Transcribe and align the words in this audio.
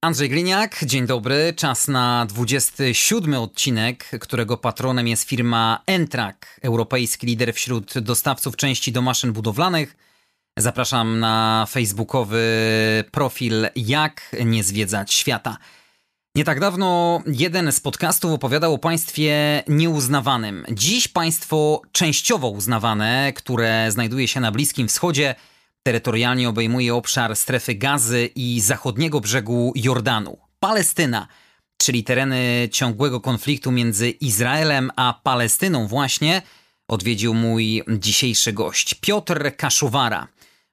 Andrzej 0.00 0.28
Gliniak, 0.28 0.84
dzień 0.84 1.06
dobry. 1.06 1.52
Czas 1.56 1.88
na 1.88 2.26
27 2.26 3.34
odcinek, 3.34 4.10
którego 4.20 4.56
patronem 4.56 5.08
jest 5.08 5.28
firma 5.28 5.82
Entrak, 5.86 6.60
europejski 6.62 7.26
lider 7.26 7.54
wśród 7.54 7.98
dostawców 7.98 8.56
części 8.56 8.92
do 8.92 9.02
maszyn 9.02 9.32
budowlanych. 9.32 9.96
Zapraszam 10.58 11.20
na 11.20 11.66
facebookowy 11.70 12.44
profil 13.10 13.66
Jak 13.76 14.36
nie 14.44 14.64
zwiedzać 14.64 15.14
świata. 15.14 15.56
Nie 16.34 16.44
tak 16.44 16.60
dawno 16.60 17.22
jeden 17.26 17.72
z 17.72 17.80
podcastów 17.80 18.32
opowiadał 18.32 18.74
o 18.74 18.78
państwie 18.78 19.62
nieuznawanym. 19.68 20.64
Dziś 20.72 21.08
państwo 21.08 21.82
częściowo 21.92 22.48
uznawane, 22.48 23.32
które 23.36 23.92
znajduje 23.92 24.28
się 24.28 24.40
na 24.40 24.52
Bliskim 24.52 24.88
Wschodzie, 24.88 25.34
terytorialnie 25.88 26.48
obejmuje 26.48 26.94
obszar 26.94 27.36
strefy 27.36 27.74
Gazy 27.74 28.30
i 28.34 28.60
zachodniego 28.60 29.20
brzegu 29.20 29.72
Jordanu. 29.76 30.38
Palestyna, 30.60 31.28
czyli 31.76 32.04
tereny 32.04 32.68
ciągłego 32.72 33.20
konfliktu 33.20 33.70
między 33.72 34.10
Izraelem 34.10 34.90
a 34.96 35.20
Palestyną 35.22 35.86
właśnie, 35.86 36.42
odwiedził 36.88 37.34
mój 37.34 37.82
dzisiejszy 37.88 38.52
gość 38.52 38.94
Piotr 38.94 39.56
Kaszuwara. 39.56 40.28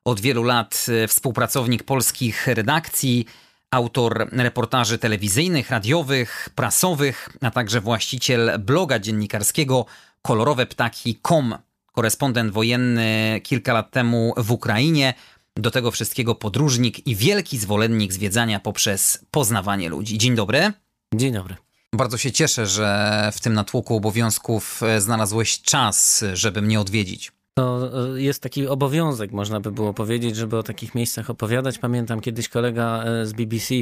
Od 0.06 0.20
wielu 0.20 0.44
lat 0.44 0.86
współpracownik 1.08 1.84
polskich 1.84 2.48
redakcji, 2.48 3.26
autor 3.72 4.30
reportaży 4.32 4.98
telewizyjnych, 4.98 5.70
radiowych, 5.70 6.50
prasowych, 6.56 7.30
a 7.42 7.52
także 7.52 7.82
właściciel 7.82 8.60
bloga 8.60 9.00
dziennikarskiego 9.00 9.86
koloroweptaki.com 10.22 11.56
korespondent 11.96 12.52
wojenny 12.54 13.42
kilka 13.44 13.74
lat 13.74 13.92
temu 13.92 14.34
w 14.38 14.52
Ukrainie, 14.52 15.14
do 15.56 15.72
tego 15.72 15.92
wszystkiego 15.92 16.36
podróżnik 16.36 17.08
i 17.08 17.16
wielki 17.16 17.58
zwolennik 17.58 18.14
zwiedzania 18.14 18.60
poprzez 18.60 19.26
poznawanie 19.32 19.90
ludzi. 19.90 20.18
Dzień 20.18 20.36
dobry. 20.36 20.74
Dzień 21.16 21.34
dobry. 21.34 21.56
Bardzo 21.94 22.18
się 22.18 22.32
cieszę, 22.32 22.66
że 22.66 23.30
w 23.34 23.40
tym 23.40 23.54
natłoku 23.54 23.96
obowiązków 23.96 24.84
e, 24.84 25.02
znalazłeś 25.02 25.62
czas, 25.62 26.24
żeby 26.34 26.62
mnie 26.62 26.80
odwiedzić. 26.80 27.32
To 27.54 27.90
e, 28.16 28.22
jest 28.22 28.42
taki 28.44 28.68
obowiązek, 28.68 29.32
można 29.32 29.60
by 29.60 29.72
było 29.72 29.94
powiedzieć, 29.94 30.36
żeby 30.36 30.58
o 30.58 30.64
takich 30.64 30.96
miejscach 30.96 31.30
opowiadać. 31.30 31.78
Pamiętam 31.78 32.22
kiedyś 32.22 32.50
kolega 32.50 33.04
e, 33.04 33.26
z 33.26 33.34
BBC 33.34 33.76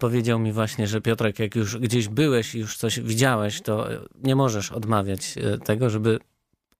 powiedział 0.00 0.38
mi 0.38 0.52
właśnie, 0.52 0.86
że 0.86 1.00
Piotrek, 1.00 1.38
jak 1.38 1.54
już 1.54 1.78
gdzieś 1.78 2.08
byłeś 2.08 2.54
i 2.54 2.58
już 2.58 2.76
coś 2.76 3.00
widziałeś, 3.00 3.60
to 3.60 3.86
nie 4.22 4.36
możesz 4.36 4.72
odmawiać 4.72 5.34
tego, 5.64 5.90
żeby 5.90 6.18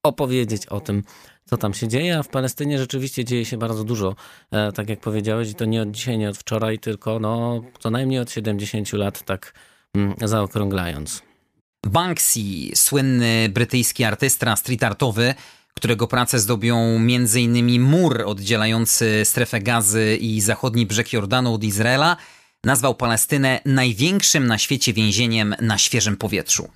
opowiedzieć 0.03 0.65
o 0.65 0.79
tym, 0.79 1.03
co 1.45 1.57
tam 1.57 1.73
się 1.73 1.87
dzieje, 1.87 2.17
a 2.17 2.23
w 2.23 2.27
Palestynie 2.27 2.77
rzeczywiście 2.77 3.25
dzieje 3.25 3.45
się 3.45 3.57
bardzo 3.57 3.83
dużo, 3.83 4.15
e, 4.51 4.71
tak 4.71 4.89
jak 4.89 4.99
powiedziałeś, 4.99 5.49
i 5.49 5.55
to 5.55 5.65
nie 5.65 5.81
od 5.81 5.91
dzisiaj, 5.91 6.17
nie 6.17 6.29
od 6.29 6.37
wczoraj, 6.37 6.79
tylko 6.79 7.19
no, 7.19 7.61
co 7.79 7.89
najmniej 7.89 8.19
od 8.19 8.31
70 8.31 8.93
lat, 8.93 9.25
tak 9.25 9.53
mm, 9.95 10.15
zaokrąglając. 10.23 11.21
Banksy, 11.85 12.39
słynny 12.75 13.49
brytyjski 13.53 14.03
artysta 14.03 14.55
street 14.55 14.83
artowy, 14.83 15.33
którego 15.73 16.07
prace 16.07 16.39
zdobią 16.39 16.77
m.in. 16.77 17.81
mur 17.81 18.23
oddzielający 18.25 19.21
strefę 19.25 19.59
gazy 19.59 20.17
i 20.21 20.41
zachodni 20.41 20.85
brzeg 20.85 21.13
Jordanu 21.13 21.53
od 21.53 21.63
Izraela, 21.63 22.17
nazwał 22.63 22.95
Palestynę 22.95 23.59
największym 23.65 24.47
na 24.47 24.57
świecie 24.57 24.93
więzieniem 24.93 25.55
na 25.61 25.77
świeżym 25.77 26.17
powietrzu. 26.17 26.69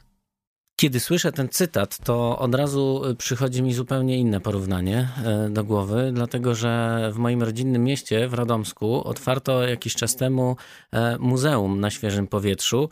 Kiedy 0.76 1.00
słyszę 1.00 1.32
ten 1.32 1.50
cytat, 1.50 1.98
to 2.04 2.40
od 2.40 2.56
razu 2.56 3.02
y, 3.10 3.16
przychodzi 3.16 3.64
mi 3.64 3.74
zupełnie 3.74 4.18
inne 4.18 4.40
porównanie 4.40 5.10
e, 5.26 5.50
do 5.50 5.64
głowy, 5.64 6.12
dlatego 6.14 6.56
że 6.56 7.12
w 7.14 7.18
moim 7.18 7.44
rodzinnym 7.44 7.84
mieście, 7.84 8.28
w 8.28 8.34
Radomsku, 8.34 9.08
otwarto 9.08 9.64
jakiś 9.68 9.96
czas 9.96 10.16
temu 10.16 10.56
e, 10.92 11.18
muzeum 11.18 11.80
na 11.80 11.90
świeżym 11.90 12.28
powietrzu 12.28 12.90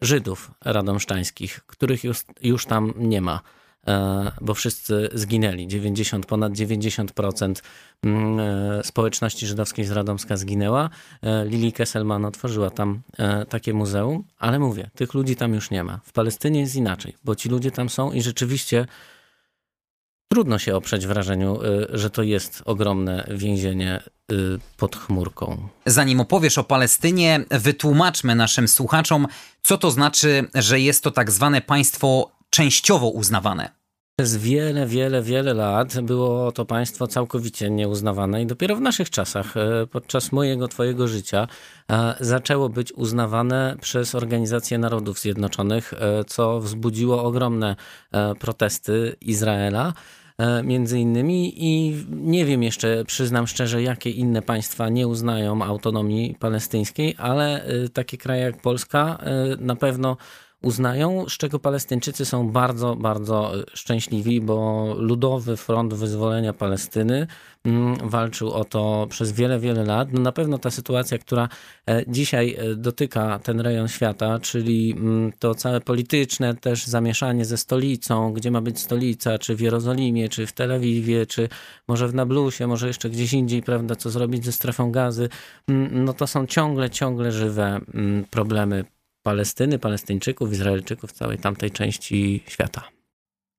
Żydów 0.00 0.50
radomszczańskich, 0.64 1.60
których 1.66 2.04
już, 2.04 2.24
już 2.42 2.66
tam 2.66 2.92
nie 2.96 3.20
ma. 3.20 3.40
E, 3.88 4.32
bo 4.40 4.54
wszyscy 4.54 5.08
zginęli. 5.14 5.66
90, 5.66 6.26
ponad 6.26 6.52
90% 6.52 7.62
mm, 8.02 8.40
e, 8.40 8.84
społeczności 8.84 9.46
żydowskiej 9.46 9.84
z 9.84 9.90
Radomska 9.90 10.36
zginęła. 10.36 10.90
E, 11.22 11.44
Lili 11.44 11.72
Kesselman 11.72 12.24
otworzyła 12.24 12.70
tam 12.70 13.02
takie 13.48 13.74
muzeum, 13.74 14.24
ale 14.38 14.58
mówię, 14.58 14.90
tych 14.94 15.14
ludzi 15.14 15.36
tam 15.36 15.54
już 15.54 15.70
nie 15.70 15.84
ma. 15.84 16.00
W 16.04 16.12
Palestynie 16.12 16.60
jest 16.60 16.76
inaczej, 16.76 17.14
bo 17.24 17.34
ci 17.34 17.48
ludzie 17.48 17.70
tam 17.70 17.88
są 17.88 18.12
i 18.12 18.22
rzeczywiście 18.22 18.86
trudno 20.28 20.58
się 20.58 20.76
oprzeć 20.76 21.06
wrażeniu, 21.06 21.58
że 21.92 22.10
to 22.10 22.22
jest 22.22 22.62
ogromne 22.64 23.26
więzienie 23.30 24.02
pod 24.76 24.96
chmurką. 24.96 25.68
Zanim 25.86 26.20
opowiesz 26.20 26.58
o 26.58 26.64
Palestynie, 26.64 27.44
wytłumaczmy 27.50 28.34
naszym 28.34 28.68
słuchaczom, 28.68 29.26
co 29.62 29.78
to 29.78 29.90
znaczy, 29.90 30.48
że 30.54 30.80
jest 30.80 31.04
to 31.04 31.10
tak 31.10 31.30
zwane 31.30 31.60
państwo 31.60 32.35
częściowo 32.56 33.08
uznawane. 33.08 33.70
Przez 34.18 34.36
wiele, 34.36 34.86
wiele, 34.86 35.22
wiele 35.22 35.54
lat 35.54 36.00
było 36.00 36.52
to 36.52 36.64
państwo 36.64 37.06
całkowicie 37.06 37.70
nieuznawane 37.70 38.42
i 38.42 38.46
dopiero 38.46 38.76
w 38.76 38.80
naszych 38.80 39.10
czasach, 39.10 39.56
e, 39.56 39.86
podczas 39.86 40.32
mojego, 40.32 40.68
twojego 40.68 41.08
życia, 41.08 41.48
e, 41.90 42.14
zaczęło 42.20 42.68
być 42.68 42.92
uznawane 42.92 43.76
przez 43.80 44.14
Organizację 44.14 44.78
Narodów 44.78 45.18
Zjednoczonych, 45.18 45.92
e, 45.92 46.24
co 46.24 46.60
wzbudziło 46.60 47.24
ogromne 47.24 47.76
protesty 48.40 49.16
Izraela 49.20 49.92
między 50.64 51.00
innymi 51.00 51.64
i 51.64 52.04
nie 52.10 52.44
wiem 52.44 52.62
jeszcze, 52.62 53.04
przyznam 53.04 53.46
szczerze, 53.46 53.82
jakie 53.82 54.10
inne 54.10 54.42
państwa 54.42 54.88
nie 54.88 55.08
uznają 55.08 55.62
autonomii 55.62 56.36
palestyńskiej, 56.40 57.14
ale 57.18 57.64
takie 57.92 58.18
kraje 58.18 58.42
jak 58.42 58.62
Polska 58.62 59.18
na 59.58 59.76
pewno 59.76 60.16
uznają, 60.62 61.28
z 61.28 61.32
czego 61.32 61.58
Palestyńczycy 61.58 62.24
są 62.24 62.48
bardzo, 62.50 62.96
bardzo 62.96 63.60
e, 63.60 63.64
szczęśliwi, 63.74 64.40
bo 64.40 64.86
Ludowy 64.98 65.56
Front 65.56 65.94
Wyzwolenia 65.94 66.52
Palestyny 66.52 67.26
mm, 67.64 67.96
walczył 68.08 68.52
o 68.52 68.64
to 68.64 69.06
przez 69.10 69.32
wiele, 69.32 69.58
wiele 69.58 69.84
lat. 69.84 70.12
No 70.12 70.20
na 70.20 70.32
pewno 70.32 70.58
ta 70.58 70.70
sytuacja, 70.70 71.18
która 71.18 71.48
e, 71.90 72.04
dzisiaj 72.08 72.56
e, 72.58 72.74
dotyka 72.74 73.38
ten 73.38 73.60
rejon 73.60 73.88
świata, 73.88 74.38
czyli 74.38 74.92
mm, 74.92 75.32
to 75.38 75.54
całe 75.54 75.80
polityczne 75.80 76.54
też 76.54 76.86
zamieszanie 76.86 77.44
ze 77.44 77.56
stolicą, 77.56 78.32
gdzie 78.32 78.50
ma 78.50 78.60
być 78.60 78.80
stolica, 78.80 79.38
czy 79.38 79.56
w 79.56 79.60
Jerozolimie, 79.60 80.28
czy 80.28 80.46
w 80.46 80.52
Tel 80.52 80.72
Awiwie, 80.72 81.26
czy 81.26 81.48
może 81.88 82.08
w 82.08 82.14
Nablusie, 82.14 82.66
może 82.66 82.86
jeszcze 82.86 83.10
gdzieś 83.10 83.32
indziej, 83.32 83.62
prawda, 83.62 83.96
co 83.96 84.10
zrobić 84.10 84.44
ze 84.44 84.52
strefą 84.52 84.92
gazy, 84.92 85.28
mm, 85.68 86.04
no 86.04 86.12
to 86.12 86.26
są 86.26 86.46
ciągle, 86.46 86.90
ciągle 86.90 87.32
żywe 87.32 87.80
problemy 88.30 88.84
Palestyny, 89.26 89.78
Palestyńczyków, 89.78 90.52
Izraelczyków, 90.52 91.12
całej 91.12 91.38
tamtej 91.38 91.70
części 91.70 92.42
świata. 92.48 92.82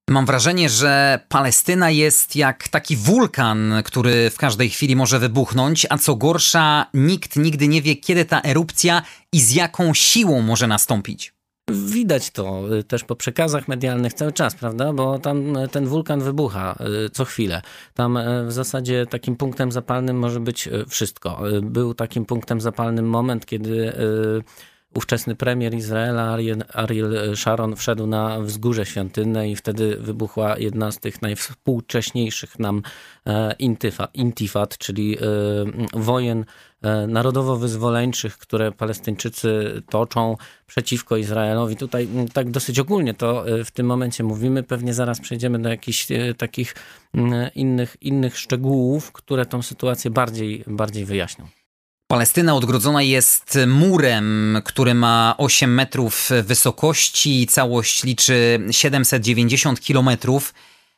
Mam 0.10 0.26
wrażenie, 0.26 0.70
że 0.70 1.20
Palestyna 1.30 1.90
jest 1.90 2.36
jak 2.36 2.68
taki 2.68 2.96
wulkan, 2.96 3.74
który 3.86 4.30
w 4.30 4.38
każdej 4.38 4.70
chwili 4.70 4.96
może 4.96 5.20
wybuchnąć, 5.20 5.88
a 5.90 5.98
co 5.98 6.16
gorsza, 6.16 6.86
nikt 6.94 7.36
nigdy 7.36 7.68
nie 7.68 7.82
wie, 7.82 7.96
kiedy 7.96 8.26
ta 8.26 8.42
erupcja 8.42 9.02
i 9.34 9.42
z 9.42 9.54
jaką 9.54 9.94
siłą 9.94 10.42
może 10.42 10.68
nastąpić. 10.68 11.34
Widać 11.72 12.32
to 12.32 12.76
y, 12.76 12.84
też 12.84 13.04
po 13.04 13.16
przekazach 13.16 13.68
medialnych 13.68 14.14
cały 14.14 14.32
czas, 14.32 14.56
prawda? 14.56 14.94
Bo 14.94 15.20
tam 15.20 15.58
y, 15.58 15.68
ten 15.68 15.88
wulkan 15.88 16.20
wybucha 16.20 16.76
y, 17.06 17.10
co 17.10 17.26
chwilę. 17.26 17.62
Tam 17.94 18.20
w 18.48 18.52
zasadzie 18.52 19.06
takim 19.06 19.36
punktem 19.36 19.72
zapalnym 19.72 20.20
może 20.20 20.40
być 20.40 20.70
wszystko. 20.90 21.42
Był 21.62 21.94
takim 21.94 22.26
punktem 22.26 22.62
zapalnym 22.62 23.10
moment, 23.10 23.46
kiedy 23.46 23.94
ówczesny 24.98 25.36
premier 25.36 25.74
Izraela 25.74 26.38
Ariel 26.74 27.36
Sharon 27.36 27.76
wszedł 27.76 28.08
na 28.08 28.40
wzgórze 28.40 28.86
świątynne 28.86 29.50
i 29.50 29.56
wtedy 29.56 29.98
wybuchła 30.00 30.58
jedna 30.58 30.92
z 30.92 31.00
tych 31.00 31.22
najwspółcześniejszych 31.22 32.60
nam 32.60 32.82
e, 33.28 33.56
intifad, 34.14 34.78
czyli 34.78 35.18
e, 35.18 35.22
wojen 35.94 36.46
e, 36.82 37.08
narodowo-wyzwoleńczych, 37.08 38.38
które 38.38 38.72
Palestyńczycy 38.72 39.82
toczą 39.90 40.38
przeciwko 40.68 41.18
Izraelowi. 41.18 41.76
Tutaj 41.76 42.08
tak 42.34 42.52
dosyć 42.52 42.80
ogólnie 42.80 43.14
to 43.14 43.46
w 43.66 43.72
tym 43.72 43.86
momencie 43.86 44.24
mówimy. 44.24 44.64
Pewnie 44.64 44.94
zaraz 44.94 45.20
przejdziemy 45.20 45.60
do 45.60 45.70
jakichś 45.70 46.08
takich 46.38 46.76
innych, 47.56 47.98
innych 48.02 48.38
szczegółów, 48.38 49.12
które 49.12 49.46
tą 49.46 49.62
sytuację 49.62 50.12
bardziej, 50.12 50.64
bardziej 50.68 51.06
wyjaśnią. 51.06 51.48
Palestyna 52.08 52.56
odgrodzona 52.56 53.02
jest 53.02 53.60
murem, 53.68 54.58
który 54.66 54.94
ma 54.94 55.36
8 55.38 55.74
metrów 55.74 56.30
wysokości, 56.44 57.48
całość 57.48 58.04
liczy 58.04 58.60
790 58.72 59.82
kilometrów. 59.82 60.54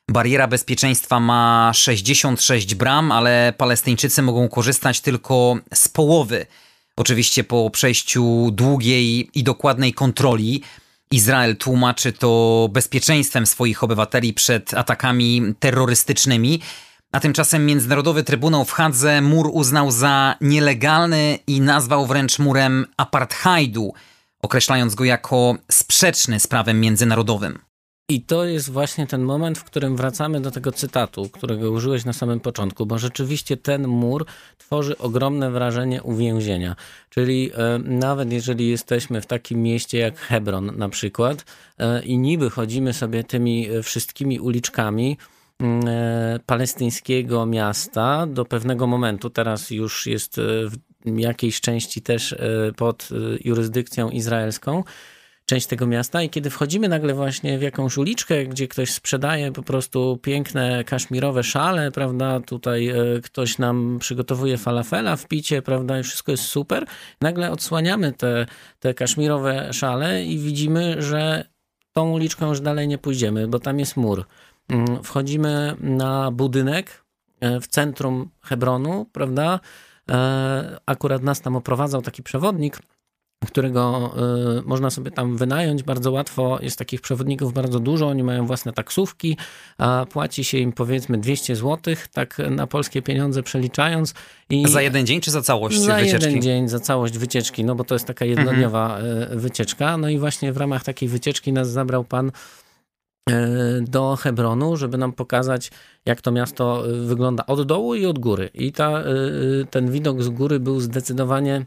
Bariera 0.09 0.47
bezpieczeństwa 0.47 1.19
ma 1.19 1.71
66 1.73 2.75
bram, 2.75 3.11
ale 3.11 3.53
Palestyńczycy 3.57 4.21
mogą 4.21 4.49
korzystać 4.49 5.01
tylko 5.01 5.57
z 5.73 5.87
połowy. 5.87 6.45
Oczywiście 6.95 7.43
po 7.43 7.69
przejściu 7.69 8.51
długiej 8.51 9.29
i 9.39 9.43
dokładnej 9.43 9.93
kontroli. 9.93 10.63
Izrael 11.11 11.57
tłumaczy 11.57 12.13
to 12.13 12.69
bezpieczeństwem 12.71 13.45
swoich 13.45 13.83
obywateli 13.83 14.33
przed 14.33 14.73
atakami 14.73 15.53
terrorystycznymi. 15.59 16.61
A 17.11 17.19
tymczasem 17.19 17.65
Międzynarodowy 17.65 18.23
Trybunał 18.23 18.65
w 18.65 18.71
Hadze 18.71 19.21
mur 19.21 19.49
uznał 19.53 19.91
za 19.91 20.35
nielegalny 20.41 21.39
i 21.47 21.61
nazwał 21.61 22.05
wręcz 22.05 22.39
murem 22.39 22.85
apartheidu, 22.97 23.93
określając 24.41 24.95
go 24.95 25.03
jako 25.03 25.55
sprzeczny 25.71 26.39
z 26.39 26.47
prawem 26.47 26.81
międzynarodowym. 26.81 27.59
I 28.09 28.21
to 28.21 28.45
jest 28.45 28.71
właśnie 28.71 29.07
ten 29.07 29.21
moment, 29.21 29.57
w 29.57 29.63
którym 29.63 29.95
wracamy 29.95 30.41
do 30.41 30.51
tego 30.51 30.71
cytatu, 30.71 31.29
którego 31.29 31.71
użyłeś 31.71 32.05
na 32.05 32.13
samym 32.13 32.39
początku, 32.39 32.85
bo 32.85 32.97
rzeczywiście 32.97 33.57
ten 33.57 33.87
mur 33.87 34.25
tworzy 34.57 34.97
ogromne 34.97 35.51
wrażenie 35.51 36.03
uwięzienia. 36.03 36.75
Czyli 37.09 37.51
e, 37.53 37.79
nawet 37.79 38.31
jeżeli 38.31 38.69
jesteśmy 38.69 39.21
w 39.21 39.25
takim 39.25 39.63
mieście 39.63 39.97
jak 39.97 40.19
Hebron 40.19 40.77
na 40.77 40.89
przykład 40.89 41.45
e, 41.77 42.03
i 42.03 42.17
niby 42.17 42.49
chodzimy 42.49 42.93
sobie 42.93 43.23
tymi 43.23 43.67
wszystkimi 43.83 44.39
uliczkami, 44.39 45.17
e, 45.21 45.38
palestyńskiego 46.45 47.45
miasta 47.45 48.27
do 48.27 48.45
pewnego 48.45 48.87
momentu, 48.87 49.29
teraz 49.29 49.69
już 49.71 50.05
jest 50.05 50.41
w 51.05 51.17
jakiejś 51.17 51.61
części 51.61 52.01
też 52.01 52.35
pod 52.77 53.09
jurysdykcją 53.43 54.09
izraelską, 54.09 54.83
część 55.49 55.67
tego 55.67 55.87
miasta 55.87 56.23
i 56.23 56.29
kiedy 56.29 56.49
wchodzimy 56.49 56.89
nagle 56.89 57.13
właśnie 57.13 57.59
w 57.59 57.61
jakąś 57.61 57.97
uliczkę, 57.97 58.45
gdzie 58.45 58.67
ktoś 58.67 58.91
sprzedaje 58.91 59.51
po 59.51 59.63
prostu 59.63 60.19
piękne 60.21 60.83
kaszmirowe 60.83 61.43
szale, 61.43 61.91
prawda, 61.91 62.39
tutaj 62.39 62.87
e, 62.87 62.95
ktoś 63.23 63.57
nam 63.57 63.97
przygotowuje 63.99 64.57
falafela 64.57 65.15
w 65.15 65.27
picie, 65.27 65.61
prawda, 65.61 65.99
i 65.99 66.03
wszystko 66.03 66.31
jest 66.31 66.43
super, 66.43 66.85
nagle 67.21 67.51
odsłaniamy 67.51 68.13
te, 68.13 68.45
te 68.79 68.93
kaszmirowe 68.93 69.73
szale 69.73 70.25
i 70.25 70.37
widzimy, 70.37 71.01
że 71.01 71.45
tą 71.93 72.11
uliczką 72.11 72.49
już 72.49 72.61
dalej 72.61 72.87
nie 72.87 72.97
pójdziemy, 72.97 73.47
bo 73.47 73.59
tam 73.59 73.79
jest 73.79 73.97
mur. 73.97 74.25
Mm, 74.69 75.03
wchodzimy 75.03 75.75
na 75.79 76.31
budynek 76.31 77.03
e, 77.39 77.59
w 77.59 77.67
centrum 77.67 78.29
Hebronu, 78.41 79.05
prawda, 79.11 79.59
e, 80.09 80.79
akurat 80.85 81.23
nas 81.23 81.41
tam 81.41 81.55
oprowadzał 81.55 82.01
taki 82.01 82.23
przewodnik, 82.23 82.79
którego 83.45 84.13
y, 84.59 84.61
można 84.61 84.89
sobie 84.89 85.11
tam 85.11 85.37
wynająć 85.37 85.83
bardzo 85.83 86.11
łatwo. 86.11 86.59
Jest 86.61 86.77
takich 86.77 87.01
przewodników 87.01 87.53
bardzo 87.53 87.79
dużo, 87.79 88.07
oni 88.07 88.23
mają 88.23 88.45
własne 88.45 88.73
taksówki, 88.73 89.37
a 89.77 90.05
płaci 90.09 90.43
się 90.43 90.57
im 90.57 90.73
powiedzmy 90.73 91.17
200 91.17 91.55
zł, 91.55 91.95
tak 92.13 92.37
na 92.49 92.67
polskie 92.67 93.01
pieniądze 93.01 93.43
przeliczając. 93.43 94.13
I 94.49 94.67
za 94.67 94.81
jeden 94.81 95.05
dzień 95.05 95.21
czy 95.21 95.31
za 95.31 95.41
całość 95.41 95.79
za 95.79 95.95
wycieczki? 95.95 96.21
Za 96.21 96.27
jeden 96.27 96.41
dzień, 96.41 96.67
za 96.67 96.79
całość 96.79 97.17
wycieczki, 97.17 97.63
no 97.63 97.75
bo 97.75 97.83
to 97.83 97.95
jest 97.95 98.05
taka 98.05 98.25
jednodniowa 98.25 98.97
mhm. 98.97 99.39
wycieczka. 99.39 99.97
No 99.97 100.09
i 100.09 100.17
właśnie 100.17 100.53
w 100.53 100.57
ramach 100.57 100.83
takiej 100.83 101.09
wycieczki 101.09 101.53
nas 101.53 101.71
zabrał 101.71 102.03
pan 102.03 102.31
do 103.81 104.15
Hebronu, 104.15 104.77
żeby 104.77 104.97
nam 104.97 105.13
pokazać, 105.13 105.71
jak 106.05 106.21
to 106.21 106.31
miasto 106.31 106.83
wygląda 107.05 107.45
od 107.45 107.61
dołu 107.61 107.95
i 107.95 108.05
od 108.05 108.19
góry. 108.19 108.49
I 108.53 108.71
ta, 108.71 109.03
ten 109.69 109.91
widok 109.91 110.23
z 110.23 110.29
góry 110.29 110.59
był 110.59 110.79
zdecydowanie 110.79 111.65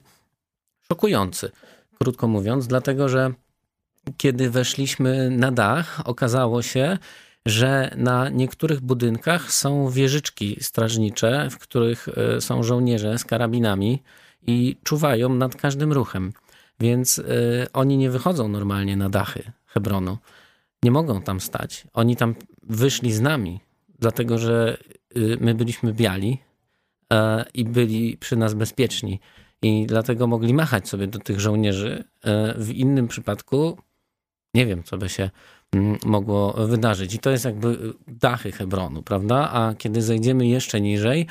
szokujący, 0.88 1.50
krótko 1.98 2.28
mówiąc, 2.28 2.66
dlatego 2.66 3.08
że 3.08 3.32
kiedy 4.16 4.50
weszliśmy 4.50 5.30
na 5.30 5.52
dach, 5.52 6.00
okazało 6.04 6.62
się, 6.62 6.98
że 7.46 7.94
na 7.96 8.28
niektórych 8.28 8.80
budynkach 8.80 9.52
są 9.52 9.90
wieżyczki 9.90 10.56
strażnicze, 10.60 11.48
w 11.50 11.58
których 11.58 12.08
e, 12.08 12.40
są 12.40 12.62
żołnierze 12.62 13.18
z 13.18 13.24
karabinami 13.24 14.02
i 14.46 14.76
czuwają 14.84 15.34
nad 15.34 15.56
każdym 15.56 15.92
ruchem. 15.92 16.32
Więc 16.80 17.22
oni 17.72 17.96
nie 17.96 18.10
wychodzą 18.10 18.48
normalnie 18.48 18.96
na 18.96 19.08
dachy 19.08 19.52
Hebronu. 19.66 20.18
Nie 20.82 20.90
mogą 20.90 21.22
tam 21.22 21.40
stać. 21.40 21.84
Oni 21.92 22.16
tam 22.16 22.34
wyszli 22.62 23.12
z 23.12 23.20
nami, 23.20 23.60
dlatego 23.98 24.38
że 24.38 24.78
y, 25.16 25.36
my 25.40 25.54
byliśmy 25.54 25.92
biali 25.92 26.38
y, 27.12 27.16
i 27.54 27.64
byli 27.64 28.16
przy 28.16 28.36
nas 28.36 28.54
bezpieczni 28.54 29.20
i 29.62 29.86
dlatego 29.86 30.26
mogli 30.26 30.54
machać 30.54 30.88
sobie 30.88 31.06
do 31.06 31.18
tych 31.18 31.40
żołnierzy. 31.40 32.04
E, 32.24 32.54
w 32.58 32.70
innym 32.70 33.08
przypadku 33.08 33.78
nie 34.54 34.66
wiem, 34.66 34.82
co 34.82 34.98
by 34.98 35.08
się 35.08 35.30
mm, 35.72 35.98
mogło 36.04 36.52
wydarzyć. 36.52 37.14
I 37.14 37.18
to 37.18 37.30
jest 37.30 37.44
jakby 37.44 37.94
dachy 38.08 38.52
Hebronu, 38.52 39.02
prawda? 39.02 39.50
A 39.52 39.74
kiedy 39.74 40.02
zejdziemy 40.02 40.46
jeszcze 40.46 40.80
niżej, 40.80 41.26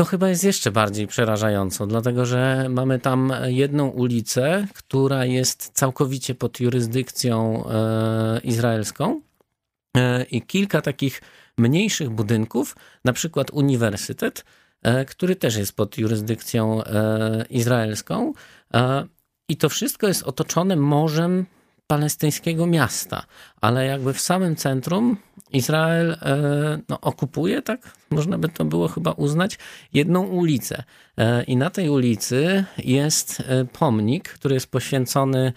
to 0.00 0.04
chyba 0.04 0.28
jest 0.28 0.44
jeszcze 0.44 0.70
bardziej 0.70 1.06
przerażająco, 1.06 1.86
dlatego 1.86 2.26
że 2.26 2.66
mamy 2.68 2.98
tam 2.98 3.32
jedną 3.46 3.88
ulicę, 3.88 4.66
która 4.74 5.24
jest 5.24 5.70
całkowicie 5.74 6.34
pod 6.34 6.60
jurysdykcją 6.60 7.64
e, 7.66 8.40
izraelską 8.44 9.20
e, 9.96 10.24
i 10.24 10.42
kilka 10.42 10.82
takich 10.82 11.22
mniejszych 11.58 12.10
budynków, 12.10 12.76
na 13.04 13.12
przykład 13.12 13.50
uniwersytet, 13.50 14.44
E, 14.82 15.04
który 15.04 15.36
też 15.36 15.56
jest 15.56 15.76
pod 15.76 15.98
jurysdykcją 15.98 16.82
izraelską. 17.50 18.32
I 19.48 19.56
to 19.56 19.68
wszystko 19.68 20.08
jest 20.08 20.22
otoczone 20.22 20.76
morzem 20.76 21.46
palestyńskiego 21.90 22.66
miasta, 22.66 23.22
ale 23.60 23.86
jakby 23.86 24.12
w 24.12 24.20
samym 24.20 24.56
centrum 24.56 25.16
Izrael 25.52 26.16
no, 26.88 27.00
okupuje, 27.00 27.62
tak 27.62 27.94
można 28.10 28.38
by 28.38 28.48
to 28.48 28.64
było 28.64 28.88
chyba 28.88 29.12
uznać, 29.12 29.58
jedną 29.92 30.22
ulicę. 30.22 30.82
I 31.46 31.56
na 31.56 31.70
tej 31.70 31.88
ulicy 31.88 32.64
jest 32.78 33.42
pomnik, 33.72 34.28
który 34.28 34.54
jest 34.54 34.70
poświęcony 34.70 35.52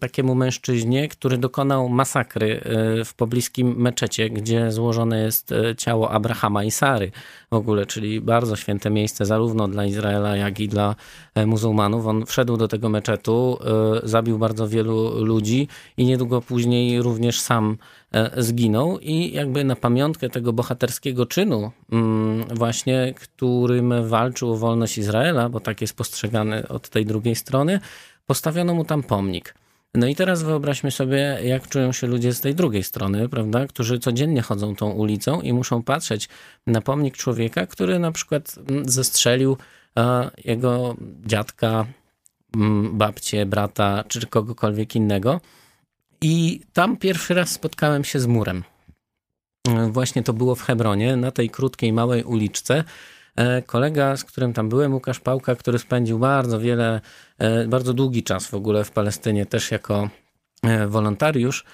takiemu 0.00 0.34
mężczyźnie, 0.34 1.08
który 1.08 1.38
dokonał 1.38 1.88
masakry 1.88 2.60
e, 2.60 3.04
w 3.04 3.14
pobliskim 3.14 3.76
meczecie, 3.76 4.30
gdzie 4.30 4.72
złożone 4.72 5.22
jest 5.22 5.52
e, 5.52 5.76
ciało 5.76 6.10
Abrahama 6.10 6.64
i 6.64 6.70
Sary 6.70 7.10
w 7.50 7.54
ogóle, 7.54 7.86
czyli 7.86 8.20
bardzo 8.20 8.56
święte 8.56 8.90
miejsce 8.90 9.26
zarówno 9.26 9.68
dla 9.68 9.84
Izraela, 9.84 10.36
jak 10.36 10.60
i 10.60 10.68
dla 10.68 10.94
e, 11.34 11.46
muzułmanów. 11.46 12.06
On 12.06 12.26
wszedł 12.26 12.56
do 12.56 12.68
tego 12.68 12.88
meczetu, 12.88 13.58
zabił 14.02 14.38
bardzo 14.38 14.68
wielu 14.68 15.24
ludzi 15.24 15.68
i 15.96 16.04
niedługo 16.04 16.40
później 16.40 17.02
również 17.02 17.40
sam 17.40 17.76
zginął 18.36 18.98
i 18.98 19.32
jakby 19.32 19.64
na 19.64 19.76
pamiątkę 19.76 20.28
tego 20.28 20.52
bohaterskiego 20.52 21.26
czynu 21.26 21.70
mm, 21.92 22.44
właśnie, 22.54 23.14
którym 23.16 24.08
walczył 24.08 24.52
o 24.52 24.56
wolność 24.56 24.98
Izraela, 24.98 25.48
bo 25.48 25.60
tak 25.60 25.80
jest 25.80 25.96
postrzegany 25.96 26.68
od 26.68 26.88
tej 26.88 27.06
drugiej 27.06 27.34
strony, 27.34 27.80
postawiono 28.26 28.74
mu 28.74 28.84
tam 28.84 29.02
pomnik. 29.02 29.54
No 29.94 30.06
i 30.06 30.14
teraz 30.14 30.42
wyobraźmy 30.42 30.90
sobie, 30.90 31.38
jak 31.42 31.68
czują 31.68 31.92
się 31.92 32.06
ludzie 32.06 32.32
z 32.32 32.40
tej 32.40 32.54
drugiej 32.54 32.82
strony, 32.84 33.28
prawda, 33.28 33.66
którzy 33.66 33.98
codziennie 33.98 34.42
chodzą 34.42 34.76
tą 34.76 34.90
ulicą 34.90 35.40
i 35.40 35.52
muszą 35.52 35.82
patrzeć 35.82 36.28
na 36.66 36.80
pomnik 36.80 37.16
człowieka, 37.16 37.66
który 37.66 37.98
na 37.98 38.12
przykład 38.12 38.54
mm, 38.68 38.88
zestrzelił 38.88 39.56
jego 40.44 40.96
dziadka, 41.26 41.86
mm, 42.56 42.98
babcię, 42.98 43.46
brata 43.46 44.04
czy 44.08 44.26
kogokolwiek 44.26 44.96
innego. 44.96 45.40
I 46.20 46.60
tam 46.72 46.96
pierwszy 46.96 47.34
raz 47.34 47.50
spotkałem 47.50 48.04
się 48.04 48.20
z 48.20 48.26
murem. 48.26 48.64
Właśnie 49.90 50.22
to 50.22 50.32
było 50.32 50.54
w 50.54 50.62
Hebronie, 50.62 51.16
na 51.16 51.30
tej 51.30 51.50
krótkiej, 51.50 51.92
małej 51.92 52.24
uliczce. 52.24 52.84
E, 53.38 53.62
kolega, 53.62 54.16
z 54.16 54.24
którym 54.24 54.52
tam 54.52 54.68
byłem, 54.68 54.94
Łukasz 54.94 55.20
Pałka, 55.20 55.56
który 55.56 55.78
spędził 55.78 56.18
bardzo 56.18 56.60
wiele, 56.60 57.00
e, 57.38 57.68
bardzo 57.68 57.94
długi 57.94 58.22
czas 58.22 58.46
w 58.46 58.54
ogóle 58.54 58.84
w 58.84 58.90
Palestynie, 58.90 59.46
też 59.46 59.70
jako 59.70 60.10
e, 60.62 60.86
wolontariusz, 60.86 61.64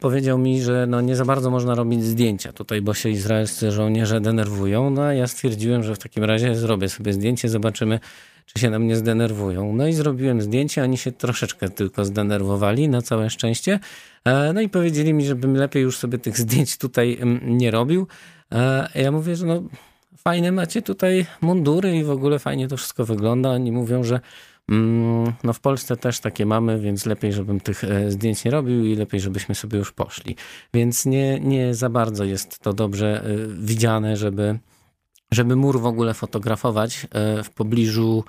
powiedział 0.00 0.38
mi, 0.38 0.62
że 0.62 0.86
no 0.86 1.00
nie 1.00 1.16
za 1.16 1.24
bardzo 1.24 1.50
można 1.50 1.74
robić 1.74 2.04
zdjęcia 2.04 2.52
tutaj, 2.52 2.82
bo 2.82 2.94
się 2.94 3.08
izraelscy 3.08 3.70
żołnierze 3.70 4.20
denerwują. 4.20 4.90
No 4.90 5.02
a 5.02 5.14
ja 5.14 5.26
stwierdziłem, 5.26 5.82
że 5.82 5.94
w 5.94 5.98
takim 5.98 6.24
razie 6.24 6.54
zrobię 6.54 6.88
sobie 6.88 7.12
zdjęcie, 7.12 7.48
zobaczymy, 7.48 8.00
czy 8.46 8.60
się 8.60 8.70
nam 8.70 8.86
nie 8.86 8.96
zdenerwują. 8.96 9.72
No 9.72 9.86
i 9.86 9.92
zrobiłem 9.92 10.42
zdjęcie, 10.42 10.82
oni 10.82 10.98
się 10.98 11.12
troszeczkę 11.12 11.68
tylko 11.68 12.04
zdenerwowali, 12.04 12.88
na 12.88 13.02
całe 13.02 13.30
szczęście. 13.30 13.78
No 14.54 14.60
i 14.60 14.68
powiedzieli 14.68 15.14
mi, 15.14 15.26
żebym 15.26 15.56
lepiej 15.56 15.82
już 15.82 15.98
sobie 15.98 16.18
tych 16.18 16.38
zdjęć 16.38 16.76
tutaj 16.78 17.18
mm, 17.20 17.58
nie 17.58 17.70
robił. 17.70 18.06
Ja 18.94 19.12
mówię, 19.12 19.36
że 19.36 19.46
no 19.46 19.62
fajne 20.24 20.52
macie 20.52 20.82
tutaj 20.82 21.26
mundury 21.40 21.96
i 21.96 22.04
w 22.04 22.10
ogóle 22.10 22.38
fajnie 22.38 22.68
to 22.68 22.76
wszystko 22.76 23.04
wygląda. 23.04 23.50
Oni 23.50 23.72
mówią, 23.72 24.04
że 24.04 24.20
mm, 24.68 25.32
no 25.44 25.52
w 25.52 25.60
Polsce 25.60 25.96
też 25.96 26.20
takie 26.20 26.46
mamy, 26.46 26.80
więc 26.80 27.06
lepiej, 27.06 27.32
żebym 27.32 27.60
tych 27.60 27.84
e, 27.84 28.10
zdjęć 28.10 28.44
nie 28.44 28.50
robił 28.50 28.84
i 28.84 28.96
lepiej, 28.96 29.20
żebyśmy 29.20 29.54
sobie 29.54 29.78
już 29.78 29.92
poszli. 29.92 30.36
Więc 30.74 31.06
nie, 31.06 31.40
nie 31.40 31.74
za 31.74 31.90
bardzo 31.90 32.24
jest 32.24 32.58
to 32.58 32.72
dobrze 32.72 33.24
e, 33.24 33.36
widziane, 33.48 34.16
żeby, 34.16 34.58
żeby 35.30 35.56
mur 35.56 35.80
w 35.80 35.86
ogóle 35.86 36.14
fotografować 36.14 37.06
e, 37.10 37.42
w 37.42 37.50
pobliżu 37.50 38.24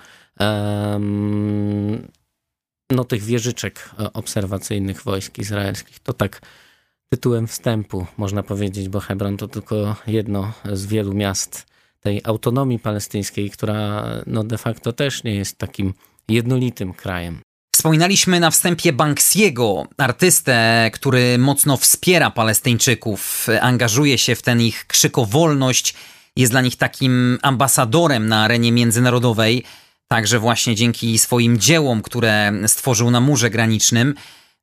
no, 2.92 3.04
tych 3.04 3.24
wieżyczek 3.24 3.90
obserwacyjnych 4.14 5.04
wojsk 5.04 5.38
izraelskich. 5.38 6.00
To 6.00 6.14
tak 6.14 6.42
tytułem 7.10 7.48
wstępu, 7.48 8.06
można 8.18 8.44
powiedzieć, 8.44 8.90
bo 8.90 9.00
Hebron 9.00 9.38
to 9.38 9.48
tylko 9.48 9.96
jedno 10.08 10.54
z 10.74 10.86
wielu 10.86 11.14
miast 11.14 11.71
tej 12.02 12.22
autonomii 12.24 12.80
palestyńskiej, 12.80 13.50
która 13.50 14.06
no 14.28 14.44
de 14.44 14.58
facto 14.58 14.94
też 14.94 15.24
nie 15.24 15.36
jest 15.36 15.58
takim 15.58 15.94
jednolitym 16.30 16.94
krajem. 16.94 17.42
Wspominaliśmy 17.76 18.40
na 18.40 18.52
wstępie 18.52 18.94
Banksiego, 18.94 19.88
artystę, 19.98 20.90
który 20.94 21.38
mocno 21.38 21.78
wspiera 21.78 22.32
Palestyńczyków, 22.32 23.48
angażuje 23.62 24.18
się 24.18 24.36
w 24.36 24.42
ten 24.42 24.62
ich 24.62 24.88
krzyk 24.88 25.18
o 25.18 25.26
wolność, 25.26 25.94
jest 26.36 26.52
dla 26.52 26.62
nich 26.62 26.76
takim 26.76 27.38
ambasadorem 27.42 28.28
na 28.28 28.44
arenie 28.44 28.72
międzynarodowej, 28.72 29.64
także 30.08 30.40
właśnie 30.40 30.76
dzięki 30.76 31.20
swoim 31.20 31.60
dziełom, 31.60 32.02
które 32.02 32.54
stworzył 32.68 33.12
na 33.12 33.22
murze 33.22 33.50
granicznym. 33.50 34.16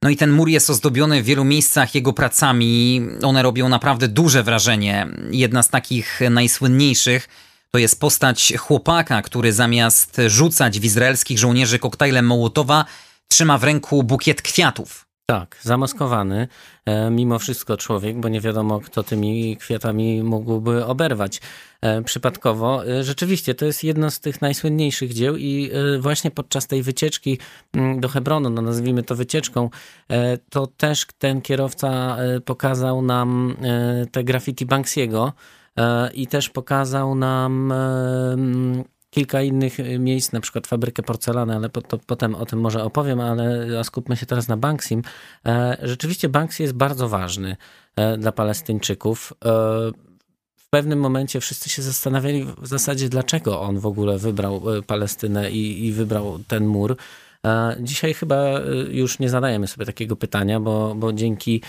No 0.03 0.11
i 0.11 0.17
ten 0.17 0.31
mur 0.31 0.49
jest 0.49 0.71
ozdobiony 0.71 1.23
w 1.23 1.25
wielu 1.25 1.45
miejscach 1.45 1.95
jego 1.95 2.13
pracami. 2.13 3.03
One 3.23 3.43
robią 3.43 3.69
naprawdę 3.69 4.09
duże 4.09 4.43
wrażenie. 4.43 5.07
Jedna 5.31 5.63
z 5.63 5.69
takich 5.69 6.21
najsłynniejszych 6.31 7.29
to 7.71 7.79
jest 7.79 8.01
postać 8.01 8.53
chłopaka, 8.59 9.23
który 9.23 9.53
zamiast 9.53 10.17
rzucać 10.27 10.81
w 10.81 10.85
izraelskich 10.85 11.39
żołnierzy 11.39 11.79
koktajlem 11.79 12.27
Mołotowa, 12.27 12.85
trzyma 13.29 13.59
w 13.59 13.65
ręku 13.65 14.03
bukiet 14.03 14.43
kwiatów. 14.43 15.08
Tak, 15.31 15.59
zamaskowany, 15.63 16.49
e, 16.85 17.11
mimo 17.11 17.39
wszystko 17.39 17.77
człowiek, 17.77 18.21
bo 18.21 18.29
nie 18.29 18.41
wiadomo, 18.41 18.81
kto 18.81 19.03
tymi 19.03 19.57
kwiatami 19.57 20.23
mógłby 20.23 20.85
oberwać 20.85 21.41
e, 21.81 22.03
przypadkowo. 22.03 22.87
E, 22.87 23.05
rzeczywiście, 23.05 23.55
to 23.55 23.65
jest 23.65 23.85
jedno 23.85 24.11
z 24.11 24.21
tych 24.21 24.41
najsłynniejszych 24.41 25.13
dzieł 25.15 25.37
i 25.37 25.71
właśnie 26.01 26.31
podczas 26.31 26.67
tej 26.67 26.83
wycieczki 26.83 27.39
mm, 27.73 28.01
do 28.01 28.09
Hebronu, 28.09 28.51
no 28.51 28.63
nazwijmy 28.63 29.03
to 29.03 29.15
wycieczką, 29.15 29.71
to 30.51 30.67
też 30.67 31.07
ten 31.19 31.43
kierowca 31.43 32.17
pokazał 32.45 33.03
nam 33.03 33.57
te 34.13 34.25
graffiti 34.25 34.67
Banksiego 34.67 35.33
i 36.15 36.27
też 36.27 36.49
pokazał 36.49 37.15
nam 37.15 37.73
kilka 39.11 39.43
innych 39.43 39.81
y, 39.81 39.99
miejsc, 39.99 40.33
na 40.33 40.41
przykład 40.41 40.67
fabrykę 40.67 41.03
porcelany, 41.03 41.57
ale 41.57 41.69
po, 41.69 41.83
to, 41.83 41.99
potem 41.99 42.35
o 42.35 42.47
tym 42.47 42.61
może 42.61 42.85
opowiem, 42.85 43.21
ale 43.21 43.67
skupmy 43.85 44.17
się 44.17 44.27
teraz 44.27 44.49
na 44.49 44.57
Banksim. 44.57 45.03
E, 45.47 45.79
rzeczywiście 45.83 46.29
Banksy 46.29 46.63
jest 46.63 46.75
bardzo 46.75 47.09
ważny 47.09 47.57
e, 47.97 48.19
dla 48.19 48.33
Palestyńczyków. 48.33 49.33
E, 49.45 49.49
w 50.57 50.71
pewnym 50.71 51.01
momencie 51.01 51.41
wszyscy 51.41 51.69
się 51.69 51.83
zastanawiali 51.83 52.47
w 52.59 52.67
zasadzie, 52.67 53.09
dlaczego 53.09 53.61
on 53.61 53.79
w 53.79 53.87
ogóle 53.87 54.19
wybrał 54.19 54.63
Palestynę 54.87 55.51
i, 55.51 55.87
i 55.87 55.93
wybrał 55.93 56.39
ten 56.49 56.67
mur. 56.67 56.97
Dzisiaj 57.81 58.15
chyba 58.15 58.61
już 58.91 59.19
nie 59.19 59.29
zadajemy 59.29 59.67
sobie 59.67 59.87
takiego 59.87 60.17
pytania, 60.17 60.61
bo, 60.61 60.95
bo 60.95 61.13
dzięki 61.13 61.63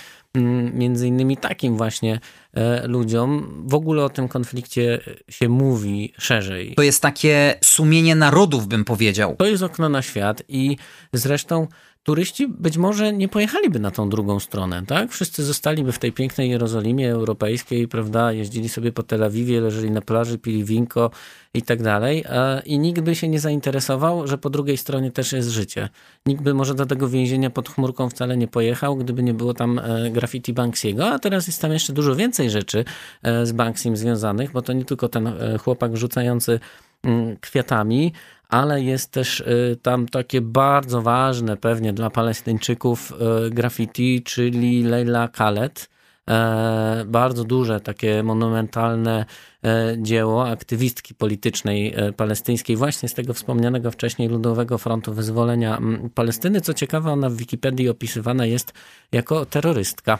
między 0.73 1.07
innymi 1.07 1.37
takim 1.37 1.77
właśnie 1.77 2.19
E, 2.53 2.87
ludziom. 2.87 3.63
W 3.67 3.73
ogóle 3.73 4.03
o 4.03 4.09
tym 4.09 4.27
konflikcie 4.27 4.99
się 5.29 5.49
mówi 5.49 6.13
szerzej. 6.17 6.73
To 6.75 6.81
jest 6.81 7.01
takie 7.01 7.55
sumienie 7.63 8.15
narodów, 8.15 8.67
bym 8.67 8.85
powiedział. 8.85 9.35
To 9.35 9.45
jest 9.45 9.63
okno 9.63 9.89
na 9.89 10.01
świat 10.01 10.43
i 10.47 10.77
zresztą 11.13 11.67
turyści 12.03 12.47
być 12.47 12.77
może 12.77 13.13
nie 13.13 13.27
pojechaliby 13.27 13.79
na 13.79 13.91
tą 13.91 14.09
drugą 14.09 14.39
stronę, 14.39 14.83
tak? 14.87 15.11
Wszyscy 15.11 15.43
zostaliby 15.43 15.91
w 15.91 15.99
tej 15.99 16.13
pięknej 16.13 16.49
Jerozolimie 16.49 17.11
europejskiej, 17.11 17.87
prawda? 17.87 18.31
Jeździli 18.31 18.69
sobie 18.69 18.91
po 18.91 19.03
Tel 19.03 19.23
Awiwie, 19.23 19.61
leżeli 19.61 19.91
na 19.91 20.01
plaży, 20.01 20.37
pili 20.37 20.63
winko 20.63 21.11
i 21.53 21.61
tak 21.61 21.83
dalej. 21.83 22.23
I 22.65 22.79
nikt 22.79 23.01
by 23.01 23.15
się 23.15 23.27
nie 23.27 23.39
zainteresował, 23.39 24.27
że 24.27 24.37
po 24.37 24.49
drugiej 24.49 24.77
stronie 24.77 25.11
też 25.11 25.31
jest 25.31 25.49
życie. 25.49 25.89
Nikt 26.25 26.41
by 26.43 26.53
może 26.53 26.75
do 26.75 26.85
tego 26.85 27.09
więzienia 27.09 27.49
pod 27.49 27.69
chmurką 27.69 28.09
wcale 28.09 28.37
nie 28.37 28.47
pojechał, 28.47 28.95
gdyby 28.95 29.23
nie 29.23 29.33
było 29.33 29.53
tam 29.53 29.79
e, 29.79 30.11
graffiti 30.11 30.53
Banksiego, 30.53 31.07
a 31.07 31.19
teraz 31.19 31.47
jest 31.47 31.61
tam 31.61 31.71
jeszcze 31.71 31.93
dużo 31.93 32.15
więcej 32.15 32.49
rzeczy 32.49 32.85
e, 33.23 33.45
z 33.45 33.51
Banksim 33.51 33.97
związanych, 33.97 34.51
bo 34.51 34.61
to 34.61 34.73
nie 34.73 34.85
tylko 34.85 35.09
ten 35.09 35.27
e, 35.27 35.57
chłopak 35.57 35.97
rzucający 35.97 36.59
mm, 37.03 37.37
kwiatami, 37.37 38.13
ale 38.49 38.81
jest 38.81 39.11
też 39.11 39.39
y, 39.39 39.77
tam 39.81 40.07
takie 40.07 40.41
bardzo 40.41 41.01
ważne 41.01 41.57
pewnie 41.57 41.93
dla 41.93 42.09
Palestyńczyków 42.09 43.13
y, 43.47 43.49
graffiti, 43.49 44.23
czyli 44.23 44.83
Leila 44.83 45.27
Khaled. 45.27 45.89
E, 46.29 47.05
bardzo 47.07 47.43
duże, 47.43 47.79
takie 47.79 48.23
monumentalne 48.23 49.25
e, 49.63 49.95
dzieło 49.97 50.49
aktywistki 50.49 51.15
politycznej 51.15 51.93
e, 51.95 52.13
palestyńskiej, 52.13 52.75
właśnie 52.75 53.09
z 53.09 53.13
tego 53.13 53.33
wspomnianego 53.33 53.91
wcześniej 53.91 54.29
Ludowego 54.29 54.77
Frontu 54.77 55.13
Wyzwolenia 55.13 55.79
Palestyny. 56.15 56.61
Co 56.61 56.73
ciekawe, 56.73 57.11
ona 57.11 57.29
w 57.29 57.35
Wikipedii 57.35 57.89
opisywana 57.89 58.45
jest 58.45 58.73
jako 59.11 59.45
terrorystka. 59.45 60.19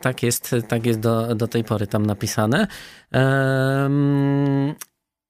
Tak 0.00 0.22
jest, 0.22 0.54
tak 0.68 0.86
jest 0.86 1.00
do, 1.00 1.34
do 1.34 1.48
tej 1.48 1.64
pory 1.64 1.86
tam 1.86 2.06
napisane. 2.06 2.66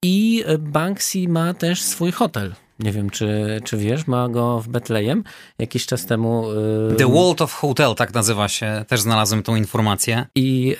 I 0.07 0.43
Banksy 0.59 1.27
ma 1.27 1.53
też 1.53 1.81
swój 1.81 2.11
hotel. 2.11 2.55
Nie 2.79 2.91
wiem, 2.91 3.09
czy, 3.09 3.59
czy 3.63 3.77
wiesz, 3.77 4.07
ma 4.07 4.29
go 4.29 4.59
w 4.59 4.67
Betlejem 4.67 5.23
jakiś 5.59 5.85
czas 5.85 6.05
temu. 6.05 6.45
Yy... 6.89 6.95
The 6.95 7.07
World 7.07 7.41
of 7.41 7.53
Hotel, 7.53 7.95
tak 7.95 8.13
nazywa 8.13 8.47
się. 8.47 8.85
Też 8.87 9.01
znalazłem 9.01 9.43
tą 9.43 9.55
informację. 9.55 10.25
I 10.35 10.75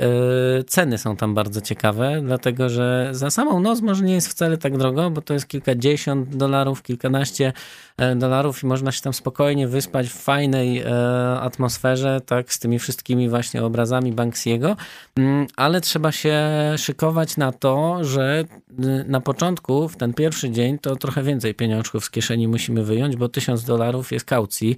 yy, 0.55 0.63
ceny 0.63 0.97
są 0.97 1.15
tam 1.15 1.33
bardzo 1.33 1.61
ciekawe, 1.61 2.21
dlatego 2.23 2.69
że 2.69 3.09
za 3.11 3.29
samą 3.29 3.59
noc 3.59 3.81
może 3.81 4.03
nie 4.03 4.13
jest 4.13 4.27
wcale 4.27 4.57
tak 4.57 4.77
drogo, 4.77 5.09
bo 5.09 5.21
to 5.21 5.33
jest 5.33 5.47
kilkadziesiąt 5.47 6.35
dolarów, 6.35 6.83
kilkanaście 6.83 7.53
E, 7.97 8.15
dolarów 8.15 8.63
i 8.63 8.65
można 8.65 8.91
się 8.91 9.01
tam 9.01 9.13
spokojnie 9.13 9.67
wyspać 9.67 10.07
w 10.07 10.13
fajnej 10.13 10.79
e, 10.79 11.39
atmosferze, 11.39 12.21
tak, 12.25 12.53
z 12.53 12.59
tymi 12.59 12.79
wszystkimi 12.79 13.29
właśnie 13.29 13.63
obrazami 13.63 14.11
Banksiego, 14.11 14.75
mm, 15.15 15.47
ale 15.55 15.81
trzeba 15.81 16.11
się 16.11 16.43
szykować 16.77 17.37
na 17.37 17.51
to, 17.51 18.03
że 18.03 18.43
y, 18.79 19.05
na 19.07 19.21
początku, 19.21 19.89
w 19.89 19.97
ten 19.97 20.13
pierwszy 20.13 20.49
dzień, 20.49 20.79
to 20.79 20.95
trochę 20.95 21.23
więcej 21.23 21.53
pieniążków 21.85 22.05
z 22.05 22.09
kieszeni 22.09 22.47
musimy 22.47 22.83
wyjąć, 22.83 23.15
bo 23.15 23.29
tysiąc 23.29 23.63
dolarów 23.63 24.11
jest 24.11 24.25
kaucji 24.25 24.75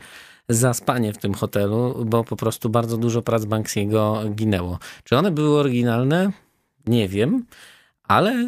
za 0.49 0.73
spanie 0.73 1.13
w 1.13 1.17
tym 1.17 1.33
hotelu, 1.33 2.05
bo 2.05 2.23
po 2.23 2.35
prostu 2.35 2.69
bardzo 2.69 2.97
dużo 2.97 3.21
prac 3.21 3.45
Banksiego 3.45 4.23
ginęło. 4.35 4.79
Czy 5.03 5.17
one 5.17 5.31
były 5.31 5.59
oryginalne? 5.59 6.31
Nie 6.87 7.07
wiem, 7.07 7.45
ale 8.03 8.47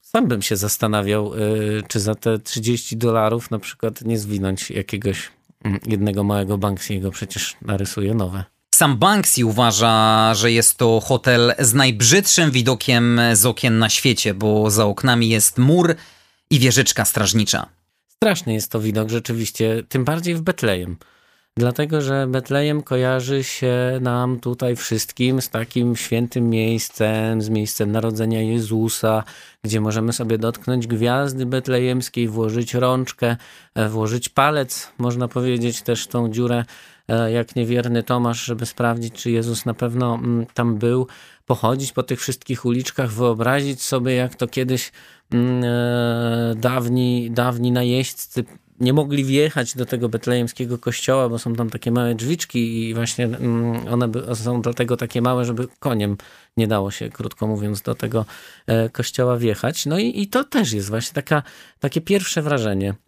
sam 0.00 0.26
bym 0.26 0.42
się 0.42 0.56
zastanawiał, 0.56 1.34
y, 1.34 1.82
czy 1.88 2.00
za 2.00 2.14
te 2.14 2.38
30 2.38 2.96
dolarów 2.96 3.50
na 3.50 3.58
przykład 3.58 4.02
nie 4.04 4.18
zwinąć 4.18 4.70
jakiegoś 4.70 5.30
mm, 5.64 5.80
jednego 5.86 6.24
małego 6.24 6.58
Banksiego, 6.58 7.10
przecież 7.10 7.56
narysuje 7.62 8.14
nowe. 8.14 8.44
Sam 8.74 8.96
Banksy 8.96 9.46
uważa, 9.46 10.34
że 10.34 10.52
jest 10.52 10.76
to 10.78 11.00
hotel 11.00 11.54
z 11.58 11.74
najbrzydszym 11.74 12.50
widokiem 12.50 13.20
z 13.32 13.46
okien 13.46 13.78
na 13.78 13.88
świecie, 13.88 14.34
bo 14.34 14.70
za 14.70 14.84
oknami 14.84 15.28
jest 15.28 15.58
mur 15.58 15.94
i 16.50 16.58
wieżyczka 16.58 17.04
strażnicza. 17.04 17.77
Straszny 18.24 18.54
jest 18.54 18.72
to 18.72 18.80
widok 18.80 19.08
rzeczywiście, 19.08 19.82
tym 19.88 20.04
bardziej 20.04 20.34
w 20.34 20.42
Betlejem. 20.42 20.96
Dlatego, 21.56 22.00
że 22.00 22.26
Betlejem 22.26 22.82
kojarzy 22.82 23.44
się 23.44 23.98
nam 24.00 24.40
tutaj 24.40 24.76
wszystkim 24.76 25.42
z 25.42 25.50
takim 25.50 25.96
świętym 25.96 26.50
miejscem, 26.50 27.42
z 27.42 27.48
miejscem 27.48 27.92
narodzenia 27.92 28.42
Jezusa, 28.42 29.24
gdzie 29.64 29.80
możemy 29.80 30.12
sobie 30.12 30.38
dotknąć 30.38 30.86
gwiazdy 30.86 31.46
betlejemskiej, 31.46 32.28
włożyć 32.28 32.74
rączkę, 32.74 33.36
e, 33.74 33.88
włożyć 33.88 34.28
palec, 34.28 34.92
można 34.98 35.28
powiedzieć 35.28 35.82
też 35.82 36.06
tą 36.06 36.28
dziurę, 36.28 36.64
e, 37.08 37.32
jak 37.32 37.56
niewierny 37.56 38.02
Tomasz, 38.02 38.44
żeby 38.44 38.66
sprawdzić, 38.66 39.14
czy 39.14 39.30
Jezus 39.30 39.64
na 39.64 39.74
pewno 39.74 40.14
mm, 40.14 40.46
tam 40.54 40.78
był, 40.78 41.06
pochodzić 41.46 41.92
po 41.92 42.02
tych 42.02 42.20
wszystkich 42.20 42.64
uliczkach, 42.64 43.10
wyobrazić 43.10 43.82
sobie, 43.82 44.14
jak 44.14 44.34
to 44.34 44.48
kiedyś 44.48 44.92
dawni, 46.56 47.30
dawni 47.30 47.72
najeźdźcy 47.72 48.44
nie 48.80 48.92
mogli 48.92 49.24
wjechać 49.24 49.76
do 49.76 49.86
tego 49.86 50.08
betlejemskiego 50.08 50.78
kościoła, 50.78 51.28
bo 51.28 51.38
są 51.38 51.54
tam 51.54 51.70
takie 51.70 51.90
małe 51.90 52.14
drzwiczki 52.14 52.88
i 52.88 52.94
właśnie 52.94 53.24
mm, 53.24 53.88
one 53.88 54.08
są 54.34 54.62
dlatego 54.62 54.96
takie 54.96 55.22
małe, 55.22 55.44
żeby 55.44 55.68
koniem 55.80 56.16
nie 56.56 56.66
dało 56.66 56.90
się, 56.90 57.08
krótko 57.08 57.46
mówiąc, 57.46 57.82
do 57.82 57.94
tego 57.94 58.24
e, 58.66 58.88
kościoła 58.88 59.36
wjechać. 59.36 59.86
No 59.86 59.98
i, 59.98 60.22
i 60.22 60.26
to 60.26 60.44
też 60.44 60.72
jest 60.72 60.88
właśnie 60.88 61.14
taka, 61.14 61.42
takie 61.80 62.00
pierwsze 62.00 62.42
wrażenie 62.42 62.88
mm, 62.88 63.07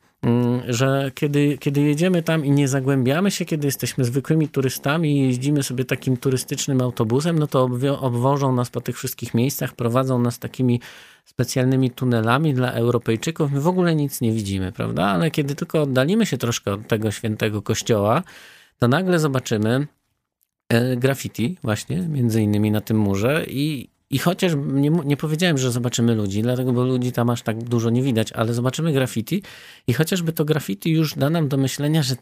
że 0.68 1.10
kiedy, 1.14 1.58
kiedy 1.58 1.80
jedziemy 1.80 2.22
tam 2.22 2.44
i 2.44 2.50
nie 2.50 2.68
zagłębiamy 2.68 3.30
się, 3.30 3.44
kiedy 3.44 3.66
jesteśmy 3.66 4.04
zwykłymi 4.04 4.48
turystami 4.48 5.18
i 5.18 5.26
jeździmy 5.26 5.62
sobie 5.62 5.84
takim 5.84 6.16
turystycznym 6.16 6.80
autobusem, 6.80 7.38
no 7.38 7.46
to 7.46 7.68
obwożą 8.00 8.54
nas 8.54 8.70
po 8.70 8.80
tych 8.80 8.96
wszystkich 8.96 9.34
miejscach, 9.34 9.74
prowadzą 9.74 10.18
nas 10.18 10.38
takimi 10.38 10.80
specjalnymi 11.24 11.90
tunelami 11.90 12.54
dla 12.54 12.72
Europejczyków, 12.72 13.52
my 13.52 13.60
w 13.60 13.68
ogóle 13.68 13.94
nic 13.94 14.20
nie 14.20 14.32
widzimy, 14.32 14.72
prawda? 14.72 15.04
Ale 15.04 15.30
kiedy 15.30 15.54
tylko 15.54 15.82
oddalimy 15.82 16.26
się 16.26 16.38
troszkę 16.38 16.72
od 16.72 16.88
tego 16.88 17.10
świętego 17.10 17.62
kościoła, 17.62 18.22
to 18.78 18.88
nagle 18.88 19.18
zobaczymy 19.18 19.86
e, 20.68 20.96
graffiti 20.96 21.56
właśnie, 21.62 21.96
między 21.96 22.42
innymi 22.42 22.70
na 22.70 22.80
tym 22.80 22.98
murze 22.98 23.44
i, 23.48 23.88
i 24.10 24.18
chociaż 24.18 24.52
nie, 24.66 24.90
nie 24.90 25.16
powiedziałem, 25.16 25.58
że 25.58 25.72
zobaczymy 25.72 26.14
ludzi, 26.14 26.42
dlatego, 26.42 26.72
bo 26.72 26.84
ludzi 26.84 27.12
tam 27.12 27.30
aż 27.30 27.42
tak 27.42 27.64
dużo 27.64 27.90
nie 27.90 28.02
widać, 28.02 28.32
ale 28.32 28.54
zobaczymy 28.54 28.92
graffiti 28.92 29.42
i 29.86 29.92
chociażby 29.92 30.32
to 30.32 30.44
graffiti 30.44 30.90
już 30.90 31.14
da 31.14 31.30
nam 31.30 31.48
do 31.48 31.56
myślenia, 31.56 32.02
że 32.02 32.16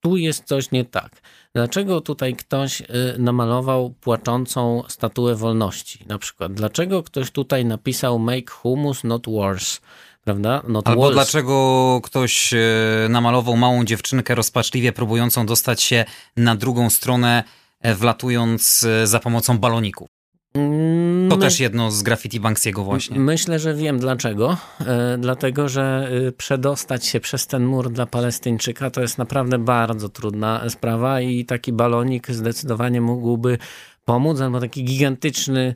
tu 0.00 0.16
jest 0.16 0.44
coś 0.44 0.70
nie 0.70 0.84
tak. 0.84 1.20
Dlaczego 1.54 2.00
tutaj 2.00 2.36
ktoś 2.36 2.80
y, 2.80 2.84
namalował 3.18 3.90
płaczącą 3.90 4.82
statuę 4.88 5.34
wolności? 5.34 6.04
Na 6.06 6.18
przykład, 6.18 6.54
dlaczego 6.54 7.02
ktoś 7.02 7.30
tutaj 7.30 7.64
napisał 7.64 8.18
make 8.18 8.50
humus 8.50 9.04
not 9.04 9.26
wars? 9.28 9.80
Prawda? 10.24 10.62
Not 10.68 10.88
Albo 10.88 11.10
dlaczego 11.10 12.00
ktoś 12.04 12.52
e, 12.52 12.58
namalował 13.08 13.56
małą 13.56 13.84
dziewczynkę 13.84 14.34
rozpaczliwie 14.34 14.92
próbującą 14.92 15.46
dostać 15.46 15.82
się 15.82 16.04
na 16.36 16.56
drugą 16.56 16.90
stronę, 16.90 17.44
e, 17.80 17.94
wlatując 17.94 18.84
e, 18.84 19.06
za 19.06 19.20
pomocą 19.20 19.58
baloników? 19.58 20.15
Mm, 20.56 21.28
To 21.30 21.36
my- 21.36 21.42
też 21.42 21.60
jedno 21.60 21.90
z 21.90 22.02
graffiti 22.02 22.40
Banksiego 22.40 22.84
właśnie. 22.84 23.20
Myślę, 23.20 23.58
że 23.58 23.74
wiem 23.74 23.98
dlaczego. 23.98 24.56
E, 24.86 25.18
dlatego, 25.18 25.68
że 25.68 26.08
y, 26.28 26.32
przedostać 26.32 27.06
się 27.06 27.20
przez 27.20 27.46
ten 27.46 27.64
mur 27.66 27.90
dla 27.90 28.06
Palestyńczyka 28.06 28.90
to 28.90 29.00
jest 29.00 29.18
naprawdę 29.18 29.58
bardzo 29.58 30.08
trudna 30.08 30.70
sprawa 30.70 31.20
i 31.20 31.44
taki 31.44 31.72
balonik 31.72 32.30
zdecydowanie 32.30 33.00
mógłby 33.00 33.58
pomóc, 34.04 34.40
albo 34.40 34.60
taki 34.60 34.84
gigantyczny 34.84 35.74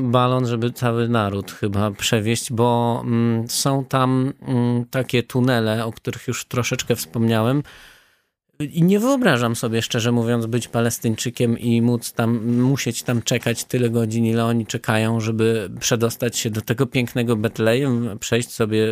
balon, 0.00 0.46
żeby 0.46 0.70
cały 0.72 1.08
naród 1.08 1.52
chyba 1.52 1.90
przewieźć, 1.90 2.52
bo 2.52 3.00
mm, 3.04 3.48
są 3.48 3.84
tam 3.84 4.32
mm, 4.42 4.84
takie 4.84 5.22
tunele, 5.22 5.84
o 5.84 5.92
których 5.92 6.28
już 6.28 6.44
troszeczkę 6.44 6.96
wspomniałem. 6.96 7.62
I 8.60 8.82
nie 8.82 9.00
wyobrażam 9.00 9.56
sobie, 9.56 9.82
szczerze 9.82 10.12
mówiąc, 10.12 10.46
być 10.46 10.68
Palestyńczykiem 10.68 11.58
i 11.58 11.82
móc 11.82 12.12
tam, 12.12 12.56
musieć 12.56 13.02
tam 13.02 13.22
czekać 13.22 13.64
tyle 13.64 13.90
godzin, 13.90 14.26
ile 14.26 14.44
oni 14.44 14.66
czekają, 14.66 15.20
żeby 15.20 15.70
przedostać 15.80 16.38
się 16.38 16.50
do 16.50 16.60
tego 16.60 16.86
pięknego 16.86 17.36
Betlejem, 17.36 18.18
przejść 18.18 18.50
sobie 18.50 18.86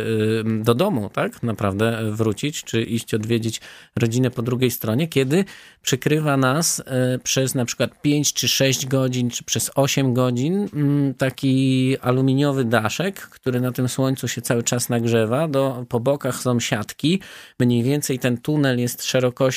do 0.63 0.75
domu, 0.75 1.09
tak? 1.13 1.43
Naprawdę 1.43 2.11
wrócić, 2.11 2.63
czy 2.63 2.81
iść 2.81 3.13
odwiedzić 3.13 3.61
rodzinę 3.95 4.31
po 4.31 4.41
drugiej 4.41 4.71
stronie, 4.71 5.07
kiedy 5.07 5.45
przykrywa 5.81 6.37
nas 6.37 6.79
y, 6.79 6.83
przez 7.23 7.55
na 7.55 7.65
przykład 7.65 8.01
5 8.01 8.33
czy 8.33 8.47
6 8.47 8.85
godzin, 8.85 9.29
czy 9.29 9.43
przez 9.43 9.71
8 9.75 10.13
godzin 10.13 10.69
taki 11.17 11.97
aluminiowy 12.01 12.65
daszek, 12.65 13.15
który 13.19 13.61
na 13.61 13.71
tym 13.71 13.89
słońcu 13.89 14.27
się 14.27 14.41
cały 14.41 14.63
czas 14.63 14.89
nagrzewa. 14.89 15.47
Do, 15.47 15.85
po 15.89 15.99
bokach 15.99 16.41
są 16.41 16.59
siatki. 16.59 17.19
Mniej 17.59 17.83
więcej 17.83 18.19
ten 18.19 18.37
tunel 18.37 18.79
jest 18.79 19.03
szerokości 19.03 19.56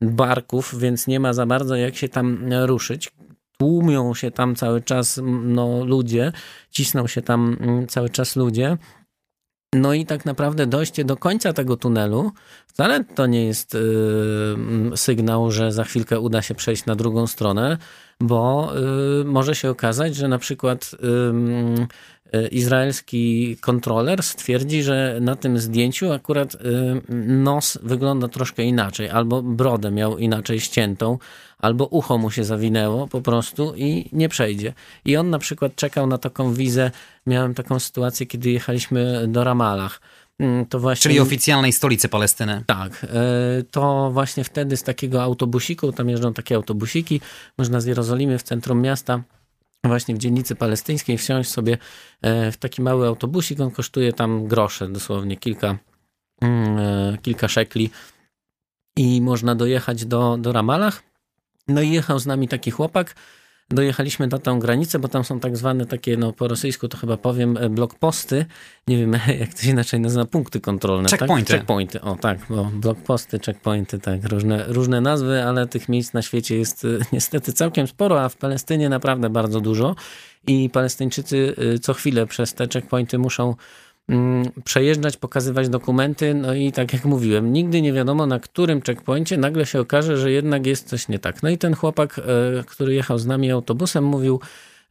barków, 0.00 0.78
więc 0.78 1.06
nie 1.06 1.20
ma 1.20 1.32
za 1.32 1.46
bardzo 1.46 1.76
jak 1.76 1.96
się 1.96 2.08
tam 2.08 2.52
ruszyć. 2.52 3.12
Tłumią 3.58 4.14
się 4.14 4.30
tam 4.30 4.54
cały 4.54 4.82
czas 4.82 5.20
no, 5.42 5.84
ludzie, 5.84 6.32
cisną 6.70 7.06
się 7.06 7.22
tam 7.22 7.56
mm, 7.60 7.86
cały 7.86 8.10
czas 8.10 8.36
ludzie. 8.36 8.78
No 9.74 9.94
i 9.94 10.06
tak 10.06 10.24
naprawdę 10.24 10.66
dojście 10.66 11.04
do 11.04 11.16
końca 11.16 11.52
tego 11.52 11.76
tunelu 11.76 12.32
wcale 12.66 13.04
to 13.04 13.26
nie 13.26 13.46
jest 13.46 13.74
y, 13.74 13.78
mm, 14.54 14.96
sygnał, 14.96 15.50
że 15.50 15.72
za 15.72 15.84
chwilkę 15.84 16.20
uda 16.20 16.42
się 16.42 16.54
przejść 16.54 16.86
na 16.86 16.96
drugą 16.96 17.26
stronę, 17.26 17.78
bo 18.20 18.72
y, 19.20 19.24
może 19.24 19.54
się 19.54 19.70
okazać, 19.70 20.16
że 20.16 20.28
na 20.28 20.38
przykład 20.38 20.90
y, 20.94 21.06
mm, 21.06 21.82
y, 21.82 21.86
izraelski 22.48 23.56
kontroler 23.60 24.22
stwierdzi, 24.22 24.82
że 24.82 25.18
na 25.20 25.36
tym 25.36 25.58
zdjęciu 25.58 26.12
akurat 26.12 26.54
y, 26.54 26.58
nos 27.26 27.78
wygląda 27.82 28.28
troszkę 28.28 28.62
inaczej, 28.62 29.10
albo 29.10 29.42
brodę 29.42 29.90
miał 29.90 30.18
inaczej 30.18 30.60
ściętą, 30.60 31.18
albo 31.58 31.86
ucho 31.86 32.18
mu 32.18 32.30
się 32.30 32.44
zawinęło 32.44 33.06
po 33.08 33.20
prostu 33.20 33.74
i 33.76 34.08
nie 34.12 34.28
przejdzie. 34.28 34.72
I 35.04 35.16
on 35.16 35.30
na 35.30 35.38
przykład 35.38 35.76
czekał 35.76 36.06
na 36.06 36.18
taką 36.18 36.54
wizę. 36.54 36.90
Miałem 37.26 37.54
taką 37.54 37.80
sytuację, 37.80 38.26
kiedy 38.26 38.50
jechaliśmy 38.50 39.28
do 39.28 39.44
Ramallah. 39.44 40.00
Mm, 40.38 40.66
właśnie... 40.72 41.02
Czyli 41.02 41.20
oficjalnej 41.20 41.72
stolicy 41.72 42.08
Palestyny. 42.08 42.62
Tak, 42.66 43.04
e, 43.04 43.62
to 43.70 44.10
właśnie 44.10 44.44
wtedy 44.44 44.76
z 44.76 44.82
takiego 44.82 45.22
autobusiku, 45.22 45.92
tam 45.92 46.08
jeżdżą 46.08 46.32
takie 46.32 46.56
autobusiki, 46.56 47.20
można 47.58 47.80
z 47.80 47.86
Jerozolimy 47.86 48.38
w 48.38 48.42
centrum 48.42 48.80
miasta, 48.80 49.22
właśnie 49.84 50.14
w 50.14 50.18
dzielnicy 50.18 50.54
palestyńskiej 50.54 51.18
wsiąść 51.18 51.50
sobie 51.50 51.78
e, 52.22 52.52
w 52.52 52.56
taki 52.56 52.82
mały 52.82 53.06
autobusik, 53.06 53.60
on 53.60 53.70
kosztuje 53.70 54.12
tam 54.12 54.46
grosze, 54.46 54.88
dosłownie 54.88 55.36
kilka, 55.36 55.78
mm, 56.40 56.78
e, 56.78 57.18
kilka 57.22 57.48
szekli 57.48 57.90
i 58.96 59.20
można 59.20 59.54
dojechać 59.54 60.04
do, 60.06 60.36
do 60.40 60.52
Ramallah. 60.52 61.02
No 61.68 61.82
i 61.82 61.90
jechał 61.90 62.18
z 62.18 62.26
nami 62.26 62.48
taki 62.48 62.70
chłopak, 62.70 63.14
dojechaliśmy 63.70 64.26
na 64.26 64.38
tą 64.38 64.58
granicę, 64.58 64.98
bo 64.98 65.08
tam 65.08 65.24
są 65.24 65.40
tak 65.40 65.56
zwane 65.56 65.86
takie, 65.86 66.16
no 66.16 66.32
po 66.32 66.48
rosyjsku 66.48 66.88
to 66.88 66.98
chyba 66.98 67.16
powiem, 67.16 67.56
e, 67.56 67.70
blokposty. 67.70 68.46
Nie 68.88 68.98
wiem, 68.98 69.12
jak 69.40 69.54
to 69.54 69.62
się 69.62 69.70
inaczej 69.70 70.00
nazywa, 70.00 70.24
punkty 70.24 70.60
kontrolne. 70.60 71.08
Checkpointy. 71.08 71.52
Tak? 71.52 71.60
Checkpointy, 71.60 72.00
o 72.00 72.16
tak, 72.16 72.38
bo 72.48 72.64
blokposty, 72.64 73.38
checkpointy, 73.38 73.98
tak, 73.98 74.24
różne, 74.24 74.64
różne 74.68 75.00
nazwy, 75.00 75.44
ale 75.44 75.66
tych 75.66 75.88
miejsc 75.88 76.12
na 76.12 76.22
świecie 76.22 76.56
jest 76.58 76.84
e, 76.84 76.88
niestety 77.12 77.52
całkiem 77.52 77.86
sporo, 77.86 78.22
a 78.22 78.28
w 78.28 78.36
Palestynie 78.36 78.88
naprawdę 78.88 79.30
bardzo 79.30 79.60
dużo. 79.60 79.96
I 80.46 80.70
Palestyńczycy 80.70 81.54
e, 81.74 81.78
co 81.78 81.94
chwilę 81.94 82.26
przez 82.26 82.54
te 82.54 82.68
checkpointy 82.68 83.18
muszą 83.18 83.54
przejeżdżać, 84.64 85.16
pokazywać 85.16 85.68
dokumenty, 85.68 86.34
no 86.34 86.54
i 86.54 86.72
tak 86.72 86.92
jak 86.92 87.04
mówiłem, 87.04 87.52
nigdy 87.52 87.82
nie 87.82 87.92
wiadomo 87.92 88.26
na 88.26 88.40
którym 88.40 88.82
checkpoincie 88.82 89.36
nagle 89.36 89.66
się 89.66 89.80
okaże, 89.80 90.16
że 90.16 90.30
jednak 90.30 90.66
jest 90.66 90.88
coś 90.88 91.08
nie 91.08 91.18
tak. 91.18 91.42
No 91.42 91.48
i 91.48 91.58
ten 91.58 91.74
chłopak, 91.74 92.18
e, 92.18 92.64
który 92.66 92.94
jechał 92.94 93.18
z 93.18 93.26
nami 93.26 93.50
autobusem, 93.50 94.04
mówił, 94.04 94.40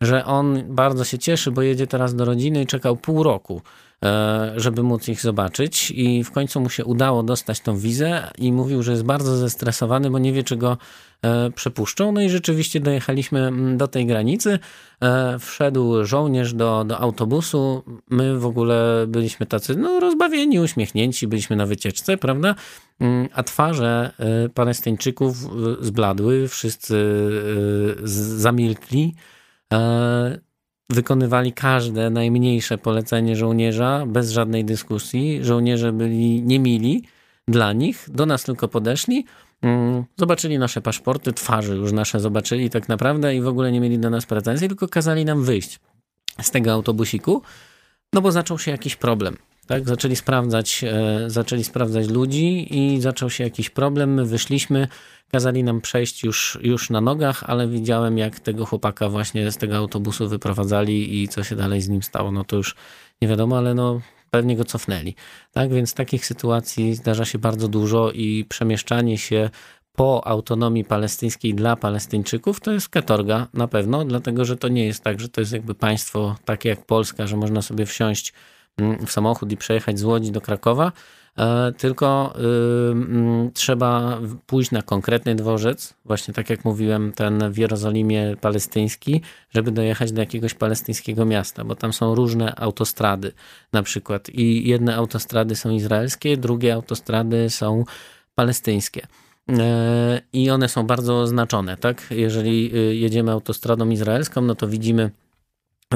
że 0.05 0.25
on 0.25 0.63
bardzo 0.67 1.03
się 1.03 1.17
cieszy, 1.17 1.51
bo 1.51 1.61
jedzie 1.61 1.87
teraz 1.87 2.15
do 2.15 2.25
rodziny 2.25 2.61
i 2.61 2.65
czekał 2.65 2.95
pół 2.95 3.23
roku, 3.23 3.61
e, 4.03 4.53
żeby 4.55 4.83
móc 4.83 5.07
ich 5.07 5.21
zobaczyć 5.21 5.91
i 5.91 6.23
w 6.23 6.31
końcu 6.31 6.61
mu 6.61 6.69
się 6.69 6.85
udało 6.85 7.23
dostać 7.23 7.59
tą 7.59 7.77
wizę 7.77 8.31
i 8.37 8.51
mówił, 8.51 8.83
że 8.83 8.91
jest 8.91 9.03
bardzo 9.03 9.37
zestresowany, 9.37 10.09
bo 10.09 10.19
nie 10.19 10.33
wie, 10.33 10.43
czy 10.43 10.57
go 10.57 10.77
e, 11.21 11.51
przepuszczą. 11.51 12.11
No 12.11 12.21
i 12.21 12.29
rzeczywiście 12.29 12.79
dojechaliśmy 12.79 13.39
mm, 13.39 13.77
do 13.77 13.87
tej 13.87 14.05
granicy. 14.05 14.59
E, 15.01 15.39
Wszedł 15.39 16.05
żołnierz 16.05 16.53
do, 16.53 16.83
do 16.83 16.99
autobusu. 16.99 17.83
My 18.09 18.39
w 18.39 18.45
ogóle 18.45 19.05
byliśmy 19.07 19.45
tacy 19.45 19.75
no, 19.75 19.99
rozbawieni, 19.99 20.59
uśmiechnięci, 20.59 21.27
byliśmy 21.27 21.55
na 21.55 21.65
wycieczce, 21.65 22.17
prawda? 22.17 22.55
Mm, 22.99 23.29
A 23.33 23.43
twarze 23.43 24.11
Palestyńczyków 24.53 25.37
zbladły, 25.81 26.47
wszyscy 26.47 27.05
zamilkli. 28.03 29.15
E, 29.73 30.39
Wykonywali 30.89 31.53
każde 31.53 32.09
najmniejsze 32.09 32.77
polecenie 32.77 33.35
żołnierza 33.35 34.05
bez 34.07 34.31
żadnej 34.31 34.65
dyskusji. 34.65 35.43
Żołnierze 35.43 35.93
byli 35.93 36.41
niemili 36.41 37.03
dla 37.47 37.73
nich, 37.73 38.05
do 38.11 38.25
nas 38.25 38.43
tylko 38.43 38.67
podeszli, 38.67 39.25
mm, 39.61 40.03
zobaczyli 40.17 40.59
nasze 40.59 40.81
paszporty, 40.81 41.33
twarze 41.33 41.75
już 41.75 41.91
nasze 41.91 42.19
zobaczyli 42.19 42.69
tak 42.69 42.89
naprawdę 42.89 43.35
i 43.35 43.41
w 43.41 43.47
ogóle 43.47 43.71
nie 43.71 43.79
mieli 43.79 43.99
do 43.99 44.09
nas 44.09 44.25
pretensji, 44.25 44.67
tylko 44.67 44.87
kazali 44.87 45.25
nam 45.25 45.43
wyjść 45.43 45.79
z 46.41 46.51
tego 46.51 46.71
autobusiku, 46.71 47.41
no 48.13 48.21
bo 48.21 48.31
zaczął 48.31 48.59
się 48.59 48.71
jakiś 48.71 48.95
problem. 48.95 49.37
Tak, 49.67 49.87
zaczęli 49.87 50.15
sprawdzać, 50.15 50.83
e, 50.83 51.29
zaczęli 51.29 51.63
sprawdzać 51.63 52.09
ludzi 52.09 52.77
i 52.77 53.01
zaczął 53.01 53.29
się 53.29 53.43
jakiś 53.43 53.69
problem. 53.69 54.13
My 54.13 54.25
wyszliśmy, 54.25 54.87
kazali 55.31 55.63
nam 55.63 55.81
przejść 55.81 56.23
już, 56.23 56.59
już 56.61 56.89
na 56.89 57.01
nogach, 57.01 57.43
ale 57.47 57.67
widziałem, 57.67 58.17
jak 58.17 58.39
tego 58.39 58.65
chłopaka 58.65 59.09
właśnie 59.09 59.51
z 59.51 59.57
tego 59.57 59.77
autobusu 59.77 60.29
wyprowadzali 60.29 61.23
i 61.23 61.27
co 61.27 61.43
się 61.43 61.55
dalej 61.55 61.81
z 61.81 61.89
nim 61.89 62.03
stało. 62.03 62.31
No 62.31 62.43
to 62.43 62.55
już 62.55 62.75
nie 63.21 63.27
wiadomo, 63.27 63.57
ale 63.57 63.73
no 63.73 64.01
pewnie 64.31 64.55
go 64.55 64.63
cofnęli. 64.63 65.15
Tak 65.51 65.73
więc 65.73 65.93
takich 65.93 66.25
sytuacji 66.25 66.95
zdarza 66.95 67.25
się 67.25 67.39
bardzo 67.39 67.67
dużo 67.67 68.11
i 68.11 68.45
przemieszczanie 68.49 69.17
się 69.17 69.49
po 69.95 70.27
autonomii 70.27 70.83
palestyńskiej 70.83 71.53
dla 71.53 71.75
Palestyńczyków 71.75 72.59
to 72.59 72.71
jest 72.71 72.89
katorga 72.89 73.47
na 73.53 73.67
pewno, 73.67 74.05
dlatego 74.05 74.45
że 74.45 74.57
to 74.57 74.67
nie 74.67 74.85
jest 74.85 75.03
tak, 75.03 75.19
że 75.19 75.29
to 75.29 75.41
jest 75.41 75.53
jakby 75.53 75.75
państwo 75.75 76.35
takie 76.45 76.69
jak 76.69 76.85
Polska, 76.85 77.27
że 77.27 77.37
można 77.37 77.61
sobie 77.61 77.85
wsiąść 77.85 78.33
w 78.77 79.11
samochód 79.11 79.51
i 79.51 79.57
przejechać 79.57 79.99
z 79.99 80.03
Łodzi 80.03 80.31
do 80.31 80.41
Krakowa, 80.41 80.91
e, 81.37 81.71
tylko 81.77 82.33
mm, 82.91 83.51
trzeba 83.51 84.19
pójść 84.45 84.71
na 84.71 84.81
konkretny 84.81 85.35
dworzec, 85.35 85.93
właśnie 86.05 86.33
tak 86.33 86.49
jak 86.49 86.65
mówiłem, 86.65 87.11
ten 87.11 87.51
w 87.51 87.57
Jerozolimie 87.57 88.35
palestyński, 88.41 89.21
żeby 89.49 89.71
dojechać 89.71 90.11
do 90.11 90.21
jakiegoś 90.21 90.53
palestyńskiego 90.53 91.25
miasta, 91.25 91.63
bo 91.63 91.75
tam 91.75 91.93
są 91.93 92.15
różne 92.15 92.55
autostrady 92.55 93.31
na 93.73 93.83
przykład 93.83 94.29
i 94.29 94.67
jedne 94.67 94.95
autostrady 94.95 95.55
są 95.55 95.69
izraelskie, 95.69 96.37
drugie 96.37 96.73
autostrady 96.73 97.49
są 97.49 97.83
palestyńskie. 98.35 99.07
E, 99.49 100.21
I 100.33 100.49
one 100.49 100.69
są 100.69 100.87
bardzo 100.87 101.21
oznaczone, 101.21 101.77
tak? 101.77 102.07
Jeżeli 102.11 102.75
y, 102.75 102.95
jedziemy 102.95 103.31
autostradą 103.31 103.89
izraelską, 103.89 104.41
no 104.41 104.55
to 104.55 104.67
widzimy 104.67 105.11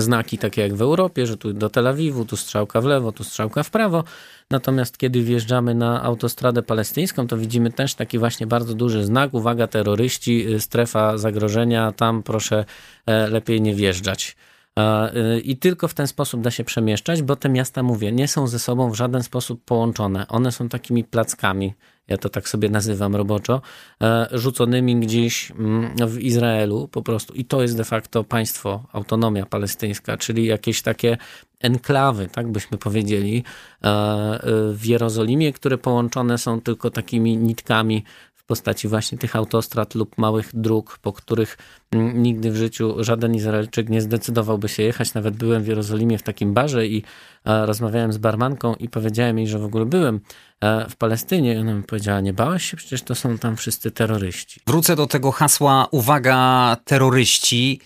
znaki 0.02 0.38
takie 0.38 0.62
jak 0.62 0.76
w 0.76 0.82
Europie, 0.82 1.28
że 1.28 1.38
tu 1.38 1.54
do 1.54 1.70
Tel 1.70 1.88
Awiwu, 1.88 2.26
tu 2.26 2.38
strzałka 2.38 2.82
w 2.82 2.86
lewo, 2.86 3.12
tu 3.12 3.24
strzałka 3.24 3.64
w 3.64 3.70
prawo. 3.70 4.04
Natomiast 4.52 4.98
kiedy 4.98 5.22
wjeżdżamy 5.22 5.76
na 5.76 6.04
autostradę 6.04 6.64
palestyńską, 6.64 7.28
to 7.28 7.38
widzimy 7.38 7.72
też 7.72 7.96
taki 7.96 8.20
właśnie 8.20 8.48
bardzo 8.48 8.74
duży 8.74 9.06
znak, 9.06 9.34
uwaga 9.34 9.68
terroryści, 9.68 10.54
y, 10.54 10.60
strefa 10.60 11.18
zagrożenia, 11.18 11.92
tam 11.92 12.24
proszę 12.24 12.66
e, 13.06 13.28
lepiej 13.28 13.62
nie 13.62 13.76
wjeżdżać. 13.76 14.36
E, 14.80 15.16
y, 15.16 15.40
I 15.40 15.58
tylko 15.58 15.88
w 15.88 15.94
ten 15.94 16.08
sposób 16.08 16.42
da 16.42 16.52
się 16.52 16.64
przemieszczać, 16.64 17.22
bo 17.22 17.36
te 17.36 17.50
miasta, 17.50 17.84
mówię, 17.84 18.12
nie 18.12 18.28
są 18.28 18.48
ze 18.48 18.60
sobą 18.60 18.92
w 18.92 18.96
żaden 18.96 19.24
sposób 19.24 19.64
połączone. 19.66 20.28
One 20.28 20.52
są 20.52 20.70
takimi 20.70 21.04
plackami, 21.04 21.74
ja 22.08 22.18
to 22.18 22.30
tak 22.30 22.50
sobie 22.50 22.70
nazywam 22.70 23.16
roboczo, 23.16 23.62
e, 24.02 24.28
rzuconymi 24.32 24.96
gdzieś 24.96 25.52
mm, 25.52 26.08
w 26.08 26.20
Izraelu 26.20 26.88
po 26.88 27.02
prostu. 27.02 27.34
I 27.34 27.46
to 27.46 27.62
jest 27.62 27.78
de 27.78 27.84
facto 27.84 28.24
państwo, 28.24 28.84
autonomia 28.94 29.46
palestyńska, 29.46 30.18
czyli 30.18 30.46
jakieś 30.46 30.82
takie 30.82 31.18
enklawy, 31.60 32.28
tak 32.32 32.52
byśmy 32.52 32.78
powiedzieli, 32.78 33.44
e, 33.84 34.40
w 34.74 34.86
Jerozolimie, 34.86 35.54
które 35.54 35.78
połączone 35.78 36.38
są 36.38 36.62
tylko 36.62 36.92
takimi 36.92 37.38
nitkami 37.38 38.04
postaci 38.48 38.88
właśnie 38.88 39.18
tych 39.18 39.36
autostrad 39.36 39.96
lub 39.96 40.18
małych 40.18 40.50
dróg, 40.54 41.00
po 41.02 41.14
których 41.14 41.58
mm, 41.92 42.24
nigdy 42.24 42.52
w 42.52 42.56
życiu 42.56 42.96
żaden 43.04 43.36
Izraelczyk 43.36 43.90
nie 43.90 44.02
zdecydowałby 44.02 44.70
się 44.70 44.84
jechać. 44.84 45.14
Nawet 45.14 45.36
byłem 45.36 45.64
w 45.64 45.68
Jerozolimie 45.68 46.18
w 46.18 46.24
takim 46.24 46.54
barze 46.54 46.88
i 46.88 47.04
e, 47.46 47.66
rozmawiałem 47.66 48.14
z 48.14 48.18
barmanką 48.18 48.76
i 48.76 48.90
powiedziałem 48.90 49.38
jej, 49.38 49.48
że 49.48 49.60
w 49.60 49.66
ogóle 49.66 49.86
byłem 49.86 50.20
e, 50.62 50.90
w 50.90 50.96
Palestynie. 50.96 51.54
I 51.54 51.58
ona 51.58 51.74
mi 51.74 51.84
powiedziała, 51.84 52.22
nie 52.22 52.34
bałaś 52.34 52.72
się? 52.72 52.78
Przecież 52.78 53.02
to 53.02 53.16
są 53.16 53.38
tam 53.38 53.58
wszyscy 53.58 53.92
terroryści. 53.92 54.62
Wrócę 54.68 54.96
do 54.96 55.08
tego 55.08 55.32
hasła 55.32 55.88
uwaga 55.92 56.78
terroryści. 56.86 57.82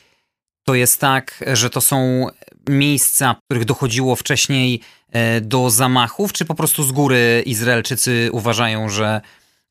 To 0.66 0.76
jest 0.76 1.00
tak, 1.00 1.44
że 1.54 1.70
to 1.70 1.82
są 1.82 2.28
miejsca, 2.70 3.34
w 3.34 3.46
których 3.46 3.66
dochodziło 3.66 4.16
wcześniej 4.16 4.82
e, 5.12 5.42
do 5.42 5.70
zamachów, 5.70 6.34
czy 6.34 6.46
po 6.46 6.56
prostu 6.56 6.84
z 6.84 6.92
góry 6.92 7.44
Izraelczycy 7.46 8.30
uważają, 8.32 8.90
że 8.90 9.22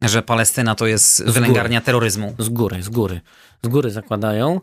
że 0.03 0.23
Palestyna 0.23 0.75
to 0.75 0.87
jest 0.87 1.25
wylęgarnia 1.25 1.81
terroryzmu. 1.81 2.35
Z 2.39 2.49
góry, 2.49 2.83
z 2.83 2.89
góry. 2.89 3.21
Z 3.65 3.69
góry 3.69 3.91
zakładają, 3.91 4.61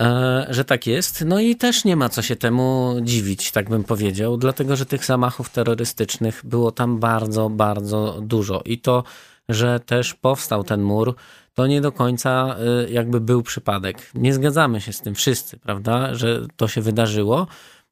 e, 0.00 0.46
że 0.48 0.64
tak 0.64 0.86
jest. 0.86 1.24
No 1.26 1.40
i 1.40 1.56
też 1.56 1.84
nie 1.84 1.96
ma 1.96 2.08
co 2.08 2.22
się 2.22 2.36
temu 2.36 2.96
dziwić, 3.02 3.52
tak 3.52 3.68
bym 3.68 3.84
powiedział, 3.84 4.36
dlatego 4.36 4.76
że 4.76 4.86
tych 4.86 5.04
zamachów 5.04 5.50
terrorystycznych 5.50 6.40
było 6.44 6.72
tam 6.72 6.98
bardzo, 6.98 7.50
bardzo 7.50 8.18
dużo. 8.22 8.62
I 8.64 8.78
to, 8.78 9.04
że 9.48 9.80
też 9.80 10.14
powstał 10.14 10.64
ten 10.64 10.82
mur, 10.82 11.14
to 11.54 11.66
nie 11.66 11.80
do 11.80 11.92
końca 11.92 12.56
e, 12.58 12.90
jakby 12.90 13.20
był 13.20 13.42
przypadek. 13.42 14.10
Nie 14.14 14.34
zgadzamy 14.34 14.80
się 14.80 14.92
z 14.92 15.00
tym 15.00 15.14
wszyscy, 15.14 15.58
prawda, 15.58 16.14
że 16.14 16.46
to 16.56 16.68
się 16.68 16.80
wydarzyło, 16.80 17.46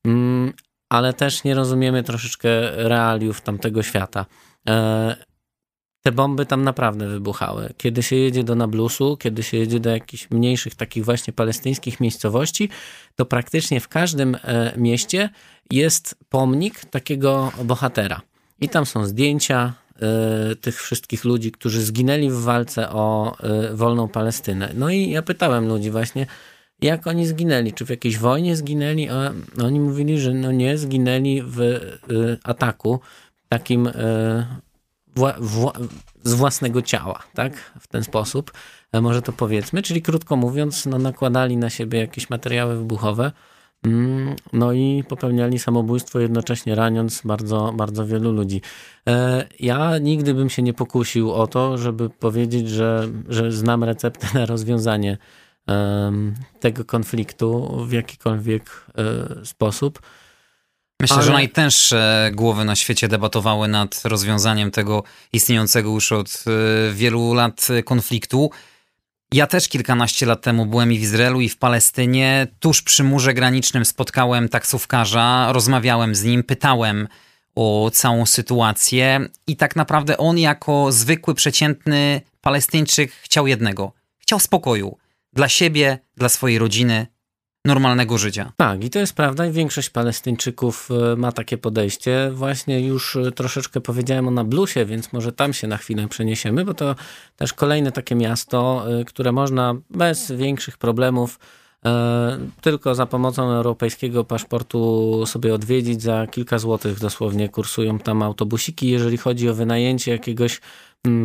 mm, 0.04 0.52
ale 0.88 1.12
też 1.12 1.44
nie 1.44 1.54
rozumiemy 1.54 2.02
troszeczkę 2.02 2.48
realiów 2.88 3.40
tamtego 3.40 3.82
świata. 3.82 4.26
E, 5.98 6.02
te 6.02 6.12
bomby 6.12 6.46
tam 6.46 6.62
naprawdę 6.62 7.08
wybuchały. 7.08 7.74
Kiedy 7.76 8.02
się 8.02 8.16
jedzie 8.16 8.44
do 8.44 8.54
Nablusu, 8.54 9.16
kiedy 9.16 9.42
się 9.42 9.56
jedzie 9.56 9.80
do 9.80 9.90
jakichś 9.90 10.30
mniejszych, 10.30 10.74
takich 10.74 11.04
właśnie 11.04 11.32
palestyńskich 11.32 12.00
miejscowości, 12.00 12.68
to 13.16 13.26
praktycznie 13.26 13.80
w 13.80 13.88
każdym 13.88 14.34
e, 14.34 14.72
mieście 14.76 15.30
jest 15.70 16.16
pomnik 16.28 16.84
takiego 16.84 17.52
bohatera. 17.64 18.20
I 18.60 18.68
tam 18.68 18.86
są 18.86 19.06
zdjęcia 19.06 19.72
y, 20.52 20.56
tych 20.56 20.82
wszystkich 20.82 21.24
ludzi, 21.24 21.52
którzy 21.52 21.82
zginęli 21.82 22.30
w 22.30 22.40
walce 22.40 22.90
o 22.90 23.36
y, 23.72 23.76
wolną 23.76 24.08
Palestynę. 24.08 24.72
No 24.74 24.90
i 24.90 25.10
ja 25.10 25.22
pytałem 25.22 25.68
ludzi 25.68 25.90
właśnie, 25.90 26.26
jak 26.80 27.06
oni 27.06 27.26
zginęli, 27.26 27.72
czy 27.72 27.86
w 27.86 27.90
jakiejś 27.90 28.18
wojnie 28.18 28.56
zginęli, 28.56 29.08
a 29.08 29.32
oni 29.62 29.80
mówili, 29.80 30.20
że 30.20 30.34
no 30.34 30.52
nie, 30.52 30.78
zginęli 30.78 31.42
w 31.42 31.80
ataku 32.44 33.00
takim 33.48 33.88
wła, 35.18 35.34
wła, 35.40 35.72
z 36.24 36.34
własnego 36.34 36.82
ciała, 36.82 37.22
tak? 37.34 37.72
W 37.80 37.86
ten 37.86 38.04
sposób, 38.04 38.52
e, 38.92 39.00
może 39.00 39.22
to 39.22 39.32
powiedzmy. 39.32 39.82
Czyli 39.82 40.02
krótko 40.02 40.36
mówiąc, 40.36 40.86
no, 40.86 40.98
nakładali 40.98 41.56
na 41.56 41.70
siebie 41.70 41.98
jakieś 41.98 42.30
materiały 42.30 42.76
wybuchowe, 42.76 43.32
mm, 43.84 44.36
no 44.52 44.72
i 44.72 45.04
popełniali 45.08 45.58
samobójstwo, 45.58 46.20
jednocześnie 46.20 46.74
raniąc 46.74 47.22
bardzo, 47.24 47.72
bardzo 47.76 48.06
wielu 48.06 48.32
ludzi. 48.32 48.60
E, 49.08 49.46
ja 49.60 49.98
nigdy 49.98 50.34
bym 50.34 50.50
się 50.50 50.62
nie 50.62 50.74
pokusił 50.74 51.32
o 51.32 51.46
to, 51.46 51.78
żeby 51.78 52.10
powiedzieć, 52.10 52.68
że, 52.68 53.08
że 53.28 53.52
znam 53.52 53.84
receptę 53.84 54.26
na 54.34 54.46
rozwiązanie 54.46 55.18
tego 56.60 56.84
konfliktu 56.84 57.76
w 57.86 57.92
jakikolwiek 57.92 58.86
e, 58.98 59.44
sposób. 59.46 60.00
Myślę, 61.00 61.16
Ale... 61.16 61.26
że 61.26 61.32
najtęższe 61.32 62.30
głowy 62.34 62.64
na 62.64 62.76
świecie 62.76 63.08
debatowały 63.08 63.68
nad 63.68 64.00
rozwiązaniem 64.04 64.70
tego 64.70 65.02
istniejącego 65.32 65.90
już 65.90 66.12
od 66.12 66.44
e, 66.46 66.92
wielu 66.92 67.34
lat 67.34 67.68
konfliktu. 67.84 68.50
Ja 69.32 69.46
też 69.46 69.68
kilkanaście 69.68 70.26
lat 70.26 70.42
temu 70.42 70.66
byłem 70.66 70.92
i 70.92 70.98
w 70.98 71.02
Izraelu, 71.02 71.40
i 71.40 71.48
w 71.48 71.58
Palestynie. 71.58 72.46
Tuż 72.60 72.82
przy 72.82 73.04
murze 73.04 73.34
granicznym 73.34 73.84
spotkałem 73.84 74.48
taksówkarza, 74.48 75.52
rozmawiałem 75.52 76.14
z 76.14 76.24
nim, 76.24 76.42
pytałem 76.42 77.08
o 77.54 77.90
całą 77.94 78.26
sytuację, 78.26 79.28
i 79.46 79.56
tak 79.56 79.76
naprawdę 79.76 80.18
on, 80.18 80.38
jako 80.38 80.92
zwykły, 80.92 81.34
przeciętny 81.34 82.20
Palestyńczyk, 82.40 83.12
chciał 83.12 83.46
jednego: 83.46 83.92
chciał 84.18 84.40
spokoju 84.40 84.98
dla 85.32 85.48
siebie, 85.48 85.98
dla 86.16 86.28
swojej 86.28 86.58
rodziny, 86.58 87.06
normalnego 87.64 88.18
życia. 88.18 88.52
Tak, 88.56 88.84
i 88.84 88.90
to 88.90 88.98
jest 88.98 89.12
prawda, 89.12 89.46
i 89.46 89.52
większość 89.52 89.90
Palestyńczyków 89.90 90.88
e, 91.12 91.16
ma 91.16 91.32
takie 91.32 91.58
podejście. 91.58 92.30
Właśnie 92.34 92.80
już 92.80 93.16
e, 93.16 93.32
troszeczkę 93.32 93.80
powiedziałem 93.80 94.28
o 94.28 94.30
Nablusie, 94.30 94.84
więc 94.84 95.12
może 95.12 95.32
tam 95.32 95.52
się 95.52 95.66
na 95.66 95.76
chwilę 95.76 96.08
przeniesiemy, 96.08 96.64
bo 96.64 96.74
to 96.74 96.94
też 97.36 97.52
kolejne 97.52 97.92
takie 97.92 98.14
miasto, 98.14 98.84
e, 99.00 99.04
które 99.04 99.32
można 99.32 99.74
bez 99.90 100.32
większych 100.32 100.78
problemów 100.78 101.38
tylko 102.60 102.94
za 102.94 103.06
pomocą 103.06 103.50
europejskiego 103.50 104.24
paszportu 104.24 105.22
sobie 105.26 105.54
odwiedzić. 105.54 106.02
Za 106.02 106.26
kilka 106.26 106.58
złotych 106.58 107.00
dosłownie 107.00 107.48
kursują 107.48 107.98
tam 107.98 108.22
autobusiki. 108.22 108.90
Jeżeli 108.90 109.16
chodzi 109.16 109.48
o 109.48 109.54
wynajęcie 109.54 110.12
jakiegoś 110.12 110.60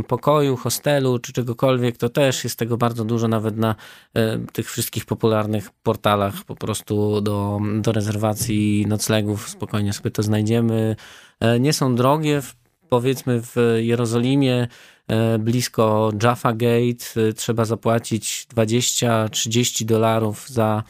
pokoju, 0.08 0.56
hostelu 0.56 1.20
czy 1.20 1.34
czegokolwiek, 1.34 1.98
to 1.98 2.10
też 2.10 2.44
jest 2.44 2.60
tego 2.60 2.78
bardzo 2.78 3.06
dużo 3.06 3.28
nawet 3.28 3.58
na 3.58 3.76
e, 4.14 4.40
tych 4.54 4.72
wszystkich 4.72 5.06
popularnych 5.06 5.70
portalach 5.84 6.44
po 6.44 6.56
prostu 6.56 7.22
do, 7.22 7.60
do 7.82 7.92
rezerwacji 7.92 8.86
noclegów. 8.88 9.50
Spokojnie 9.50 9.94
sobie 9.94 10.12
to 10.12 10.24
znajdziemy. 10.24 10.96
E, 11.40 11.60
nie 11.60 11.74
są 11.74 11.96
drogie, 11.96 12.42
powiedzmy 12.90 13.42
w 13.42 13.56
Jerozolimie 13.78 14.68
e, 15.08 15.40
blisko 15.40 16.12
Jaffa 16.24 16.54
Gate 16.54 17.34
trzeba 17.36 17.66
zapłacić 17.66 18.48
20-30 18.56 19.86
dolarów 19.86 20.50
za 20.50 20.84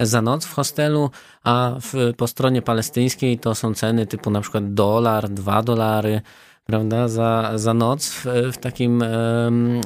za 0.00 0.22
noc 0.22 0.44
w 0.44 0.54
hostelu, 0.54 1.10
a 1.44 1.76
w, 1.80 2.12
po 2.16 2.26
stronie 2.26 2.62
palestyńskiej 2.62 3.38
to 3.38 3.54
są 3.54 3.74
ceny 3.74 4.06
typu 4.06 4.30
na 4.30 4.40
przykład 4.40 4.74
dolar, 4.74 5.28
dwa 5.28 5.62
dolary, 5.62 6.20
prawda, 6.70 7.08
za, 7.08 7.52
za 7.54 7.74
noc 7.74 8.10
w, 8.10 8.26
w, 8.52 8.58
takim, 8.58 9.04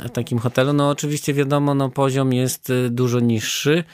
w 0.04 0.10
takim 0.12 0.38
hotelu. 0.38 0.72
No 0.72 0.90
oczywiście 0.90 1.34
wiadomo, 1.34 1.74
no 1.74 1.90
poziom 1.90 2.32
jest 2.32 2.70
y, 2.70 2.90
dużo 2.90 3.20
niższy, 3.20 3.84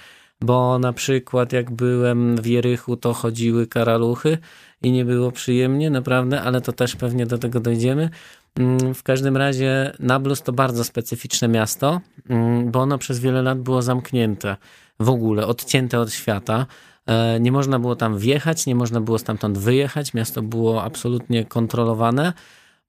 bo 0.40 0.79
na 0.79 0.92
przykład 0.92 1.53
jak 1.53 1.70
byłem 1.70 2.37
w 2.37 2.46
Jerychu, 2.46 2.96
to 2.96 3.14
chodziły 3.14 3.66
karaluchy 3.66 4.38
i 4.83 4.92
nie 4.92 5.05
było 5.05 5.33
przyjemnie, 5.33 5.90
naprawdę, 5.90 6.42
ale 6.42 6.61
to 6.61 6.72
też 6.72 6.96
pewnie 6.96 7.26
do 7.26 7.38
tego 7.38 7.61
dojdziemy. 7.61 8.11
Mm, 8.55 8.94
w 8.94 9.03
każdym 9.03 9.37
razie 9.37 9.92
Nablus 9.98 10.42
to 10.42 10.53
bardzo 10.53 10.85
specyficzne 10.85 11.48
miasto, 11.48 12.00
mm, 12.29 12.70
bo 12.70 12.81
ono 12.81 12.98
przez 12.98 13.20
wiele 13.20 13.42
lat 13.42 13.59
było 13.59 13.83
zamknięte 13.83 14.57
w 15.00 15.09
ogóle, 15.09 15.46
odcięte 15.46 16.00
od 16.00 16.12
świata. 16.12 16.66
E, 17.07 17.40
nie 17.40 17.53
można 17.53 17.79
było 17.79 17.96
tam 17.96 18.18
wjechać, 18.18 18.66
nie 18.66 18.74
można 18.74 19.00
było 19.00 19.18
stamtąd 19.18 19.59
wyjechać. 19.59 20.14
Miasto 20.14 20.42
było 20.42 20.83
absolutnie 20.83 21.44
kontrolowane. 21.44 22.33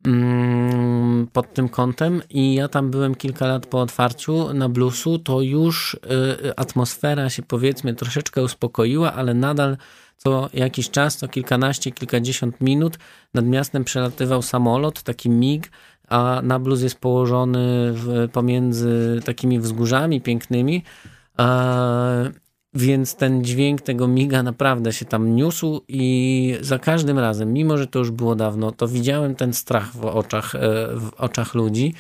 Mm, 0.06 1.28
pod 1.34 1.54
tym 1.54 1.70
kątem 1.70 2.22
i 2.30 2.54
ja 2.54 2.68
tam 2.68 2.92
byłem 2.92 3.16
kilka 3.16 3.48
lat 3.48 3.66
po 3.66 3.82
otwarciu 3.82 4.54
na 4.54 4.70
bluesu, 4.70 5.20
to 5.20 5.42
już 5.42 5.94
y, 5.94 6.56
atmosfera 6.56 7.30
się 7.30 7.44
powiedzmy 7.44 7.94
troszeczkę 7.94 8.44
uspokoiła, 8.44 9.14
ale 9.14 9.34
nadal 9.34 9.78
co 10.18 10.50
jakiś 10.54 10.90
czas, 10.90 11.18
co 11.18 11.28
kilkanaście, 11.28 11.92
kilkadziesiąt 11.92 12.62
minut 12.62 12.98
nad 13.34 13.46
miastem 13.46 13.84
przelatywał 13.84 14.42
samolot, 14.42 15.04
taki 15.04 15.30
MIG, 15.30 15.72
a 16.08 16.42
Nablus 16.44 16.82
jest 16.82 17.00
położony 17.00 17.94
w, 17.94 18.30
pomiędzy 18.32 19.22
takimi 19.26 19.60
wzgórzami 19.60 20.22
pięknymi 20.22 20.84
więc 22.74 23.16
ten 23.16 23.44
dźwięk 23.44 23.82
tego 23.82 24.08
miga 24.08 24.44
naprawdę 24.44 24.94
się 24.94 25.06
tam 25.06 25.36
niósł 25.36 25.82
i 25.88 26.56
za 26.62 26.80
każdym 26.80 27.20
razem, 27.20 27.54
mimo 27.54 27.78
że 27.78 27.88
to 27.88 28.00
już 28.00 28.12
było 28.12 28.36
dawno, 28.36 28.72
to 28.72 28.88
widziałem 28.88 29.36
ten 29.36 29.54
strach 29.54 29.96
w 29.96 30.06
oczach, 30.06 30.56
e, 30.56 30.60
w 30.96 31.12
oczach 31.18 31.54
ludzi. 31.54 31.94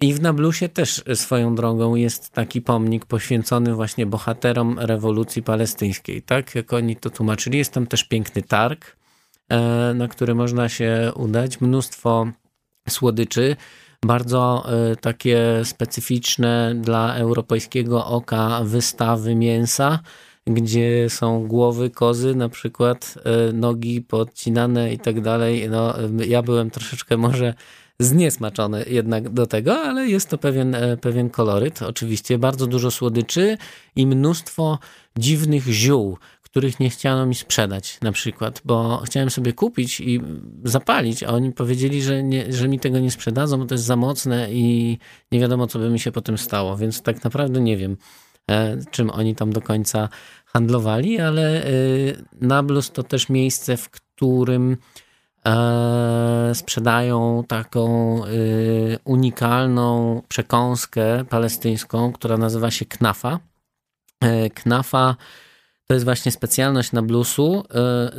I 0.00 0.14
w 0.14 0.20
Nablusie 0.20 0.68
też 0.68 1.04
swoją 1.14 1.54
drogą 1.54 1.94
jest 1.94 2.30
taki 2.30 2.62
pomnik 2.62 3.06
poświęcony 3.06 3.74
właśnie 3.74 4.06
bohaterom 4.06 4.78
rewolucji 4.78 5.42
palestyńskiej. 5.42 6.22
Tak 6.22 6.54
jak 6.54 6.72
oni 6.72 6.96
to 6.96 7.10
tłumaczyli, 7.10 7.58
jest 7.58 7.72
tam 7.72 7.86
też 7.86 8.04
piękny 8.04 8.42
targ, 8.42 8.96
e, 9.48 9.94
na 9.94 10.08
który 10.08 10.34
można 10.34 10.68
się 10.68 11.12
udać. 11.14 11.60
Mnóstwo 11.60 12.26
słodyczy 12.88 13.56
bardzo 14.04 14.64
e, 14.68 14.96
takie 14.96 15.60
specyficzne 15.64 16.74
dla 16.74 17.14
europejskiego 17.14 18.06
oka 18.06 18.60
wystawy 18.64 19.34
mięsa, 19.34 19.98
gdzie 20.46 21.10
są 21.10 21.46
głowy 21.46 21.90
kozy, 21.90 22.34
na 22.34 22.48
przykład 22.48 23.14
e, 23.24 23.52
nogi 23.52 24.02
podcinane 24.02 24.92
i 24.92 24.98
tak 24.98 25.20
dalej. 25.20 25.68
No, 25.70 25.94
ja 26.26 26.42
byłem 26.42 26.70
troszeczkę 26.70 27.16
może 27.16 27.54
zniesmaczone 27.98 28.84
jednak 28.88 29.28
do 29.28 29.46
tego, 29.46 29.78
ale 29.78 30.06
jest 30.06 30.28
to 30.28 30.38
pewien, 30.38 30.76
pewien 31.00 31.30
koloryt. 31.30 31.82
Oczywiście 31.82 32.38
bardzo 32.38 32.66
dużo 32.66 32.90
słodyczy 32.90 33.58
i 33.96 34.06
mnóstwo 34.06 34.78
dziwnych 35.18 35.64
ziół, 35.64 36.18
których 36.50 36.80
nie 36.80 36.90
chciano 36.90 37.26
mi 37.26 37.34
sprzedać 37.34 37.98
na 38.02 38.12
przykład, 38.12 38.62
bo 38.64 39.02
chciałem 39.04 39.30
sobie 39.30 39.52
kupić 39.52 40.00
i 40.00 40.20
zapalić, 40.64 41.22
a 41.22 41.28
oni 41.28 41.52
powiedzieli, 41.52 42.02
że, 42.02 42.22
nie, 42.22 42.52
że 42.52 42.68
mi 42.68 42.80
tego 42.80 42.98
nie 42.98 43.10
sprzedadzą, 43.10 43.58
bo 43.58 43.64
to 43.64 43.74
jest 43.74 43.84
za 43.84 43.96
mocne 43.96 44.52
i 44.52 44.98
nie 45.32 45.40
wiadomo, 45.40 45.66
co 45.66 45.78
by 45.78 45.90
mi 45.90 46.00
się 46.00 46.12
potem 46.12 46.38
stało, 46.38 46.76
więc 46.76 47.02
tak 47.02 47.24
naprawdę 47.24 47.60
nie 47.60 47.76
wiem, 47.76 47.96
e, 48.50 48.76
czym 48.90 49.10
oni 49.10 49.34
tam 49.34 49.52
do 49.52 49.60
końca 49.60 50.08
handlowali, 50.46 51.20
ale 51.20 51.64
e, 51.64 51.70
Nablus 52.40 52.90
to 52.90 53.02
też 53.02 53.28
miejsce, 53.28 53.76
w 53.76 53.90
którym 53.90 54.76
e, 55.46 56.52
sprzedają 56.54 57.44
taką 57.48 58.20
unikalną 59.04 60.22
przekąskę 60.28 61.24
palestyńską, 61.24 62.12
która 62.12 62.36
nazywa 62.36 62.70
się 62.70 62.84
knafa. 62.84 63.38
Knafa 64.54 65.16
to 65.90 65.94
jest 65.94 66.04
właśnie 66.04 66.32
specjalność 66.32 66.92
na 66.92 67.02
bluesu. 67.02 67.64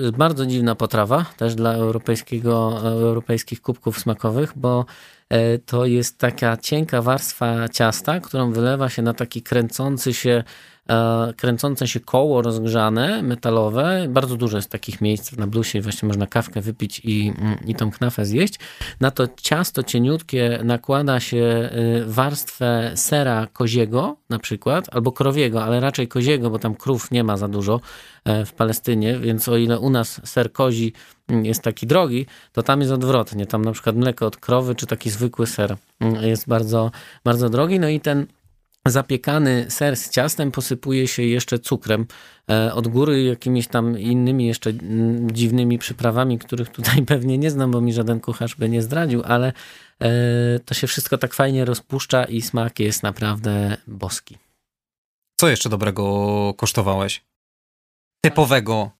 E, 0.07 0.11
bardzo 0.11 0.45
dziwna 0.45 0.75
potrawa 0.75 1.25
też 1.37 1.55
dla 1.55 1.73
europejskiego, 1.73 2.79
europejskich 2.83 3.61
kubków 3.61 3.99
smakowych, 3.99 4.53
bo 4.55 4.79
e, 4.79 5.20
to 5.65 5.85
jest 5.85 6.17
taka 6.17 6.57
cienka 6.57 7.01
warstwa 7.01 7.69
ciasta, 7.69 8.19
którą 8.19 8.51
wylewa 8.51 8.89
się 8.89 9.01
na 9.01 9.13
taki 9.13 9.41
kręcący 9.41 10.13
się 10.13 10.43
E, 10.89 11.33
kręcące 11.37 11.87
się 11.87 11.99
koło 11.99 12.41
rozgrzane, 12.41 13.21
metalowe. 13.21 14.05
Bardzo 14.09 14.35
dużo 14.37 14.57
jest 14.57 14.69
takich 14.69 15.01
miejsc 15.01 15.37
na 15.37 15.47
blusie 15.47 15.81
właśnie 15.81 16.07
można 16.07 16.27
kawkę 16.27 16.61
wypić 16.61 17.01
i, 17.03 17.33
mm, 17.37 17.57
i 17.65 17.75
tą 17.75 17.91
knafę 17.91 18.25
zjeść. 18.25 18.59
Na 18.99 19.11
to 19.11 19.27
ciasto 19.41 19.83
cieniutkie 19.83 20.59
nakłada 20.63 21.19
się 21.19 21.37
y, 21.37 22.05
warstwę 22.05 22.91
sera 22.95 23.47
koziego 23.53 24.17
na 24.29 24.39
przykład, 24.39 24.85
albo 24.91 25.11
krowiego, 25.11 25.63
ale 25.63 25.79
raczej 25.79 26.07
koziego, 26.07 26.49
bo 26.49 26.59
tam 26.59 26.75
krów 26.75 27.11
nie 27.11 27.23
ma 27.23 27.37
za 27.37 27.47
dużo 27.47 27.79
e, 28.20 28.20
w 28.25 28.53
Palestynie, 28.53 29.19
więc 29.19 29.49
o 29.49 29.57
ile 29.57 29.79
u 29.79 29.89
nas 29.89 30.21
ser 30.23 30.51
kozi 30.51 30.93
mm, 31.27 31.45
jest 31.45 31.61
taki 31.61 31.87
drogi, 31.87 32.25
to 32.51 32.63
tam 32.63 32.79
jest 32.79 32.91
odwrotnie. 32.91 33.45
Tam 33.45 33.65
na 33.65 33.71
przykład 33.71 33.95
mleko 33.95 34.25
od 34.25 34.37
krowy, 34.37 34.75
czy 34.75 34.87
taki 34.87 35.09
zwykły 35.09 35.47
ser 35.47 35.77
mm, 35.99 36.23
jest 36.23 36.47
bardzo, 36.47 36.91
bardzo 37.23 37.49
drogi. 37.49 37.79
No 37.79 37.89
i 37.89 37.99
ten 37.99 38.27
zapiekany 38.85 39.65
ser 39.69 39.97
z 39.97 40.09
ciastem 40.09 40.51
posypuje 40.51 41.07
się 41.07 41.23
jeszcze 41.23 41.59
cukrem 41.59 42.05
e, 42.49 42.73
od 42.73 42.87
góry 42.87 43.23
jakimiś 43.23 43.67
tam 43.67 43.99
innymi 43.99 44.47
jeszcze 44.47 44.69
mm, 44.69 45.31
dziwnymi 45.31 45.77
przyprawami, 45.77 46.39
których 46.39 46.69
tutaj 46.69 47.05
pewnie 47.13 47.37
nie 47.37 47.51
znam, 47.51 47.71
bo 47.71 47.81
mi 47.81 47.93
żaden 47.93 48.19
kucharz 48.19 48.55
by 48.55 48.69
nie 48.69 48.81
zdradził, 48.81 49.21
ale 49.25 49.53
e, 50.01 50.09
to 50.59 50.73
się 50.73 50.87
wszystko 50.87 51.17
tak 51.17 51.33
fajnie 51.33 51.65
rozpuszcza 51.65 52.23
i 52.23 52.41
smak 52.41 52.79
jest 52.79 53.03
naprawdę 53.03 53.77
boski. 53.87 54.37
Co 55.39 55.49
jeszcze 55.49 55.69
dobrego 55.69 56.53
kosztowałeś? 56.57 57.30
Typowego 58.21 58.91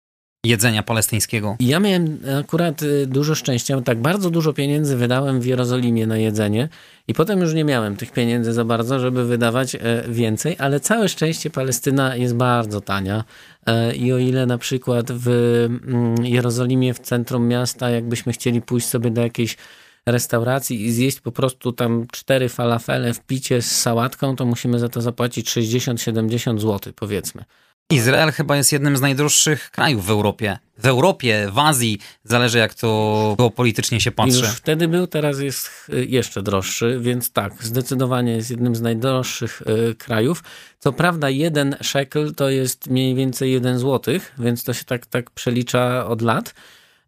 jedzenia 0.46 0.84
palestyńskiego. 0.84 1.56
Ja 1.60 1.80
miałem 1.80 2.20
akurat 2.40 2.84
y, 2.84 3.08
dużo 3.08 3.36
szczęścia, 3.36 3.82
tak 3.82 4.02
bardzo 4.02 4.30
dużo 4.30 4.54
pieniędzy 4.54 4.98
wydałem 4.98 5.42
w 5.42 5.46
Jerozolimie 5.46 6.08
na 6.08 6.18
jedzenie 6.18 6.70
i 7.08 7.14
potem 7.14 7.40
już 7.40 7.54
nie 7.54 7.64
miałem 7.64 7.96
tych 7.96 8.12
pieniędzy 8.12 8.54
za 8.54 8.66
bardzo, 8.66 9.00
żeby 9.00 9.26
wydawać 9.26 9.76
e, 9.76 9.80
więcej, 10.08 10.56
ale 10.60 10.80
całe 10.80 11.10
szczęście 11.10 11.50
Palestyna 11.50 12.16
jest 12.16 12.36
bardzo 12.36 12.82
tania 12.82 13.24
e, 13.66 13.96
i 13.96 14.14
o 14.14 14.18
ile 14.18 14.46
na 14.46 14.58
przykład 14.58 15.12
w 15.12 15.28
mm, 15.28 16.26
Jerozolimie, 16.26 16.94
w 16.94 17.00
centrum 17.00 17.48
miasta, 17.48 17.90
jakbyśmy 17.90 18.34
chcieli 18.34 18.62
pójść 18.62 18.88
sobie 18.88 19.12
do 19.12 19.22
jakiejś 19.22 19.58
restauracji 20.06 20.86
i 20.86 20.92
zjeść 20.92 21.20
po 21.20 21.32
prostu 21.32 21.72
tam 21.72 22.08
cztery 22.12 22.50
falafele 22.50 23.14
w 23.14 23.20
picie 23.20 23.62
z 23.62 23.82
sałatką, 23.82 24.36
to 24.36 24.46
musimy 24.46 24.80
za 24.80 24.90
to 24.90 25.02
zapłacić 25.02 25.50
60-70 25.50 26.60
zł 26.60 26.94
powiedzmy. 26.96 27.44
Izrael 27.92 28.32
chyba 28.32 28.58
jest 28.58 28.72
jednym 28.72 28.98
z 28.98 29.02
najdroższych 29.02 29.72
krajów 29.72 30.06
w 30.06 30.10
Europie. 30.10 30.58
W 30.78 30.86
Europie, 30.86 31.50
w 31.52 31.60
Azji, 31.60 32.00
zależy 32.24 32.58
jak 32.58 32.74
to 32.74 33.36
geopolitycznie 33.38 34.02
się 34.02 34.12
patrzy. 34.12 34.40
Już 34.40 34.50
wtedy 34.50 34.88
był, 34.88 35.08
teraz 35.08 35.40
jest 35.40 35.70
jeszcze 36.08 36.42
droższy, 36.42 37.00
więc 37.02 37.32
tak, 37.32 37.64
zdecydowanie 37.64 38.32
jest 38.32 38.52
jednym 38.52 38.76
z 38.76 38.82
najdroższych 38.82 39.62
y, 39.62 39.96
krajów. 39.96 40.44
Co 40.80 40.94
prawda 40.94 41.30
jeden 41.30 41.76
shekel 41.82 42.36
to 42.36 42.50
jest 42.50 42.90
mniej 42.90 43.16
więcej 43.16 43.52
jeden 43.52 43.80
złotych, 43.80 44.34
więc 44.38 44.64
to 44.64 44.74
się 44.74 44.86
tak, 44.86 45.06
tak 45.06 45.32
przelicza 45.32 46.06
od 46.08 46.22
lat. 46.22 46.54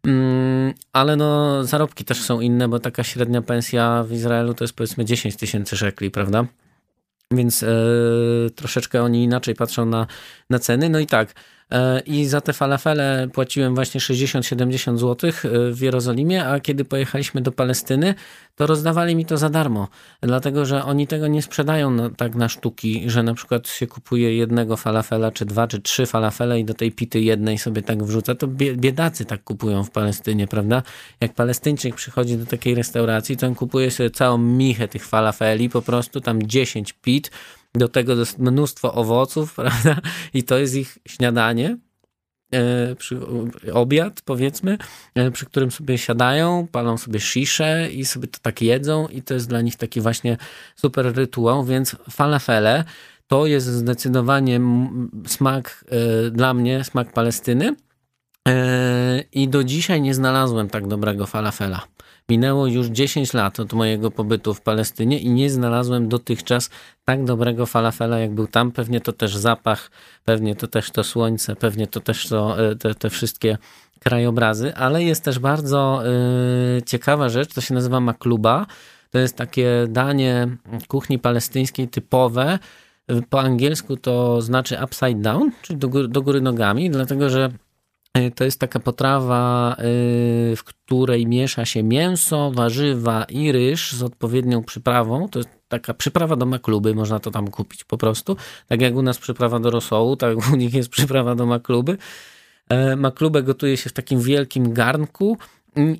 Mm, 0.06 0.74
ale 0.92 1.16
no 1.16 1.64
zarobki 1.64 2.04
też 2.04 2.20
są 2.20 2.40
inne, 2.40 2.68
bo 2.68 2.80
taka 2.80 3.04
średnia 3.04 3.42
pensja 3.42 4.04
w 4.08 4.12
Izraelu 4.12 4.54
to 4.54 4.64
jest 4.64 4.74
powiedzmy 4.74 5.04
10 5.04 5.36
tysięcy 5.36 5.76
szekli, 5.76 6.10
prawda? 6.10 6.44
Więc 7.34 7.62
e, 7.62 7.66
troszeczkę 8.54 9.02
oni 9.02 9.24
inaczej 9.24 9.54
patrzą 9.54 9.86
na, 9.86 10.06
na 10.50 10.58
ceny. 10.58 10.88
No 10.88 10.98
i 10.98 11.06
tak, 11.06 11.34
i 12.06 12.26
za 12.26 12.40
te 12.40 12.52
falafele 12.52 13.28
płaciłem 13.32 13.74
właśnie 13.74 14.00
60-70 14.00 14.98
zł 14.98 15.30
e, 15.30 15.72
w 15.72 15.80
Jerozolimie, 15.80 16.46
a 16.46 16.60
kiedy 16.60 16.84
pojechaliśmy 16.84 17.40
do 17.40 17.52
Palestyny, 17.52 18.14
to 18.54 18.66
rozdawali 18.66 19.16
mi 19.16 19.26
to 19.26 19.36
za 19.36 19.50
darmo, 19.50 19.88
dlatego 20.20 20.64
że 20.64 20.84
oni 20.84 21.06
tego 21.06 21.26
nie 21.26 21.42
sprzedają 21.42 21.90
na, 21.90 22.10
tak 22.10 22.34
na 22.34 22.48
sztuki, 22.48 23.10
że 23.10 23.22
na 23.22 23.34
przykład 23.34 23.68
się 23.68 23.86
kupuje 23.86 24.36
jednego 24.36 24.76
falafela, 24.76 25.30
czy 25.30 25.44
dwa, 25.44 25.66
czy 25.66 25.80
trzy 25.80 26.06
falafele 26.06 26.60
i 26.60 26.64
do 26.64 26.74
tej 26.74 26.92
pity 26.92 27.20
jednej 27.20 27.58
sobie 27.58 27.82
tak 27.82 28.04
wrzuca, 28.04 28.34
to 28.34 28.48
biedacy 28.48 29.24
tak 29.24 29.44
kupują 29.44 29.84
w 29.84 29.90
Palestynie, 29.90 30.46
prawda? 30.46 30.82
Jak 31.20 31.34
Palestyńczyk 31.34 31.94
przychodzi 31.94 32.36
do 32.36 32.46
takiej 32.46 32.74
restauracji, 32.74 33.36
to 33.36 33.46
on 33.46 33.54
kupuje 33.54 33.90
sobie 33.90 34.10
całą 34.10 34.38
michę 34.38 34.88
tych 34.88 35.06
falafeli, 35.06 35.68
po 35.68 35.82
prostu 35.82 36.20
tam 36.20 36.42
10 36.42 36.92
pit, 36.92 37.30
do 37.74 37.88
tego 37.88 38.14
mnóstwo 38.38 38.94
owoców, 38.94 39.54
prawda? 39.56 40.00
I 40.34 40.42
to 40.42 40.58
jest 40.58 40.74
ich 40.74 40.98
śniadanie, 41.08 41.78
e, 42.52 42.94
przy, 42.96 43.18
obiad 43.72 44.22
powiedzmy, 44.24 44.78
e, 45.14 45.30
przy 45.30 45.46
którym 45.46 45.70
sobie 45.70 45.98
siadają, 45.98 46.66
palą 46.72 46.98
sobie 46.98 47.20
szisze 47.20 47.88
i 47.92 48.04
sobie 48.04 48.28
to 48.28 48.38
tak 48.42 48.62
jedzą 48.62 49.08
i 49.08 49.22
to 49.22 49.34
jest 49.34 49.48
dla 49.48 49.60
nich 49.60 49.76
taki 49.76 50.00
właśnie 50.00 50.36
super 50.76 51.14
rytuał, 51.14 51.64
więc 51.64 51.96
falafele 52.10 52.84
to 53.26 53.46
jest 53.46 53.66
zdecydowanie 53.66 54.60
smak 55.26 55.84
e, 55.88 56.30
dla 56.30 56.54
mnie, 56.54 56.84
smak 56.84 57.12
Palestyny 57.12 57.74
i 59.32 59.48
do 59.48 59.64
dzisiaj 59.64 60.00
nie 60.00 60.14
znalazłem 60.14 60.68
tak 60.68 60.88
dobrego 60.88 61.26
falafela. 61.26 61.86
Minęło 62.28 62.66
już 62.66 62.86
10 62.86 63.34
lat 63.34 63.60
od 63.60 63.72
mojego 63.72 64.10
pobytu 64.10 64.54
w 64.54 64.60
Palestynie 64.60 65.18
i 65.18 65.30
nie 65.30 65.50
znalazłem 65.50 66.08
dotychczas 66.08 66.70
tak 67.04 67.24
dobrego 67.24 67.66
falafela, 67.66 68.18
jak 68.18 68.34
był 68.34 68.46
tam. 68.46 68.72
Pewnie 68.72 69.00
to 69.00 69.12
też 69.12 69.36
zapach, 69.36 69.90
pewnie 70.24 70.56
to 70.56 70.66
też 70.68 70.90
to 70.90 71.04
słońce, 71.04 71.56
pewnie 71.56 71.86
to 71.86 72.00
też 72.00 72.28
to, 72.28 72.70
e, 72.70 72.76
te, 72.76 72.94
te 72.94 73.10
wszystkie 73.10 73.58
krajobrazy, 74.00 74.74
ale 74.74 75.02
jest 75.02 75.24
też 75.24 75.38
bardzo 75.38 76.02
y, 76.78 76.82
ciekawa 76.82 77.28
rzecz, 77.28 77.54
to 77.54 77.60
się 77.60 77.74
nazywa 77.74 78.00
makluba. 78.00 78.66
To 79.10 79.18
jest 79.18 79.36
takie 79.36 79.86
danie 79.88 80.56
kuchni 80.88 81.18
palestyńskiej 81.18 81.88
typowe. 81.88 82.58
Po 83.30 83.40
angielsku 83.40 83.96
to 83.96 84.42
znaczy 84.42 84.78
upside 84.84 85.20
down, 85.20 85.50
czyli 85.62 85.78
do 85.78 85.88
góry, 85.88 86.08
do 86.08 86.22
góry 86.22 86.40
nogami, 86.40 86.90
dlatego 86.90 87.30
że 87.30 87.50
E, 87.50 87.63
to 88.34 88.44
jest 88.44 88.60
taka 88.60 88.80
potrawa, 88.80 89.72
e, 89.72 89.84
w 90.56 90.64
której 90.64 91.26
miesza 91.26 91.64
się 91.64 91.82
mięso, 91.82 92.50
warzywa 92.50 93.24
i 93.24 93.52
ryż 93.52 93.92
z 93.92 94.02
odpowiednią 94.02 94.64
przyprawą. 94.64 95.28
To 95.28 95.38
jest 95.38 95.48
taka 95.68 95.94
przyprawa 95.94 96.36
do 96.36 96.46
makluby, 96.46 96.94
można 96.94 97.20
to 97.20 97.30
tam 97.30 97.50
kupić 97.50 97.84
po 97.84 97.98
prostu. 97.98 98.36
Tak 98.66 98.80
jak 98.80 98.94
u 98.94 99.02
nas 99.02 99.18
przyprawa 99.18 99.60
do 99.60 99.70
rosołu, 99.70 100.16
tak 100.16 100.52
u 100.52 100.56
nich 100.56 100.74
jest 100.74 100.88
przyprawa 100.88 101.34
do 101.34 101.46
makluby. 101.46 101.98
E, 102.68 102.96
maklubę 102.96 103.42
gotuje 103.42 103.76
się 103.76 103.90
w 103.90 103.92
takim 103.92 104.20
wielkim 104.20 104.72
garnku 104.72 105.38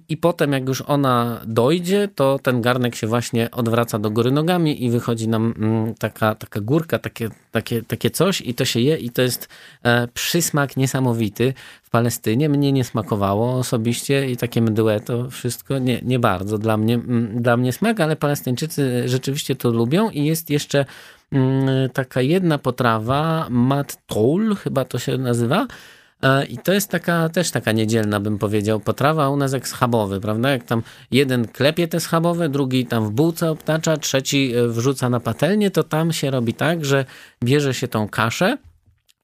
i 0.08 0.16
potem, 0.16 0.52
jak 0.52 0.68
już 0.68 0.82
ona 0.86 1.40
dojdzie, 1.46 2.08
to 2.14 2.38
ten 2.38 2.62
garnek 2.62 2.94
się 2.94 3.06
właśnie 3.06 3.50
odwraca 3.50 3.98
do 3.98 4.10
góry 4.10 4.30
nogami 4.30 4.84
i 4.84 4.90
wychodzi 4.90 5.28
nam 5.28 5.54
mm, 5.58 5.94
taka, 5.94 6.34
taka 6.34 6.60
górka, 6.60 6.98
takie, 6.98 7.28
takie, 7.50 7.82
takie 7.82 8.10
coś, 8.10 8.40
i 8.40 8.54
to 8.54 8.64
się 8.64 8.80
je, 8.80 8.96
i 8.96 9.10
to 9.10 9.22
jest 9.22 9.48
e, 9.82 10.08
przysmak 10.08 10.76
niesamowity 10.76 11.54
w 11.82 11.90
Palestynie. 11.90 12.48
Mnie 12.48 12.72
nie 12.72 12.84
smakowało 12.84 13.54
osobiście 13.58 14.30
i 14.30 14.36
takie 14.36 14.62
mdłe 14.62 15.00
to 15.00 15.30
wszystko 15.30 15.78
nie, 15.78 16.00
nie 16.02 16.18
bardzo 16.18 16.58
dla 16.58 16.76
mnie, 16.76 16.94
mm, 16.94 17.42
dla 17.42 17.56
mnie 17.56 17.72
smak, 17.72 18.00
ale 18.00 18.16
Palestyńczycy 18.16 19.08
rzeczywiście 19.08 19.56
to 19.56 19.70
lubią 19.70 20.10
i 20.10 20.24
jest 20.24 20.50
jeszcze 20.50 20.84
mm, 21.32 21.90
taka 21.90 22.20
jedna 22.20 22.58
potrawa, 22.58 23.46
mat 23.50 23.98
chyba 24.58 24.84
to 24.84 24.98
się 24.98 25.18
nazywa, 25.18 25.66
I 26.48 26.58
to 26.58 26.72
jest 26.72 26.90
taka 26.90 27.28
też 27.28 27.50
taka 27.50 27.72
niedzielna, 27.72 28.20
bym 28.20 28.38
powiedział, 28.38 28.80
potrawa 28.80 29.28
u 29.28 29.36
nas 29.36 29.52
jak 29.52 29.68
schabowy, 29.68 30.20
prawda? 30.20 30.50
Jak 30.50 30.64
tam 30.64 30.82
jeden 31.10 31.48
klepie 31.48 31.88
te 31.88 32.00
schabowe, 32.00 32.48
drugi 32.48 32.86
tam 32.86 33.06
w 33.06 33.10
bułce 33.10 33.50
obtacza, 33.50 33.96
trzeci 33.96 34.54
e, 34.54 34.68
wrzuca 34.68 35.10
na 35.10 35.20
patelnię, 35.20 35.70
to 35.70 35.82
tam 35.82 36.12
się 36.12 36.30
robi 36.30 36.54
tak, 36.54 36.84
że 36.84 37.04
bierze 37.44 37.74
się 37.74 37.88
tą 37.88 38.08
kaszę 38.08 38.58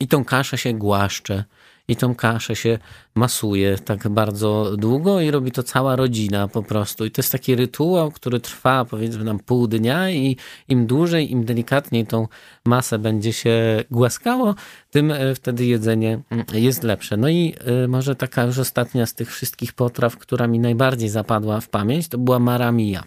i 0.01 0.09
tą 0.09 0.25
kaszę 0.25 0.59
się 0.59 0.75
głaszcze. 0.75 1.45
I 1.91 1.97
tą 1.97 2.15
kaszę 2.15 2.57
się 2.57 2.79
masuje 3.15 3.79
tak 3.79 4.09
bardzo 4.09 4.77
długo 4.77 5.21
i 5.21 5.31
robi 5.31 5.53
to 5.53 5.63
cała 5.63 5.97
rodzina 5.97 6.49
po 6.49 6.63
prostu. 6.63 7.05
I 7.05 7.11
to 7.11 7.23
jest 7.23 7.33
taki 7.33 7.55
rytuał, 7.55 8.11
który 8.11 8.41
trwa 8.41 8.85
powiedzmy 8.85 9.25
nam 9.25 9.39
pół 9.39 9.67
dnia 9.67 10.11
i 10.11 10.37
im 10.69 10.87
dłużej, 10.87 11.33
im 11.33 11.45
delikatniej 11.45 12.07
tą 12.07 12.29
masę 12.67 12.99
będzie 12.99 13.33
się 13.33 13.85
głaskało, 13.91 14.55
tym 14.91 15.11
e, 15.11 15.35
wtedy 15.35 15.67
jedzenie 15.67 16.21
mm, 16.31 16.47
jest 16.53 16.83
lepsze. 16.83 17.17
No 17.17 17.29
i 17.29 17.55
e, 17.85 17.89
może 17.89 18.17
taka 18.17 18.43
już 18.43 18.59
ostatnia 18.59 19.07
z 19.07 19.15
tych 19.15 19.33
wszystkich 19.33 19.73
potraw, 19.73 20.17
która 20.17 20.47
mi 20.47 20.59
najbardziej 20.59 21.09
zapadła 21.09 21.61
w 21.61 21.69
pamięć, 21.69 22.09
to 22.09 22.19
była 22.19 22.39
maramija. 22.39 23.05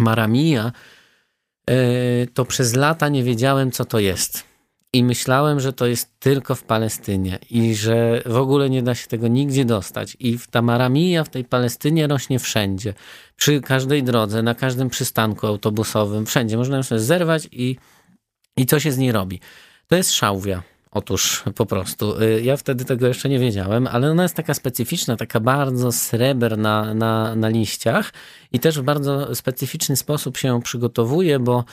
Maramija 0.00 0.72
e, 1.70 1.74
to 2.26 2.44
przez 2.44 2.76
lata 2.76 3.08
nie 3.08 3.22
wiedziałem, 3.22 3.70
co 3.70 3.84
to 3.84 3.98
jest. 3.98 4.53
I 4.94 5.04
myślałem, 5.04 5.60
że 5.60 5.72
to 5.72 5.86
jest 5.86 6.20
tylko 6.20 6.54
w 6.54 6.62
Palestynie 6.62 7.38
i 7.50 7.74
że 7.74 8.22
w 8.26 8.36
ogóle 8.36 8.70
nie 8.70 8.82
da 8.82 8.94
się 8.94 9.06
tego 9.06 9.28
nigdzie 9.28 9.64
dostać. 9.64 10.16
I 10.20 10.38
ta 10.50 10.62
maramija 10.62 11.24
w 11.24 11.28
tej 11.28 11.44
Palestynie 11.44 12.06
rośnie 12.06 12.38
wszędzie. 12.38 12.94
Przy 13.36 13.60
każdej 13.60 14.02
drodze, 14.02 14.42
na 14.42 14.54
każdym 14.54 14.90
przystanku 14.90 15.46
autobusowym, 15.46 16.26
wszędzie. 16.26 16.56
Można 16.56 16.76
ją 16.76 16.82
sobie 16.82 17.00
zerwać 17.00 17.48
i, 17.52 17.76
i 18.56 18.66
co 18.66 18.80
się 18.80 18.92
z 18.92 18.98
niej 18.98 19.12
robi. 19.12 19.40
To 19.88 19.96
jest 19.96 20.12
szałwia. 20.12 20.62
Otóż 20.90 21.44
po 21.54 21.66
prostu. 21.66 22.22
Y, 22.22 22.42
ja 22.42 22.56
wtedy 22.56 22.84
tego 22.84 23.06
jeszcze 23.06 23.28
nie 23.28 23.38
wiedziałem, 23.38 23.86
ale 23.86 24.10
ona 24.10 24.22
jest 24.22 24.34
taka 24.36 24.54
specyficzna, 24.54 25.16
taka 25.16 25.40
bardzo 25.40 25.92
sreberna 25.92 26.94
na, 26.94 27.34
na 27.34 27.48
liściach 27.48 28.12
i 28.52 28.60
też 28.60 28.78
w 28.78 28.82
bardzo 28.82 29.34
specyficzny 29.34 29.96
sposób 29.96 30.36
się 30.36 30.62
przygotowuje, 30.62 31.38
bo 31.38 31.64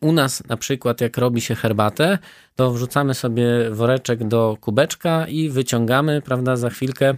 u 0.00 0.12
nas 0.12 0.48
na 0.48 0.56
przykład 0.56 1.00
jak 1.00 1.18
robi 1.18 1.40
się 1.40 1.54
herbatę, 1.54 2.18
to 2.56 2.70
wrzucamy 2.70 3.14
sobie 3.14 3.70
woreczek 3.70 4.28
do 4.28 4.56
kubeczka 4.60 5.26
i 5.26 5.48
wyciągamy, 5.48 6.22
prawda, 6.22 6.56
za 6.56 6.70
chwilkę 6.70 7.14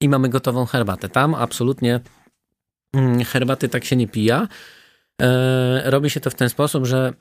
i 0.00 0.08
mamy 0.08 0.28
gotową 0.28 0.66
herbatę. 0.66 1.08
Tam 1.08 1.34
absolutnie 1.34 2.00
mm, 2.94 3.24
herbaty 3.24 3.68
tak 3.68 3.84
się 3.84 3.96
nie 3.96 4.08
pija. 4.08 4.48
E, 5.22 5.90
robi 5.90 6.10
się 6.10 6.20
to 6.20 6.30
w 6.30 6.34
ten 6.34 6.48
sposób, 6.48 6.86
że 6.86 7.12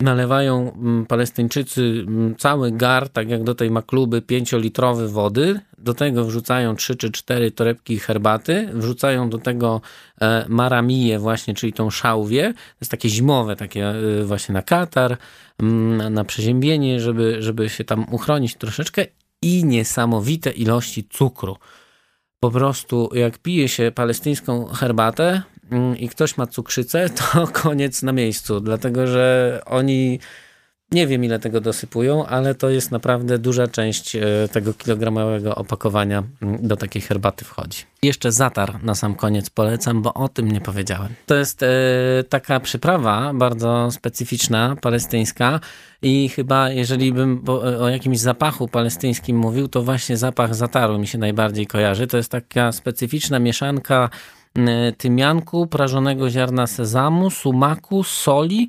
nalewają 0.00 0.72
mm, 0.72 1.06
Palestyńczycy 1.06 2.04
mm, 2.06 2.36
cały 2.36 2.72
gar, 2.72 3.08
tak 3.08 3.30
jak 3.30 3.44
do 3.44 3.54
tej 3.54 3.70
makluby, 3.70 4.22
pięciolitrowy 4.22 5.08
wody. 5.08 5.60
Do 5.78 5.94
tego 5.94 6.24
wrzucają 6.24 6.76
trzy 6.76 6.96
czy 6.96 7.10
cztery 7.10 7.50
torebki 7.50 7.98
herbaty. 7.98 8.68
Wrzucają 8.72 9.30
do 9.30 9.38
tego 9.38 9.80
e, 10.20 10.44
maramiję 10.48 11.18
właśnie, 11.18 11.54
czyli 11.54 11.72
tą 11.72 11.90
szałwię. 11.90 12.52
To 12.54 12.78
jest 12.80 12.90
takie 12.90 13.08
zimowe, 13.08 13.56
takie 13.56 13.88
e, 13.88 14.24
właśnie 14.24 14.52
na 14.52 14.62
katar, 14.62 15.16
mm, 15.58 16.14
na 16.14 16.24
przeziębienie, 16.24 17.00
żeby, 17.00 17.42
żeby 17.42 17.68
się 17.68 17.84
tam 17.84 18.06
uchronić 18.10 18.56
troszeczkę. 18.56 19.06
I 19.42 19.64
niesamowite 19.64 20.50
ilości 20.50 21.04
cukru. 21.10 21.56
Po 22.40 22.50
prostu 22.50 23.10
jak 23.12 23.38
pije 23.38 23.68
się 23.68 23.92
palestyńską 23.94 24.66
herbatę, 24.66 25.42
i 25.98 26.08
ktoś 26.08 26.36
ma 26.36 26.46
cukrzycę, 26.46 27.10
to 27.32 27.46
koniec 27.46 28.02
na 28.02 28.12
miejscu, 28.12 28.60
dlatego 28.60 29.06
że 29.06 29.60
oni 29.66 30.18
nie 30.92 31.06
wiem 31.06 31.24
ile 31.24 31.38
tego 31.38 31.60
dosypują, 31.60 32.26
ale 32.26 32.54
to 32.54 32.70
jest 32.70 32.90
naprawdę 32.90 33.38
duża 33.38 33.66
część 33.66 34.16
e, 34.16 34.22
tego 34.52 34.74
kilogramowego 34.74 35.54
opakowania 35.54 36.22
mm, 36.42 36.68
do 36.68 36.76
takiej 36.76 37.02
herbaty 37.02 37.44
wchodzi. 37.44 37.84
Jeszcze 38.02 38.32
zatar 38.32 38.84
na 38.84 38.94
sam 38.94 39.14
koniec 39.14 39.50
polecam, 39.50 40.02
bo 40.02 40.14
o 40.14 40.28
tym 40.28 40.52
nie 40.52 40.60
powiedziałem. 40.60 41.14
To 41.26 41.34
jest 41.34 41.62
e, 41.62 41.68
taka 42.28 42.60
przyprawa 42.60 43.34
bardzo 43.34 43.90
specyficzna, 43.90 44.76
palestyńska 44.82 45.60
i 46.02 46.28
chyba 46.28 46.70
jeżeli 46.70 47.12
bym 47.12 47.44
o 47.80 47.88
jakimś 47.88 48.18
zapachu 48.18 48.68
palestyńskim 48.68 49.36
mówił, 49.36 49.68
to 49.68 49.82
właśnie 49.82 50.16
zapach 50.16 50.54
zataru 50.54 50.98
mi 50.98 51.06
się 51.06 51.18
najbardziej 51.18 51.66
kojarzy. 51.66 52.06
To 52.06 52.16
jest 52.16 52.30
taka 52.30 52.72
specyficzna 52.72 53.38
mieszanka 53.38 54.10
E, 54.10 54.39
tymianku, 54.98 55.66
prażonego 55.66 56.30
ziarna 56.30 56.66
sezamu, 56.66 57.30
sumaku, 57.30 58.04
soli 58.04 58.68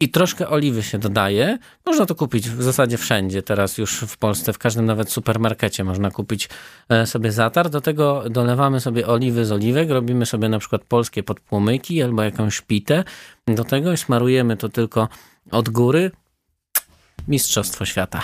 i 0.00 0.08
troszkę 0.08 0.48
oliwy 0.48 0.82
się 0.82 0.98
dodaje. 0.98 1.58
Można 1.86 2.06
to 2.06 2.14
kupić 2.14 2.50
w 2.50 2.62
zasadzie 2.62 2.98
wszędzie 2.98 3.42
teraz 3.42 3.78
już 3.78 4.00
w 4.00 4.16
Polsce, 4.16 4.52
w 4.52 4.58
każdym 4.58 4.86
nawet 4.86 5.12
supermarkecie 5.12 5.84
można 5.84 6.10
kupić 6.10 6.48
e, 6.88 7.06
sobie 7.06 7.32
zatar. 7.32 7.70
Do 7.70 7.80
tego 7.80 8.24
dolewamy 8.30 8.80
sobie 8.80 9.06
oliwy 9.06 9.44
z 9.44 9.52
oliwek, 9.52 9.90
robimy 9.90 10.26
sobie 10.26 10.48
na 10.48 10.58
przykład 10.58 10.84
polskie 10.84 11.22
podpłomyki 11.22 12.02
albo 12.02 12.22
jakąś 12.22 12.60
pitę. 12.60 13.04
Do 13.46 13.64
tego 13.64 13.92
i 13.92 13.96
smarujemy 13.96 14.56
to 14.56 14.68
tylko 14.68 15.08
od 15.50 15.68
góry. 15.68 16.10
Mistrzostwo 17.28 17.84
świata. 17.84 18.22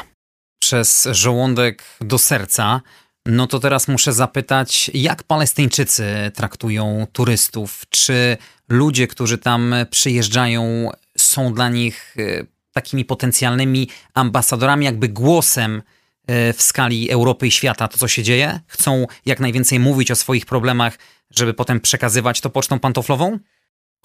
Przez 0.59 1.09
żołądek 1.13 1.85
do 2.01 2.19
serca 2.19 2.81
no 3.27 3.47
to 3.47 3.61
teraz 3.61 3.89
muszę 3.89 4.13
zapytać, 4.13 4.91
jak 4.95 5.23
Palestyńczycy 5.23 6.05
traktują 6.35 7.07
turystów? 7.13 7.83
Czy 7.91 8.37
ludzie, 8.69 9.07
którzy 9.07 9.39
tam 9.39 9.75
przyjeżdżają, 9.91 10.91
są 11.19 11.55
dla 11.55 11.69
nich 11.69 12.17
e, 12.19 12.45
takimi 12.73 13.05
potencjalnymi 13.05 13.89
ambasadorami, 14.15 14.85
jakby 14.85 15.09
głosem 15.09 15.83
e, 16.27 16.53
w 16.53 16.63
skali 16.63 17.11
Europy 17.11 17.47
i 17.47 17.51
świata 17.51 17.89
to, 17.89 17.99
co 17.99 18.09
się 18.09 18.23
dzieje? 18.23 18.61
Chcą 18.67 19.07
jak 19.27 19.41
najwięcej 19.41 19.79
mówić 19.79 20.11
o 20.11 20.17
swoich 20.17 20.47
problemach, 20.47 20.99
żeby 21.31 21.55
potem 21.55 21.81
przekazywać 21.81 22.41
to 22.41 22.51
pocztą 22.51 22.79
pantoflową? 22.79 23.39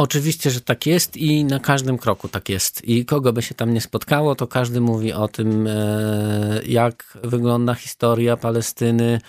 Oczywiście, 0.02 0.52
że 0.52 0.62
tak 0.62 0.86
jest 0.86 1.18
i 1.18 1.46
na 1.46 1.60
każdym 1.60 1.98
kroku 1.98 2.28
tak 2.28 2.50
jest. 2.50 2.88
I 2.88 3.06
kogo 3.06 3.34
by 3.34 3.42
się 3.42 3.56
tam 3.56 3.74
nie 3.74 3.82
spotkało, 3.82 4.36
to 4.36 4.48
każdy 4.48 4.82
mówi 4.82 5.14
o 5.14 5.28
tym, 5.28 5.68
e, 5.68 6.62
jak 6.66 7.18
wygląda 7.24 7.74
historia 7.74 8.38
Palestyny, 8.38 9.22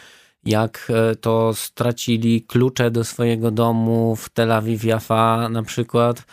jak 0.44 0.92
e, 0.94 1.16
to 1.16 1.54
stracili 1.54 2.42
klucze 2.42 2.90
do 2.90 3.04
swojego 3.04 3.50
domu 3.50 4.16
w 4.16 4.28
Tel 4.28 4.52
Awiw 4.52 4.85
Jaffa 4.85 5.48
na 5.48 5.62
przykład. 5.62 6.24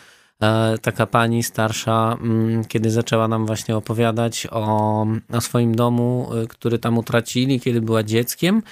E, 0.42 0.78
taka 0.78 1.06
pani 1.06 1.42
starsza, 1.42 2.16
mm, 2.20 2.64
kiedy 2.64 2.90
zaczęła 2.90 3.28
nam 3.28 3.46
właśnie 3.46 3.76
opowiadać 3.76 4.46
o, 4.50 5.06
o 5.32 5.40
swoim 5.40 5.74
domu, 5.74 6.30
który 6.48 6.78
tam 6.78 6.98
utracili, 6.98 7.60
kiedy 7.60 7.80
była 7.80 8.02
dzieckiem, 8.02 8.62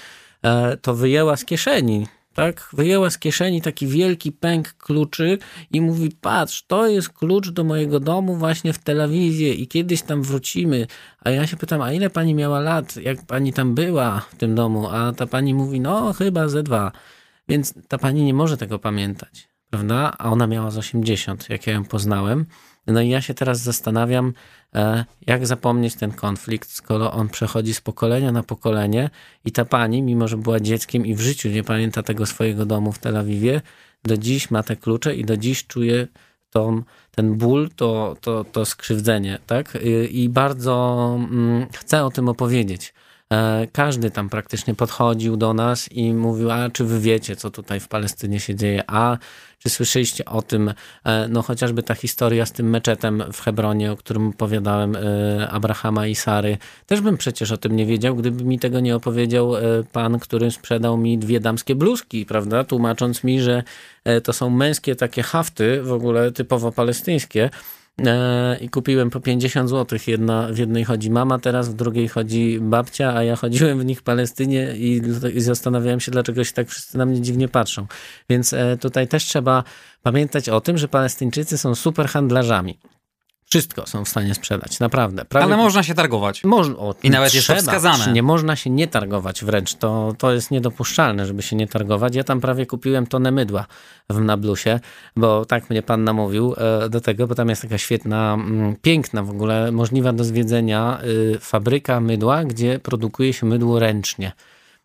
to 0.82 0.94
wyjęła 0.94 1.36
z 1.36 1.44
kieszeni 1.44 2.06
tak? 2.34 2.68
Wyjęła 2.72 3.10
z 3.10 3.18
kieszeni 3.18 3.62
taki 3.62 3.86
wielki 3.86 4.32
pęk 4.32 4.72
kluczy 4.72 5.38
i 5.72 5.80
mówi: 5.80 6.10
Patrz, 6.20 6.64
to 6.66 6.88
jest 6.88 7.08
klucz 7.08 7.50
do 7.50 7.64
mojego 7.64 8.00
domu 8.00 8.36
właśnie 8.36 8.72
w 8.72 8.78
Tel 8.78 9.00
Awiwie 9.00 9.54
i 9.54 9.68
kiedyś 9.68 10.02
tam 10.02 10.22
wrócimy. 10.22 10.86
A 11.20 11.30
ja 11.30 11.46
się 11.46 11.56
pytam: 11.56 11.82
A 11.82 11.92
ile 11.92 12.10
pani 12.10 12.34
miała 12.34 12.60
lat, 12.60 12.96
jak 12.96 13.26
pani 13.26 13.52
tam 13.52 13.74
była 13.74 14.20
w 14.20 14.36
tym 14.36 14.54
domu? 14.54 14.88
A 14.88 15.12
ta 15.12 15.26
pani 15.26 15.54
mówi: 15.54 15.80
No, 15.80 16.12
chyba 16.12 16.48
ze 16.48 16.62
dwa. 16.62 16.92
Więc 17.48 17.74
ta 17.88 17.98
pani 17.98 18.24
nie 18.24 18.34
może 18.34 18.56
tego 18.56 18.78
pamiętać, 18.78 19.48
prawda? 19.70 20.14
A 20.18 20.30
ona 20.32 20.46
miała 20.46 20.70
z 20.70 20.78
80, 20.78 21.50
jak 21.50 21.66
ja 21.66 21.72
ją 21.72 21.84
poznałem. 21.84 22.46
No 22.86 23.00
i 23.00 23.08
ja 23.08 23.20
się 23.20 23.34
teraz 23.34 23.60
zastanawiam, 23.60 24.32
jak 25.26 25.46
zapomnieć 25.46 25.94
ten 25.94 26.12
konflikt, 26.12 26.70
skoro 26.70 27.12
on 27.12 27.28
przechodzi 27.28 27.74
z 27.74 27.80
pokolenia 27.80 28.32
na 28.32 28.42
pokolenie 28.42 29.10
i 29.44 29.52
ta 29.52 29.64
pani, 29.64 30.02
mimo 30.02 30.28
że 30.28 30.36
była 30.36 30.60
dzieckiem 30.60 31.06
i 31.06 31.14
w 31.14 31.20
życiu 31.20 31.48
nie 31.48 31.64
pamięta 31.64 32.02
tego 32.02 32.26
swojego 32.26 32.66
domu 32.66 32.92
w 32.92 32.98
Tel 32.98 33.16
Awiwie, 33.16 33.60
do 34.04 34.16
dziś 34.16 34.50
ma 34.50 34.62
te 34.62 34.76
klucze 34.76 35.14
i 35.14 35.24
do 35.24 35.36
dziś 35.36 35.66
czuje 35.66 36.06
tą, 36.50 36.82
ten 37.10 37.34
ból, 37.34 37.68
to, 37.76 38.16
to, 38.20 38.44
to 38.44 38.64
skrzywdzenie, 38.64 39.38
tak? 39.46 39.78
I 40.10 40.28
bardzo 40.28 41.04
mm, 41.30 41.66
chcę 41.72 42.04
o 42.04 42.10
tym 42.10 42.28
opowiedzieć. 42.28 42.94
E, 43.34 43.66
każdy 43.72 44.10
tam 44.10 44.28
praktycznie 44.28 44.74
podchodził 44.74 45.36
do 45.36 45.54
nas 45.54 45.92
i 45.92 46.14
mówił, 46.14 46.50
a 46.50 46.70
czy 46.70 46.84
wy 46.84 47.00
wiecie, 47.00 47.36
co 47.36 47.50
tutaj 47.50 47.80
w 47.80 47.88
Palestynie 47.88 48.40
się 48.40 48.54
dzieje, 48.54 48.84
a 48.86 49.18
czy 49.58 49.70
słyszeliście 49.70 50.24
o 50.24 50.42
tym, 50.42 50.74
e, 51.04 51.28
no 51.28 51.42
chociażby 51.42 51.82
ta 51.82 51.94
historia 51.94 52.46
z 52.46 52.52
tym 52.52 52.70
meczetem 52.70 53.22
w 53.32 53.40
Hebronie, 53.40 53.92
o 53.92 53.96
którym 53.96 54.28
opowiadałem, 54.28 54.96
e, 54.96 55.48
Abrahama 55.50 56.06
i 56.06 56.14
Sary, 56.14 56.58
też 56.86 57.00
bym 57.00 57.16
przecież 57.16 57.52
o 57.52 57.56
tym 57.56 57.76
nie 57.76 57.86
wiedział, 57.86 58.16
gdyby 58.16 58.44
mi 58.44 58.58
tego 58.58 58.80
nie 58.80 58.96
opowiedział 58.96 59.52
pan, 59.92 60.18
który 60.18 60.50
sprzedał 60.50 60.96
mi 60.96 61.18
dwie 61.18 61.40
damskie 61.40 61.74
bluzki, 61.74 62.26
prawda, 62.26 62.64
tłumacząc 62.64 63.24
mi, 63.24 63.40
że 63.40 63.62
to 64.24 64.32
są 64.32 64.50
męskie 64.50 64.96
takie 64.96 65.22
hafty, 65.22 65.82
w 65.82 65.92
ogóle 65.92 66.32
typowo 66.32 66.72
palestyńskie, 66.72 67.50
i 68.60 68.68
kupiłem 68.68 69.10
po 69.10 69.20
50 69.20 69.70
zł. 69.70 69.98
Jedna, 70.06 70.48
w 70.52 70.58
jednej 70.58 70.84
chodzi 70.84 71.10
mama 71.10 71.38
teraz, 71.38 71.68
w 71.68 71.74
drugiej 71.74 72.08
chodzi 72.08 72.58
babcia, 72.60 73.14
a 73.16 73.22
ja 73.22 73.36
chodziłem 73.36 73.80
w 73.80 73.84
nich 73.84 73.98
w 73.98 74.02
Palestynie 74.02 74.76
i, 74.76 75.02
i 75.34 75.40
zastanawiałem 75.40 76.00
się, 76.00 76.12
dlaczego 76.12 76.44
się 76.44 76.52
tak 76.52 76.68
wszyscy 76.68 76.98
na 76.98 77.06
mnie 77.06 77.20
dziwnie 77.20 77.48
patrzą. 77.48 77.86
Więc 78.30 78.52
e, 78.52 78.76
tutaj 78.76 79.08
też 79.08 79.24
trzeba 79.24 79.64
pamiętać 80.02 80.48
o 80.48 80.60
tym, 80.60 80.78
że 80.78 80.88
Palestyńczycy 80.88 81.58
są 81.58 81.74
super 81.74 82.08
handlarzami. 82.08 82.78
Wszystko 83.44 83.86
są 83.86 84.04
w 84.04 84.08
stanie 84.08 84.34
sprzedać, 84.34 84.80
naprawdę. 84.80 85.24
Prawie... 85.24 85.44
Ale 85.44 85.56
można 85.56 85.82
się 85.82 85.94
targować. 85.94 86.44
Można, 86.44 86.74
I 87.02 87.10
nawet 87.10 87.30
trzeba, 87.30 87.56
jest 87.56 87.66
to 87.66 87.72
wskazane. 87.72 88.12
Nie 88.12 88.22
można 88.22 88.56
się 88.56 88.70
nie 88.70 88.88
targować 88.88 89.44
wręcz. 89.44 89.74
To, 89.74 90.14
to 90.18 90.32
jest 90.32 90.50
niedopuszczalne, 90.50 91.26
żeby 91.26 91.42
się 91.42 91.56
nie 91.56 91.66
targować. 91.66 92.14
Ja 92.14 92.24
tam 92.24 92.40
prawie 92.40 92.66
kupiłem 92.66 93.06
tonę 93.06 93.30
mydła 93.30 93.66
w 94.10 94.20
Nablusie, 94.20 94.80
bo 95.16 95.44
tak 95.44 95.70
mnie 95.70 95.82
pan 95.82 96.04
namówił 96.04 96.54
e, 96.56 96.88
do 96.88 97.00
tego, 97.00 97.26
bo 97.26 97.34
tam 97.34 97.48
jest 97.48 97.62
taka 97.62 97.78
świetna, 97.78 98.34
mm, 98.34 98.76
piękna 98.82 99.22
w 99.22 99.30
ogóle, 99.30 99.72
możliwa 99.72 100.12
do 100.12 100.24
zwiedzenia 100.24 100.98
y, 101.04 101.38
fabryka 101.40 102.00
mydła, 102.00 102.44
gdzie 102.44 102.78
produkuje 102.78 103.32
się 103.32 103.46
mydło 103.46 103.78
ręcznie. 103.78 104.32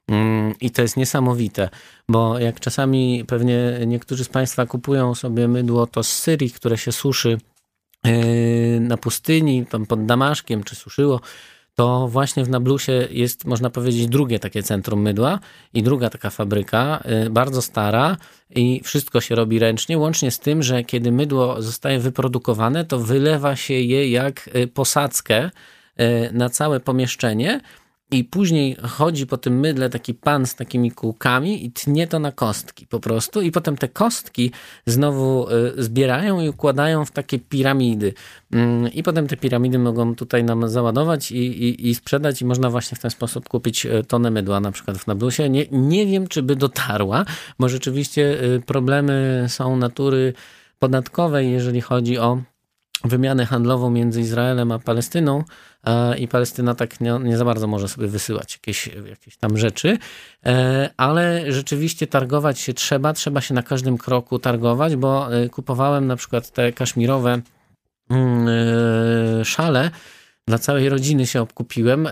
Mm, 0.08 0.54
I 0.62 0.72
to 0.72 0.82
jest 0.82 0.98
niesamowite, 0.98 1.70
bo 2.10 2.40
jak 2.40 2.60
czasami 2.60 3.26
pewnie 3.28 3.80
niektórzy 3.88 4.24
z 4.24 4.30
Państwa 4.30 4.66
kupują 4.66 5.16
sobie 5.16 5.48
mydło 5.48 5.88
to 5.88 6.04
z 6.04 6.10
Syrii, 6.10 6.52
które 6.52 6.78
się 6.78 6.92
suszy 6.92 7.38
na 8.80 8.98
pustyni, 8.98 9.66
tam 9.66 9.86
pod 9.86 10.06
Damaszkiem, 10.06 10.64
czy 10.64 10.76
suszyło, 10.76 11.22
to 11.80 12.08
właśnie 12.08 12.44
w 12.44 12.50
Nablusie 12.50 13.08
jest, 13.12 13.46
można 13.46 13.70
powiedzieć, 13.70 14.08
drugie 14.08 14.40
takie 14.40 14.64
centrum 14.64 15.02
mydła 15.02 15.40
i 15.74 15.84
druga 15.84 16.10
taka 16.10 16.30
fabryka, 16.30 17.04
yy, 17.24 17.30
bardzo 17.30 17.62
stara 17.62 18.18
i 18.56 18.82
wszystko 18.84 19.22
się 19.22 19.36
robi 19.36 19.60
ręcznie, 19.60 19.98
łącznie 19.98 20.32
z 20.32 20.40
tym, 20.40 20.64
że 20.64 20.84
kiedy 20.84 21.12
mydło 21.12 21.62
zostaje 21.62 22.00
wyprodukowane, 22.00 22.86
to 22.86 23.00
wylewa 23.00 23.56
się 23.56 23.74
je 23.74 24.10
jak 24.10 24.50
yy, 24.54 24.68
posadzkę 24.68 25.50
na 26.32 26.50
całe 26.50 26.80
pomieszczenie 26.80 27.62
i 28.12 28.24
później 28.24 28.78
chodzi 28.88 29.28
po 29.28 29.38
tym 29.38 29.60
mydle 29.60 29.90
taki 29.90 30.14
pan 30.14 30.46
z 30.46 30.56
takimi 30.56 30.92
kółkami 30.92 31.66
i 31.66 31.72
tnie 31.72 32.08
to 32.08 32.20
na 32.20 32.32
kostki 32.32 32.88
po 32.88 33.00
prostu. 33.00 33.42
I 33.42 33.52
potem 33.52 33.78
te 33.78 33.88
kostki 33.88 34.52
znowu 34.86 35.48
y, 35.50 35.84
zbierają 35.84 36.42
i 36.42 36.50
układają 36.50 37.06
w 37.06 37.12
takie 37.12 37.40
piramidy. 37.40 38.14
Mm, 38.52 38.94
I 38.94 39.04
potem 39.04 39.28
te 39.28 39.38
piramidy 39.38 39.80
mogą 39.80 40.16
tutaj 40.16 40.44
nam 40.44 40.70
załadować 40.70 41.32
i, 41.32 41.38
i, 41.38 41.90
i 41.90 41.96
sprzedać 41.96 42.42
i 42.42 42.46
można 42.46 42.70
właśnie 42.70 42.98
w 42.98 43.02
ten 43.02 43.12
sposób 43.12 43.50
kupić 43.50 43.86
y, 43.86 44.04
tonę 44.08 44.32
mydła 44.32 44.60
na 44.60 44.72
przykład 44.72 44.98
w 44.98 45.08
Nablusie. 45.08 45.50
Nie, 45.50 45.66
nie 45.72 46.06
wiem, 46.06 46.28
czy 46.28 46.44
by 46.44 46.56
dotarła, 46.56 47.26
bo 47.60 47.70
rzeczywiście 47.70 48.44
y, 48.44 48.62
problemy 48.66 49.46
są 49.48 49.78
natury 49.78 50.34
podatkowej, 50.80 51.52
jeżeli 51.52 51.82
chodzi 51.82 52.18
o 52.18 52.42
wymianę 53.04 53.46
handlową 53.46 53.90
między 53.90 54.22
Izraelem 54.22 54.72
a 54.72 54.80
Palestyną 54.80 55.44
i 56.20 56.28
Palestyna 56.28 56.76
tak 56.76 57.02
nie, 57.02 57.20
nie, 57.24 57.38
za 57.38 57.46
bardzo 57.46 57.68
może 57.68 57.88
sobie 57.88 58.08
wysyłać 58.08 58.54
jakieś, 58.54 58.90
jakieś 59.10 59.38
tam 59.38 59.58
rzeczy, 59.58 59.98
e, 60.46 60.90
ale 60.98 61.52
rzeczywiście 61.52 62.08
targować 62.08 62.60
się 62.60 62.74
trzeba, 62.74 63.14
trzeba 63.14 63.42
się 63.42 63.54
na 63.54 63.64
każdym 63.64 63.98
kroku 63.98 64.40
targować, 64.40 64.96
bo 64.96 65.36
e, 65.36 65.50
kupowałem 65.50 66.08
na 66.08 66.16
przykład 66.16 66.52
te 66.52 66.74
kaszmirowe 66.74 67.42
mm, 68.10 68.48
szale, 69.46 69.92
dla 70.48 70.58
całej 70.58 70.90
rodziny 70.90 71.28
się 71.28 71.42
obkupiłem 71.42 72.08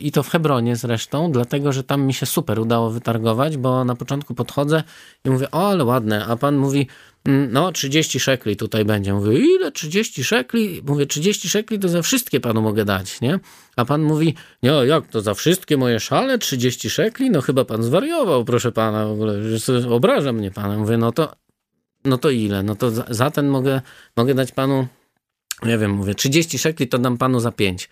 i 0.00 0.12
to 0.12 0.22
w 0.22 0.28
Hebronie 0.28 0.76
zresztą, 0.76 1.32
dlatego 1.32 1.72
że 1.72 1.84
tam 1.84 2.02
mi 2.02 2.14
się 2.14 2.26
super 2.26 2.58
udało 2.58 2.90
wytargować, 2.90 3.56
bo 3.56 3.84
na 3.84 3.94
początku 3.94 4.34
podchodzę 4.34 4.82
i 5.24 5.30
mówię, 5.30 5.50
o 5.50 5.68
ale 5.68 5.84
ładne, 5.84 6.26
a 6.26 6.36
pan 6.36 6.56
mówi, 6.56 6.86
no 7.26 7.72
30 7.72 8.20
szekli 8.20 8.56
tutaj 8.56 8.84
będzie. 8.84 9.14
Mówię, 9.14 9.38
ile 9.38 9.72
30 9.72 10.24
szekli? 10.24 10.82
Mówię, 10.86 11.06
30 11.06 11.48
szekli 11.48 11.78
to 11.78 11.88
za 11.88 12.02
wszystkie 12.02 12.40
panu 12.40 12.62
mogę 12.62 12.84
dać, 12.84 13.20
nie? 13.20 13.38
A 13.76 13.84
pan 13.84 14.02
mówi, 14.02 14.34
nie, 14.62 14.70
jak 14.70 15.06
to 15.06 15.20
za 15.20 15.34
wszystkie 15.34 15.76
moje 15.76 16.00
szale 16.00 16.38
30 16.38 16.90
szekli? 16.90 17.30
No 17.30 17.40
chyba 17.40 17.64
pan 17.64 17.82
zwariował, 17.82 18.44
proszę 18.44 18.72
pana, 18.72 19.06
w 19.06 19.10
ogóle, 19.10 19.34
obraża 19.90 20.32
mnie 20.32 20.50
pan. 20.50 20.78
Mówię, 20.78 20.96
no 20.96 21.12
to, 21.12 21.32
no 22.04 22.18
to 22.18 22.30
ile? 22.30 22.62
No 22.62 22.74
to 22.74 22.90
za, 22.90 23.04
za 23.10 23.30
ten 23.30 23.48
mogę, 23.48 23.80
mogę 24.16 24.34
dać 24.34 24.52
panu, 24.52 24.86
nie 25.62 25.78
wiem, 25.78 25.90
mówię, 25.90 26.14
30 26.14 26.58
szekli 26.58 26.88
to 26.88 26.98
dam 26.98 27.18
panu 27.18 27.40
za 27.40 27.52
5. 27.52 27.88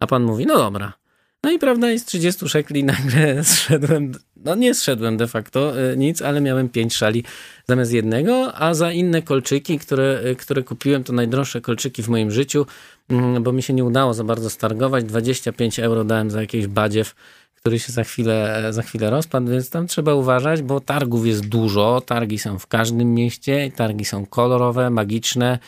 A 0.00 0.06
pan 0.06 0.22
mówi, 0.22 0.46
no 0.46 0.58
dobra. 0.58 1.03
No 1.44 1.50
i 1.50 1.58
prawda 1.58 1.90
jest 1.90 2.06
30 2.06 2.48
szekli 2.48 2.84
nagle 2.94 3.44
zszedłem, 3.44 4.12
no 4.36 4.54
nie 4.54 4.74
zszedłem 4.74 5.16
de 5.16 5.28
facto 5.28 5.80
e, 5.80 5.96
nic, 5.96 6.22
ale 6.22 6.40
miałem 6.40 6.68
5 6.68 6.94
szali 6.94 7.24
zamiast 7.68 7.92
jednego, 7.92 8.54
a 8.54 8.74
za 8.74 8.92
inne 8.92 9.22
kolczyki, 9.22 9.78
które, 9.78 10.20
e, 10.24 10.34
które 10.34 10.62
kupiłem, 10.62 11.04
to 11.04 11.12
najdroższe 11.12 11.60
kolczyki 11.60 12.02
w 12.02 12.08
moim 12.08 12.30
życiu, 12.30 12.66
mm, 13.08 13.42
bo 13.42 13.52
mi 13.52 13.62
się 13.62 13.72
nie 13.72 13.84
udało 13.84 14.14
za 14.14 14.24
bardzo 14.24 14.50
stargować, 14.50 15.04
25 15.04 15.78
euro 15.78 16.04
dałem 16.04 16.30
za 16.30 16.40
jakiś 16.40 16.66
badziew, 16.66 17.14
który 17.54 17.78
się 17.78 17.92
za 17.92 18.04
chwilę, 18.04 18.66
za 18.70 18.82
chwilę 18.82 19.10
rozpadł, 19.10 19.46
więc 19.50 19.70
tam 19.70 19.86
trzeba 19.86 20.14
uważać, 20.14 20.62
bo 20.62 20.80
targów 20.80 21.26
jest 21.26 21.46
dużo, 21.46 22.02
targi 22.06 22.38
są 22.38 22.58
w 22.58 22.66
każdym 22.66 23.14
mieście, 23.14 23.72
targi 23.76 24.04
są 24.04 24.26
kolorowe, 24.26 24.90
magiczne, 24.90 25.58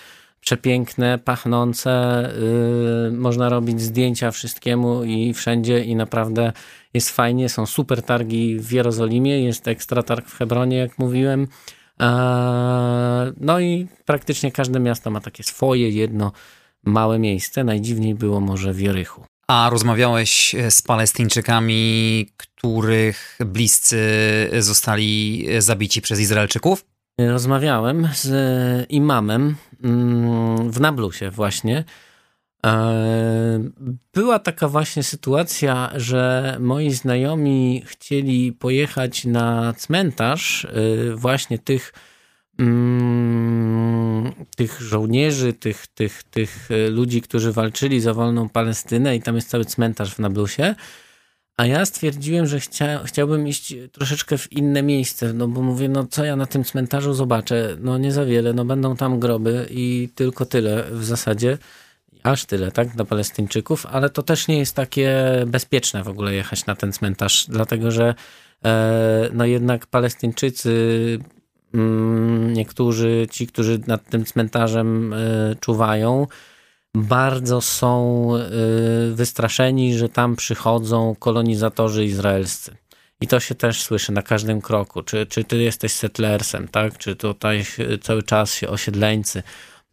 przepiękne, 0.47 1.19
pachnące. 1.19 2.23
Yy, 3.11 3.19
można 3.19 3.49
robić 3.49 3.81
zdjęcia 3.81 4.31
wszystkiemu 4.31 5.05
i 5.05 5.35
wszędzie 5.35 5.85
i 5.85 5.97
naprawdę 5.97 6.53
jest 6.95 7.11
fajnie. 7.11 7.49
Są 7.49 7.67
super 7.67 8.03
targi 8.03 8.59
w 8.61 8.73
Jerozolimie, 8.73 9.41
jest 9.45 9.69
ekstra 9.69 10.03
targ 10.03 10.29
w 10.29 10.39
Hebronie, 10.39 10.77
jak 10.77 10.99
mówiłem. 10.99 11.49
No 13.41 13.61
i 13.61 13.87
praktycznie 14.05 14.53
każde 14.53 14.81
miasto 14.81 15.11
ma 15.11 15.21
takie 15.21 15.43
swoje 15.43 15.91
jedno 15.91 16.33
małe 16.85 17.19
miejsce. 17.19 17.65
Najdziwniej 17.65 18.15
było 18.15 18.41
może 18.41 18.73
w 18.73 18.81
Jerychu. 18.81 19.25
A 19.49 19.69
rozmawiałeś 19.71 20.55
z 20.71 20.83
Palestyńczykami, 20.83 22.27
których 22.37 23.39
bliscy 23.47 24.01
zostali 24.59 25.47
zabici 25.59 26.03
przez 26.03 26.21
Izraelczyków? 26.21 26.85
Rozmawiałem 27.21 28.09
z 28.15 28.91
imamem 28.91 29.57
mm, 29.85 30.71
w 30.71 30.81
Nablusie 30.81 31.31
właśnie. 31.31 31.85
E, 32.67 33.71
była 34.15 34.39
taka 34.39 34.69
właśnie 34.69 35.03
sytuacja, 35.03 35.93
że 35.95 36.57
moi 36.61 36.91
znajomi 36.91 37.83
chcieli 37.87 38.53
pojechać 38.53 39.25
na 39.25 39.75
cmentarz 39.77 40.65
e, 40.65 40.71
właśnie 41.15 41.59
tych, 41.59 41.93
mm, 42.59 44.33
tych 44.57 44.81
żołnierzy, 44.81 45.53
tych, 45.53 45.87
tych, 45.87 46.23
tych 46.23 46.69
ludzi, 46.91 47.23
którzy 47.23 47.53
walczyli 47.53 48.01
za 48.01 48.15
wolną 48.15 48.49
Palestynę 48.49 49.17
i 49.17 49.23
tam 49.23 49.35
jest 49.37 49.49
cały 49.49 49.65
cmentarz 49.65 50.15
w 50.15 50.19
Nablusie. 50.19 50.75
A 51.57 51.67
ja 51.67 51.87
stwierdziłem, 51.87 52.47
że 52.47 52.61
chcia, 52.61 53.05
chciałbym 53.05 53.49
iść 53.49 53.75
troszeczkę 53.93 54.39
w 54.39 54.53
inne 54.53 54.83
miejsce, 54.83 55.33
no 55.33 55.49
bo 55.49 55.63
mówię, 55.63 55.89
no 55.89 56.07
co 56.07 56.25
ja 56.25 56.37
na 56.37 56.47
tym 56.47 56.65
cmentarzu 56.65 57.15
zobaczę? 57.15 57.77
No 57.81 57.99
nie 57.99 58.13
za 58.13 58.25
wiele, 58.25 58.53
no 58.53 58.65
będą 58.65 58.97
tam 58.97 59.21
groby 59.21 59.67
i 59.71 60.09
tylko 60.15 60.47
tyle 60.47 60.85
w 60.91 61.05
zasadzie. 61.05 61.59
Aż 62.23 62.45
tyle, 62.45 62.71
tak, 62.71 62.89
dla 62.89 63.05
Palestyńczyków, 63.05 63.87
ale 63.87 64.11
to 64.11 64.23
też 64.23 64.49
nie 64.49 64.59
jest 64.59 64.77
takie 64.77 65.15
bezpieczne 65.47 66.03
w 66.03 66.09
ogóle 66.09 66.35
jechać 66.35 66.67
na 66.67 66.75
ten 66.75 66.93
cmentarz, 66.93 67.47
dlatego 67.49 67.91
że 67.91 68.15
e, 68.65 69.29
no 69.33 69.45
jednak 69.45 69.87
Palestyńczycy, 69.87 71.19
mm, 71.75 72.53
niektórzy, 72.53 73.27
ci, 73.31 73.47
którzy 73.47 73.81
nad 73.87 74.09
tym 74.11 74.25
cmentarzem 74.25 75.13
e, 75.13 75.17
czuwają, 75.61 76.27
bardzo 76.97 77.61
są 77.61 78.31
y, 79.11 79.15
wystraszeni, 79.15 79.99
że 79.99 80.09
tam 80.09 80.37
przychodzą 80.37 81.17
kolonizatorzy 81.19 82.05
izraelscy. 82.05 82.77
I 83.21 83.27
to 83.27 83.41
się 83.41 83.55
też 83.55 83.83
słyszy 83.83 84.13
na 84.13 84.23
każdym 84.23 84.61
kroku. 84.61 85.03
Czy, 85.03 85.27
czy 85.27 85.45
ty 85.45 85.63
jesteś 85.63 85.93
settlersem, 85.93 86.69
tak? 86.69 86.99
Czy 86.99 87.17
tutaj 87.17 87.65
cały 88.01 88.23
czas 88.23 88.55
się 88.55 88.69
osiedleńcy 88.69 89.43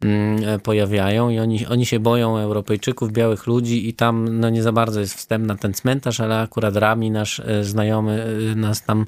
mm, 0.00 0.60
pojawiają 0.60 1.30
i 1.30 1.38
oni, 1.38 1.66
oni 1.66 1.86
się 1.86 2.00
boją 2.00 2.38
Europejczyków, 2.38 3.12
białych 3.12 3.46
ludzi 3.46 3.88
i 3.88 3.94
tam 3.94 4.40
no 4.40 4.50
nie 4.50 4.62
za 4.62 4.72
bardzo 4.72 5.00
jest 5.00 5.14
wstęp 5.14 5.46
na 5.46 5.56
ten 5.56 5.74
cmentarz, 5.74 6.20
ale 6.20 6.40
akurat 6.40 6.76
Rami, 6.76 7.10
nasz 7.10 7.38
y, 7.38 7.64
znajomy, 7.64 8.26
y, 8.52 8.56
nas 8.56 8.84
tam 8.84 9.06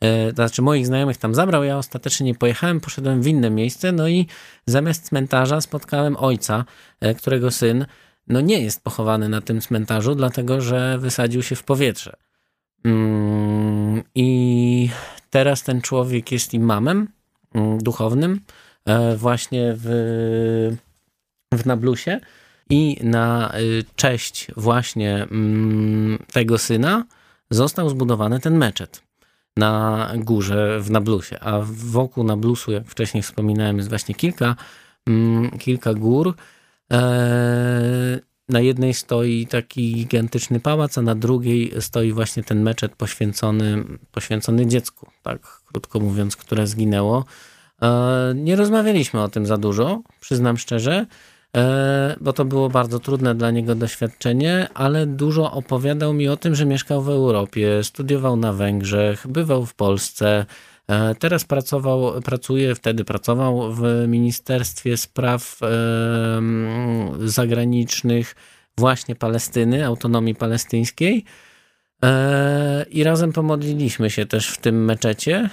to 0.00 0.34
znaczy 0.34 0.62
moich 0.62 0.86
znajomych 0.86 1.16
tam 1.16 1.34
zabrał, 1.34 1.64
ja 1.64 1.78
ostatecznie 1.78 2.26
nie 2.26 2.34
pojechałem, 2.34 2.80
poszedłem 2.80 3.22
w 3.22 3.26
inne 3.26 3.50
miejsce, 3.50 3.92
no 3.92 4.08
i 4.08 4.26
zamiast 4.66 5.08
cmentarza 5.08 5.60
spotkałem 5.60 6.16
ojca, 6.16 6.64
e, 7.00 7.14
którego 7.14 7.50
syn 7.50 7.86
no 8.28 8.40
nie 8.40 8.60
jest 8.60 8.84
pochowany 8.84 9.28
na 9.28 9.40
tym 9.40 9.60
cmentarzu, 9.60 10.14
dlatego 10.14 10.60
że 10.60 10.98
wysadził 10.98 11.42
się 11.42 11.56
w 11.56 11.62
powietrze. 11.62 12.16
Mm, 12.84 14.02
I 14.14 14.90
teraz 15.30 15.62
ten 15.62 15.80
człowiek 15.80 16.32
jest 16.32 16.54
imamem 16.54 17.08
mm, 17.54 17.78
duchownym 17.78 18.40
e, 18.84 19.16
właśnie 19.16 19.74
w, 19.76 20.76
w 21.54 21.66
Nablusie 21.66 22.20
i 22.70 22.96
na 23.02 23.52
cześć 23.96 24.46
właśnie 24.56 25.14
mm, 25.22 26.18
tego 26.32 26.58
syna 26.58 27.04
został 27.50 27.90
zbudowany 27.90 28.40
ten 28.40 28.58
meczet 28.58 29.02
na 29.56 30.12
górze 30.16 30.80
w 30.80 30.90
Nablusie, 30.90 31.40
a 31.40 31.60
wokół 31.64 32.24
Nablusu, 32.24 32.72
jak 32.72 32.86
wcześniej 32.88 33.22
wspominałem, 33.22 33.76
jest 33.76 33.88
właśnie 33.88 34.14
kilka, 34.14 34.56
mm, 35.06 35.50
kilka 35.50 35.94
gór. 35.94 36.34
E, 36.92 38.20
na 38.48 38.60
jednej 38.60 38.94
stoi 38.94 39.46
taki 39.46 39.94
gigantyczny 39.94 40.60
pałac, 40.60 40.98
a 40.98 41.02
na 41.02 41.14
drugiej 41.14 41.72
stoi 41.80 42.12
właśnie 42.12 42.42
ten 42.42 42.62
meczet 42.62 42.96
poświęcony, 42.96 43.84
poświęcony 44.12 44.66
dziecku, 44.66 45.06
tak 45.22 45.60
krótko 45.64 46.00
mówiąc, 46.00 46.36
które 46.36 46.66
zginęło. 46.66 47.24
E, 47.82 48.32
nie 48.34 48.56
rozmawialiśmy 48.56 49.22
o 49.22 49.28
tym 49.28 49.46
za 49.46 49.56
dużo, 49.56 50.02
przyznam 50.20 50.58
szczerze, 50.58 51.06
bo 52.20 52.32
to 52.32 52.44
było 52.44 52.68
bardzo 52.68 52.98
trudne 52.98 53.34
dla 53.34 53.50
niego 53.50 53.74
doświadczenie, 53.74 54.68
ale 54.74 55.06
dużo 55.06 55.52
opowiadał 55.52 56.14
mi 56.14 56.28
o 56.28 56.36
tym, 56.36 56.54
że 56.54 56.66
mieszkał 56.66 57.02
w 57.02 57.08
Europie, 57.08 57.84
studiował 57.84 58.36
na 58.36 58.52
Węgrzech, 58.52 59.26
bywał 59.28 59.66
w 59.66 59.74
Polsce. 59.74 60.46
E, 60.88 61.14
teraz 61.14 61.44
pracował, 61.44 62.22
pracuje, 62.22 62.74
wtedy 62.74 63.04
pracował 63.04 63.72
w 63.72 63.82
Ministerstwie 64.08 64.96
Spraw 64.96 65.58
Zagranicznych 67.24 68.34
właśnie 68.78 69.16
Palestyny, 69.16 69.86
autonomii 69.86 70.34
palestyńskiej. 70.34 71.24
E, 72.04 72.86
I 72.90 73.04
razem 73.04 73.32
pomodliliśmy 73.32 74.10
się 74.10 74.26
też 74.26 74.48
w 74.48 74.58
tym 74.58 74.84
meczecie. 74.84 75.50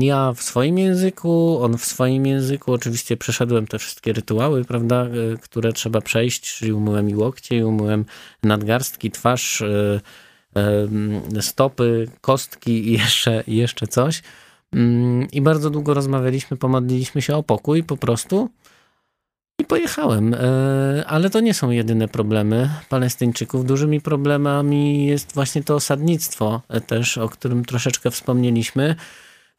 Ja 0.00 0.32
w 0.32 0.42
swoim 0.42 0.78
języku, 0.78 1.58
on 1.62 1.78
w 1.78 1.84
swoim 1.84 2.26
języku. 2.26 2.72
Oczywiście 2.72 3.16
przeszedłem 3.16 3.66
te 3.66 3.78
wszystkie 3.78 4.12
rytuały, 4.12 4.64
prawda, 4.64 5.04
e, 5.04 5.08
które 5.36 5.72
trzeba 5.72 6.00
przejść, 6.00 6.56
czyli 6.56 6.72
umyłem 6.72 7.10
i 7.10 7.14
łokcie, 7.14 7.56
i 7.56 7.62
umyłem 7.62 8.04
nadgarstki, 8.42 9.10
twarz, 9.10 9.62
e, 9.62 10.00
stopy, 11.40 12.08
kostki 12.20 12.88
i 12.88 12.92
jeszcze, 12.92 13.44
jeszcze 13.46 13.86
coś. 13.86 14.22
Mm, 14.72 15.30
I 15.32 15.40
bardzo 15.40 15.70
długo 15.70 15.94
rozmawialiśmy, 15.94 16.56
pomodliliśmy 16.56 17.22
się 17.22 17.36
o 17.36 17.42
pokój 17.42 17.84
po 17.84 17.96
prostu. 17.96 18.50
I 19.60 19.64
pojechałem, 19.64 20.34
e, 20.34 20.38
ale 21.06 21.30
to 21.30 21.40
nie 21.40 21.54
są 21.54 21.70
jedyne 21.70 22.08
problemy 22.08 22.70
Palestyńczyków. 22.88 23.64
Dużymi 23.64 24.00
problemami 24.00 25.06
jest 25.06 25.34
właśnie 25.34 25.62
to 25.62 25.74
osadnictwo 25.74 26.62
e, 26.68 26.80
też, 26.80 27.18
o 27.18 27.28
którym 27.28 27.64
troszeczkę 27.64 28.10
wspomnieliśmy, 28.10 28.96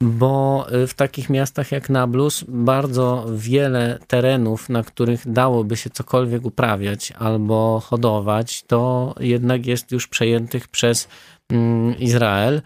bo 0.02 0.66
e, 0.72 0.88
w 0.88 0.94
takich 0.94 1.30
miastach 1.30 1.72
jak 1.72 1.90
Nablus 1.90 2.46
bardzo 2.48 3.26
wiele 3.36 4.00
terenów, 4.08 4.70
na 4.70 4.84
których 4.84 5.32
dałoby 5.32 5.78
się 5.78 5.90
cokolwiek 5.90 6.46
uprawiać 6.46 7.12
albo 7.12 7.80
hodować, 7.80 8.64
to 8.64 9.16
jednak 9.20 9.66
jest 9.66 9.92
już 9.92 10.08
przejętych 10.08 10.68
przez 10.68 11.08
mm, 11.50 12.00
Izrael. 12.00 12.62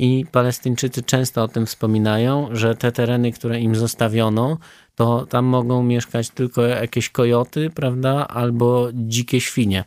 I 0.00 0.26
Palestyńczycy 0.32 1.02
często 1.02 1.42
o 1.42 1.48
tym 1.48 1.66
wspominają, 1.66 2.48
że 2.52 2.74
te 2.74 2.92
tereny, 2.92 3.32
które 3.32 3.60
im 3.60 3.74
zostawiono, 3.76 4.58
to 4.98 5.26
tam 5.26 5.44
mogą 5.44 5.82
mieszkać 5.82 6.30
tylko 6.30 6.62
jakieś 6.62 7.10
kojoty, 7.10 7.70
prawda, 7.70 8.28
albo 8.28 8.88
dzikie 8.92 9.40
świnie. 9.40 9.84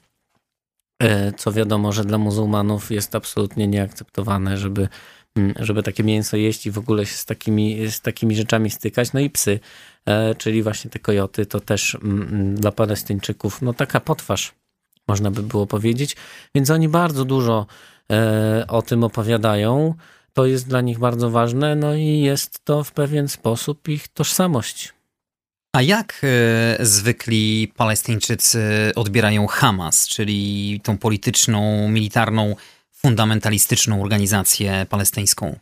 E, 1.03 1.31
co 1.31 1.51
wiadomo, 1.51 1.91
że 1.91 2.05
dla 2.05 2.17
muzułmanów 2.17 2.91
jest 2.91 3.15
absolutnie 3.15 3.67
nieakceptowane, 3.67 4.57
żeby, 4.57 4.87
mm, 5.35 5.53
żeby 5.59 5.83
takie 5.83 6.03
mięso 6.03 6.37
jeść 6.37 6.65
i 6.65 6.71
w 6.71 6.77
ogóle 6.77 7.05
się 7.05 7.13
z 7.13 7.25
takimi, 7.25 7.91
z 7.91 8.01
takimi 8.01 8.35
rzeczami 8.35 8.69
stykać. 8.69 9.13
No 9.13 9.19
i 9.19 9.29
psy, 9.29 9.59
e, 10.05 10.35
czyli 10.35 10.63
właśnie 10.63 10.91
te 10.91 10.99
kojoty, 10.99 11.45
to 11.45 11.59
też 11.59 11.95
mm, 11.95 12.21
mm, 12.21 12.55
dla 12.55 12.71
Palestyńczyków 12.71 13.61
no 13.61 13.73
taka 13.73 13.99
potwarz, 13.99 14.53
można 15.07 15.31
by 15.31 15.43
było 15.43 15.67
powiedzieć. 15.67 16.15
Więc 16.55 16.69
oni 16.69 16.89
bardzo 16.89 17.25
dużo 17.25 17.65
e, 18.11 18.65
o 18.67 18.81
tym 18.81 19.03
opowiadają. 19.03 19.93
To 20.33 20.45
jest 20.45 20.67
dla 20.67 20.81
nich 20.81 20.99
bardzo 20.99 21.29
ważne, 21.29 21.75
no 21.75 21.95
i 21.95 22.19
jest 22.19 22.65
to 22.65 22.83
w 22.83 22.91
pewien 22.91 23.27
sposób 23.27 23.87
ich 23.87 24.07
tożsamość. 24.07 25.00
A 25.73 25.81
jak 25.81 26.21
e, 26.23 26.85
zwykli 26.85 27.71
Palestyńczycy 27.77 28.61
odbierają 28.95 29.47
Hamas, 29.47 30.07
czyli 30.07 30.79
tą 30.83 30.97
polityczną, 30.97 31.89
militarną, 31.89 32.55
fundamentalistyczną 32.91 34.01
organizację 34.01 34.85
palestyńską? 34.89 35.55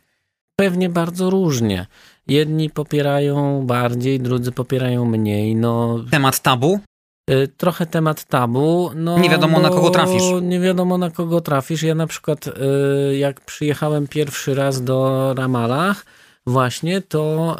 Pewnie 0.56 0.88
bardzo 0.88 1.30
różnie. 1.30 1.86
Jedni 2.26 2.70
popierają 2.70 3.66
bardziej, 3.66 4.20
drudzy 4.20 4.52
popierają 4.52 5.04
mniej. 5.04 5.56
No, 5.56 6.04
temat 6.10 6.40
tabu? 6.40 6.80
E, 7.28 7.46
trochę 7.48 7.86
temat 7.86 8.24
tabu. 8.24 8.90
No, 8.94 9.18
nie 9.18 9.30
wiadomo 9.30 9.60
na 9.60 9.68
kogo 9.68 9.90
trafisz. 9.90 10.22
Nie 10.42 10.60
wiadomo 10.60 10.98
na 10.98 11.10
kogo 11.10 11.40
trafisz. 11.40 11.82
Ja 11.82 11.94
na 11.94 12.06
przykład, 12.06 12.46
e, 12.46 13.16
jak 13.16 13.40
przyjechałem 13.40 14.08
pierwszy 14.08 14.54
raz 14.54 14.84
do 14.84 15.34
Ramallah, 15.34 16.04
właśnie 16.46 17.02
to 17.02 17.56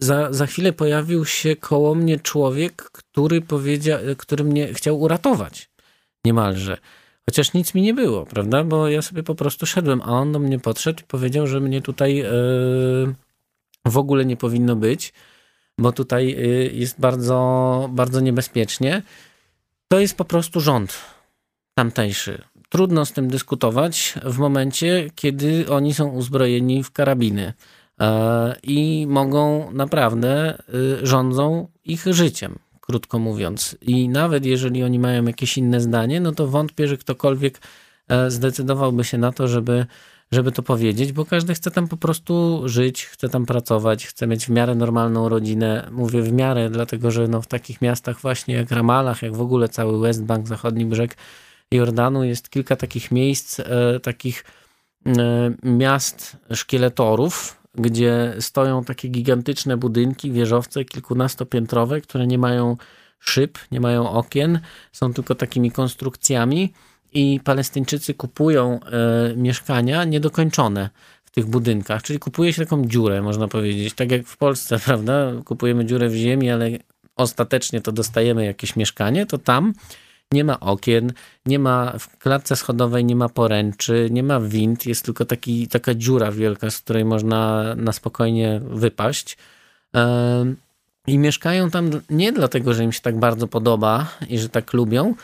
za, 0.00 0.32
za 0.32 0.46
chwilę 0.46 0.72
pojawił 0.72 1.24
się 1.24 1.56
koło 1.56 1.94
mnie 1.94 2.20
człowiek, 2.20 2.82
który 2.82 3.40
powiedział, 3.40 4.00
który 4.18 4.44
mnie 4.44 4.74
chciał 4.74 5.00
uratować. 5.00 5.70
Niemalże. 6.24 6.78
Chociaż 7.26 7.52
nic 7.52 7.74
mi 7.74 7.82
nie 7.82 7.94
było, 7.94 8.26
prawda? 8.26 8.64
Bo 8.64 8.88
ja 8.88 9.02
sobie 9.02 9.22
po 9.22 9.34
prostu 9.34 9.66
szedłem, 9.66 10.02
a 10.02 10.06
on 10.06 10.32
do 10.32 10.38
mnie 10.38 10.58
podszedł 10.58 11.00
i 11.00 11.04
powiedział, 11.04 11.46
że 11.46 11.60
mnie 11.60 11.82
tutaj 11.82 12.16
yy, 12.16 13.14
w 13.86 13.98
ogóle 13.98 14.24
nie 14.24 14.36
powinno 14.36 14.76
być, 14.76 15.12
bo 15.78 15.92
tutaj 15.92 16.26
yy, 16.26 16.70
jest 16.72 17.00
bardzo, 17.00 17.88
bardzo 17.92 18.20
niebezpiecznie. 18.20 19.02
To 19.88 20.00
jest 20.00 20.16
po 20.16 20.24
prostu 20.24 20.60
rząd 20.60 20.98
tamtejszy. 21.74 22.42
Trudno 22.68 23.06
z 23.06 23.12
tym 23.12 23.28
dyskutować 23.28 24.14
w 24.24 24.38
momencie, 24.38 25.10
kiedy 25.14 25.66
oni 25.70 25.94
są 25.94 26.08
uzbrojeni 26.08 26.84
w 26.84 26.90
karabiny. 26.90 27.52
E, 28.00 28.56
i 28.62 29.06
mogą 29.08 29.72
naprawdę, 29.72 30.58
y, 31.02 31.06
rządzą 31.06 31.68
ich 31.84 32.04
życiem, 32.06 32.58
krótko 32.80 33.18
mówiąc. 33.18 33.76
I 33.82 34.08
nawet 34.08 34.46
jeżeli 34.46 34.84
oni 34.84 34.98
mają 34.98 35.24
jakieś 35.24 35.58
inne 35.58 35.80
zdanie, 35.80 36.20
no 36.20 36.32
to 36.32 36.46
wątpię, 36.46 36.88
że 36.88 36.96
ktokolwiek 36.96 37.60
e, 38.08 38.30
zdecydowałby 38.30 39.04
się 39.04 39.18
na 39.18 39.32
to, 39.32 39.48
żeby, 39.48 39.86
żeby 40.32 40.52
to 40.52 40.62
powiedzieć, 40.62 41.12
bo 41.12 41.24
każdy 41.24 41.54
chce 41.54 41.70
tam 41.70 41.88
po 41.88 41.96
prostu 41.96 42.62
żyć, 42.64 43.06
chce 43.06 43.28
tam 43.28 43.46
pracować, 43.46 44.06
chce 44.06 44.26
mieć 44.26 44.46
w 44.46 44.50
miarę 44.50 44.74
normalną 44.74 45.28
rodzinę. 45.28 45.88
Mówię 45.92 46.22
w 46.22 46.32
miarę, 46.32 46.70
dlatego 46.70 47.10
że 47.10 47.28
no 47.28 47.42
w 47.42 47.46
takich 47.46 47.82
miastach 47.82 48.20
właśnie 48.20 48.54
jak 48.54 48.70
Ramallah, 48.70 49.22
jak 49.22 49.36
w 49.36 49.40
ogóle 49.40 49.68
cały 49.68 50.00
West 50.00 50.24
Bank, 50.24 50.48
zachodni 50.48 50.86
brzeg 50.86 51.16
Jordanu, 51.70 52.24
jest 52.24 52.50
kilka 52.50 52.76
takich 52.76 53.10
miejsc, 53.10 53.60
e, 53.60 54.00
takich 54.02 54.44
miast 55.62 56.36
szkieletorów, 56.52 57.63
gdzie 57.74 58.34
stoją 58.40 58.84
takie 58.84 59.08
gigantyczne 59.08 59.76
budynki, 59.76 60.32
wieżowce 60.32 60.84
kilkunastopiętrowe, 60.84 62.00
które 62.00 62.26
nie 62.26 62.38
mają 62.38 62.76
szyb, 63.20 63.58
nie 63.72 63.80
mają 63.80 64.10
okien, 64.10 64.60
są 64.92 65.12
tylko 65.12 65.34
takimi 65.34 65.70
konstrukcjami 65.70 66.72
i 67.14 67.40
Palestyńczycy 67.44 68.14
kupują 68.14 68.80
e, 68.80 69.36
mieszkania 69.36 70.04
niedokończone 70.04 70.90
w 71.24 71.30
tych 71.30 71.46
budynkach, 71.46 72.02
czyli 72.02 72.18
kupuje 72.18 72.52
się 72.52 72.64
taką 72.64 72.84
dziurę, 72.84 73.22
można 73.22 73.48
powiedzieć, 73.48 73.94
tak 73.94 74.10
jak 74.10 74.26
w 74.26 74.36
Polsce, 74.36 74.78
prawda, 74.86 75.32
kupujemy 75.44 75.84
dziurę 75.84 76.08
w 76.08 76.14
ziemi, 76.14 76.50
ale 76.50 76.70
ostatecznie 77.16 77.80
to 77.80 77.92
dostajemy 77.92 78.44
jakieś 78.44 78.76
mieszkanie, 78.76 79.26
to 79.26 79.38
tam 79.38 79.72
nie 80.32 80.44
ma 80.44 80.60
okien, 80.60 81.12
nie 81.46 81.58
ma 81.58 81.98
w 81.98 82.18
klatce 82.18 82.56
schodowej 82.56 83.04
nie 83.04 83.16
ma 83.16 83.28
poręczy, 83.28 84.08
nie 84.10 84.22
ma 84.22 84.40
wind, 84.40 84.86
jest 84.86 85.04
tylko 85.04 85.24
taki, 85.24 85.68
taka 85.68 85.94
dziura 85.94 86.32
wielka, 86.32 86.70
z 86.70 86.78
której 86.78 87.04
można 87.04 87.74
na 87.74 87.92
spokojnie 87.92 88.60
wypaść. 88.64 89.36
I 91.06 91.18
mieszkają 91.18 91.70
tam 91.70 91.90
nie 92.10 92.32
dlatego, 92.32 92.74
że 92.74 92.84
im 92.84 92.92
się 92.92 93.00
tak 93.00 93.18
bardzo 93.18 93.46
podoba 93.46 94.06
i 94.28 94.38
że 94.38 94.48
tak 94.48 94.72
lubią, 94.72 95.14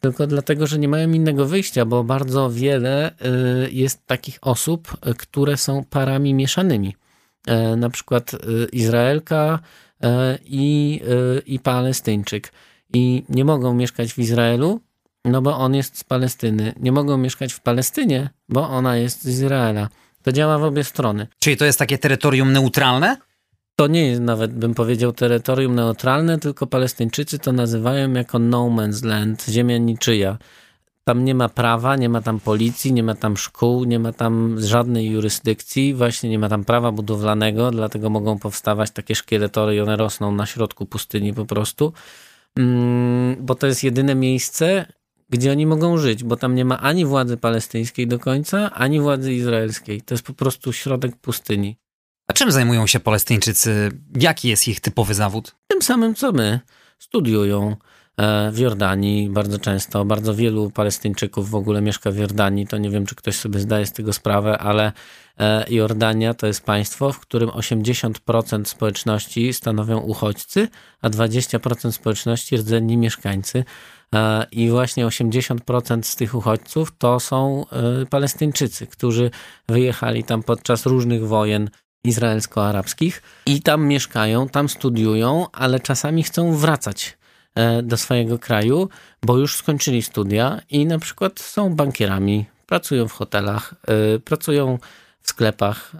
tylko 0.00 0.26
dlatego, 0.26 0.66
że 0.66 0.78
nie 0.78 0.88
mają 0.88 1.12
innego 1.12 1.46
wyjścia, 1.46 1.84
bo 1.84 2.04
bardzo 2.04 2.50
wiele 2.50 3.10
y, 3.66 3.70
jest 3.70 4.06
takich 4.06 4.38
osób, 4.42 4.96
które 5.18 5.56
są 5.56 5.84
parami 5.84 6.34
mieszanymi. 6.34 6.96
E, 7.46 7.76
na 7.76 7.90
przykład 7.90 8.34
y, 8.34 8.38
Izraelka 8.72 9.58
e, 10.02 10.38
i, 10.44 11.00
y, 11.38 11.42
i 11.46 11.58
Palestyńczyk 11.58 12.52
i 12.92 13.24
nie 13.28 13.44
mogą 13.44 13.74
mieszkać 13.74 14.12
w 14.12 14.18
Izraelu, 14.18 14.80
no 15.24 15.42
bo 15.42 15.58
on 15.58 15.74
jest 15.74 15.98
z 15.98 16.04
Palestyny. 16.04 16.74
Nie 16.80 16.92
mogą 16.92 17.18
mieszkać 17.18 17.52
w 17.52 17.60
Palestynie, 17.60 18.30
bo 18.48 18.68
ona 18.68 18.96
jest 18.96 19.22
z 19.22 19.28
Izraela. 19.28 19.88
To 20.22 20.32
działa 20.32 20.58
w 20.58 20.64
obie 20.64 20.84
strony. 20.84 21.26
Czyli 21.38 21.56
to 21.56 21.64
jest 21.64 21.78
takie 21.78 21.98
terytorium 21.98 22.52
neutralne? 22.52 23.16
To 23.76 23.86
nie 23.86 24.06
jest 24.06 24.20
nawet, 24.20 24.54
bym 24.54 24.74
powiedział, 24.74 25.12
terytorium 25.12 25.74
neutralne, 25.74 26.38
tylko 26.38 26.66
Palestyńczycy 26.66 27.38
to 27.38 27.52
nazywają 27.52 28.12
jako 28.12 28.38
no 28.38 28.66
man's 28.66 29.04
land, 29.04 29.46
ziemia 29.48 29.78
niczyja. 29.78 30.38
Tam 31.04 31.24
nie 31.24 31.34
ma 31.34 31.48
prawa, 31.48 31.96
nie 31.96 32.08
ma 32.08 32.20
tam 32.20 32.40
policji, 32.40 32.92
nie 32.92 33.02
ma 33.02 33.14
tam 33.14 33.36
szkół, 33.36 33.84
nie 33.84 33.98
ma 33.98 34.12
tam 34.12 34.56
żadnej 34.60 35.10
jurysdykcji, 35.10 35.94
właśnie 35.94 36.30
nie 36.30 36.38
ma 36.38 36.48
tam 36.48 36.64
prawa 36.64 36.92
budowlanego, 36.92 37.70
dlatego 37.70 38.10
mogą 38.10 38.38
powstawać 38.38 38.90
takie 38.90 39.14
szkieletory 39.14 39.74
i 39.74 39.80
one 39.80 39.96
rosną 39.96 40.32
na 40.32 40.46
środku 40.46 40.86
pustyni 40.86 41.34
po 41.34 41.46
prostu. 41.46 41.92
Mm, 42.58 43.36
bo 43.40 43.54
to 43.54 43.66
jest 43.66 43.84
jedyne 43.84 44.14
miejsce, 44.14 44.92
gdzie 45.30 45.50
oni 45.52 45.66
mogą 45.66 45.98
żyć, 45.98 46.24
bo 46.24 46.36
tam 46.36 46.54
nie 46.54 46.64
ma 46.64 46.80
ani 46.80 47.04
władzy 47.04 47.36
palestyńskiej 47.36 48.06
do 48.06 48.18
końca, 48.18 48.70
ani 48.70 49.00
władzy 49.00 49.34
izraelskiej. 49.34 50.02
To 50.02 50.14
jest 50.14 50.24
po 50.24 50.32
prostu 50.32 50.72
środek 50.72 51.16
pustyni. 51.16 51.76
A 52.30 52.32
czym 52.32 52.52
zajmują 52.52 52.86
się 52.86 53.00
Palestyńczycy? 53.00 53.90
Jaki 54.16 54.48
jest 54.48 54.68
ich 54.68 54.80
typowy 54.80 55.14
zawód? 55.14 55.56
Tym 55.66 55.82
samym 55.82 56.14
co 56.14 56.32
my. 56.32 56.60
Studiują, 56.98 57.76
w 58.52 58.58
Jordanii 58.58 59.30
bardzo 59.30 59.58
często. 59.58 60.04
Bardzo 60.04 60.34
wielu 60.34 60.70
Palestyńczyków 60.70 61.50
w 61.50 61.54
ogóle 61.54 61.82
mieszka 61.82 62.10
w 62.10 62.16
Jordanii. 62.16 62.66
To 62.66 62.78
nie 62.78 62.90
wiem, 62.90 63.06
czy 63.06 63.14
ktoś 63.14 63.36
sobie 63.36 63.60
zdaje 63.60 63.86
z 63.86 63.92
tego 63.92 64.12
sprawę, 64.12 64.58
ale 64.58 64.92
Jordania 65.70 66.34
to 66.34 66.46
jest 66.46 66.64
państwo, 66.64 67.12
w 67.12 67.20
którym 67.20 67.48
80% 67.48 68.64
społeczności 68.64 69.52
stanowią 69.52 69.98
uchodźcy, 69.98 70.68
a 71.02 71.10
20% 71.10 71.92
społeczności 71.92 72.56
rdzenni 72.56 72.96
mieszkańcy. 72.96 73.64
E, 74.14 74.46
I 74.52 74.70
właśnie 74.70 75.06
80% 75.06 76.02
z 76.02 76.16
tych 76.16 76.34
uchodźców 76.34 76.92
to 76.98 77.20
są 77.20 77.64
e, 77.72 78.06
Palestyńczycy, 78.06 78.86
którzy 78.86 79.30
wyjechali 79.68 80.24
tam 80.24 80.42
podczas 80.42 80.86
różnych 80.86 81.26
wojen 81.26 81.70
izraelsko-arabskich 82.04 83.22
i 83.46 83.62
tam 83.62 83.86
mieszkają, 83.86 84.48
tam 84.48 84.68
studiują, 84.68 85.46
ale 85.52 85.80
czasami 85.80 86.22
chcą 86.22 86.56
wracać 86.56 87.06
e, 87.08 87.19
do 87.82 87.96
swojego 87.96 88.38
kraju, 88.38 88.88
bo 89.22 89.38
już 89.38 89.56
skończyli 89.56 90.02
studia 90.02 90.60
i 90.70 90.86
na 90.86 90.98
przykład 90.98 91.40
są 91.40 91.74
bankierami, 91.74 92.46
pracują 92.66 93.08
w 93.08 93.12
hotelach, 93.12 93.74
pracują 94.24 94.78
w 95.20 95.28
sklepach, 95.28 95.92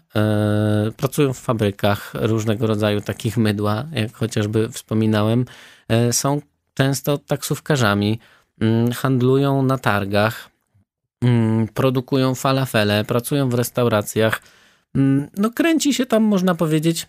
pracują 0.96 1.32
w 1.32 1.38
fabrykach 1.38 2.12
różnego 2.14 2.66
rodzaju 2.66 3.00
takich 3.00 3.36
mydła, 3.36 3.84
jak 3.92 4.12
chociażby 4.12 4.68
wspominałem, 4.68 5.44
są 6.10 6.40
często 6.74 7.18
taksówkarzami, 7.18 8.18
mm, 8.60 8.92
handlują 8.92 9.62
na 9.62 9.78
targach, 9.78 10.50
mm, 11.22 11.68
produkują 11.68 12.34
falafele, 12.34 13.04
pracują 13.04 13.48
w 13.48 13.54
restauracjach. 13.54 14.42
Mm, 14.94 15.28
no 15.36 15.50
kręci 15.50 15.94
się 15.94 16.06
tam, 16.06 16.22
można 16.22 16.54
powiedzieć, 16.54 17.06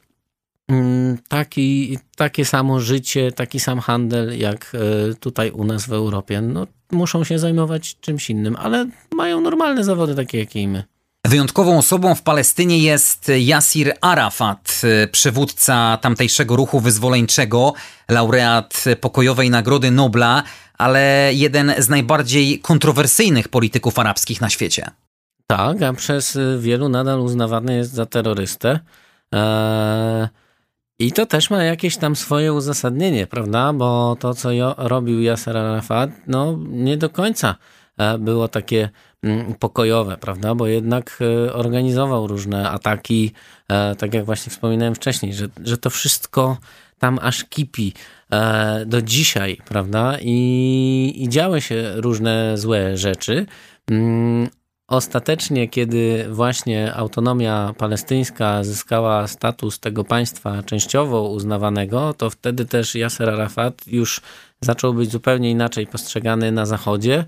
taki, 1.28 2.00
takie 2.16 2.46
samo 2.46 2.80
życie, 2.80 3.32
taki 3.32 3.60
sam 3.60 3.80
handel 3.80 4.40
jak 4.40 4.72
e, 4.74 5.14
tutaj 5.14 5.52
u 5.52 5.64
nas 5.64 5.86
w 5.86 5.94
Europie. 5.94 6.42
No, 6.42 6.68
muszą 6.92 7.24
się 7.24 7.40
zajmować 7.40 7.96
czymś 8.02 8.30
innym, 8.30 8.56
ale 8.56 8.88
mają 9.16 9.42
normalne 9.42 9.84
zawody 9.84 10.16
takie 10.16 10.40
jak 10.40 10.56
i 10.56 10.68
my. 10.68 10.84
Wyjątkową 11.28 11.78
osobą 11.78 12.16
w 12.16 12.22
Palestynie 12.22 12.80
jest 12.80 13.30
Yasir 13.30 13.94
Arafat, 14.02 14.82
przywódca 15.12 15.98
tamtejszego 16.02 16.56
ruchu 16.56 16.80
wyzwoleńczego, 16.80 17.74
laureat 18.10 18.84
pokojowej 19.02 19.50
Nagrody 19.50 19.92
Nobla, 19.92 20.44
ale 20.78 21.32
jeden 21.34 21.74
z 21.78 21.90
najbardziej 21.90 22.60
kontrowersyjnych 22.60 23.48
polityków 23.48 24.00
arabskich 24.00 24.42
na 24.42 24.50
świecie. 24.50 24.92
Tak, 25.48 25.82
a 25.82 25.94
przez 25.94 26.38
wielu 26.60 26.90
nadal 26.90 27.20
uznawany 27.20 27.76
jest 27.76 27.94
za 27.94 28.06
terrorystę. 28.06 28.80
Eee, 29.32 30.28
I 31.02 31.12
to 31.12 31.26
też 31.26 31.50
ma 31.50 31.64
jakieś 31.64 31.98
tam 31.98 32.16
swoje 32.16 32.54
uzasadnienie, 32.54 33.28
prawda? 33.28 33.74
Bo 33.74 34.18
to, 34.20 34.34
co 34.34 34.50
robił 34.78 35.22
Yasser 35.22 35.58
Arafat, 35.58 36.10
no 36.28 36.58
nie 36.70 36.98
do 36.98 37.10
końca 37.10 37.56
E, 38.02 38.18
było 38.18 38.48
takie 38.48 38.90
mm, 39.24 39.54
pokojowe, 39.54 40.18
prawda? 40.18 40.56
Bo 40.56 40.68
jednak 40.68 41.20
e, 41.22 41.54
organizował 41.54 42.28
różne 42.28 42.70
ataki, 42.70 43.32
e, 43.68 43.96
tak 43.96 44.14
jak 44.14 44.26
właśnie 44.26 44.50
wspominałem 44.50 44.96
wcześniej, 44.96 45.34
że, 45.34 45.48
że 45.64 45.78
to 45.78 45.90
wszystko 45.90 46.58
tam 47.00 47.20
aż 47.22 47.44
kipi 47.44 47.94
do 48.86 49.02
dzisiaj, 49.02 49.58
prawda? 49.66 50.18
I, 50.22 51.14
i 51.18 51.30
działy 51.30 51.62
się 51.62 51.94
różne 51.96 52.58
złe 52.58 52.98
rzeczy. 52.98 53.46
Ostatecznie, 54.92 55.68
kiedy 55.68 56.26
właśnie 56.30 56.94
autonomia 56.94 57.74
palestyńska 57.78 58.64
zyskała 58.64 59.28
status 59.28 59.80
tego 59.80 60.04
państwa 60.04 60.64
częściowo 60.64 61.30
uznawanego, 61.30 62.14
to 62.14 62.30
wtedy 62.30 62.66
też 62.66 62.96
Yasser 62.96 63.30
Arafat 63.30 63.88
już 63.88 64.22
zaczął 64.62 64.94
być 64.94 65.12
zupełnie 65.12 65.52
inaczej 65.52 65.88
postrzegany 65.88 66.52
na 66.52 66.66
Zachodzie 66.66 67.26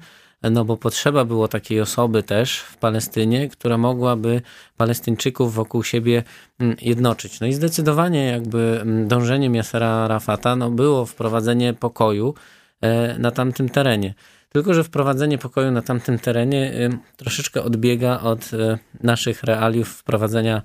no 0.52 0.66
bo 0.66 0.78
potrzeba 0.78 1.26
było 1.26 1.48
takiej 1.48 1.82
osoby 1.82 2.24
też 2.24 2.60
w 2.60 2.78
Palestynie, 2.78 3.50
która 3.50 3.78
mogłaby 3.78 4.42
Palestyńczyków 4.78 5.54
wokół 5.54 5.84
siebie 5.84 6.24
mm, 6.60 6.76
jednoczyć. 6.82 7.40
No 7.40 7.48
i 7.48 7.54
zdecydowanie 7.54 8.26
jakby 8.26 8.80
mm, 8.82 9.08
dążeniem 9.08 9.56
Yasera 9.56 10.08
Rafata 10.08 10.56
no 10.56 10.70
było 10.70 11.06
wprowadzenie 11.06 11.74
pokoju 11.74 12.34
e, 12.82 13.20
na 13.20 13.32
tamtym 13.32 13.70
terenie. 13.70 14.14
Tylko, 14.54 14.74
że 14.74 14.84
wprowadzenie 14.84 15.38
pokoju 15.38 15.72
na 15.72 15.82
tamtym 15.82 16.20
terenie 16.20 16.90
troszeczkę 17.18 17.64
odbiega 17.64 18.20
od 18.20 18.54
e, 18.54 18.78
naszych 19.04 19.44
realiów 19.44 19.90
wprowadzenia 19.90 20.62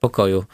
pokoju, 0.00 0.44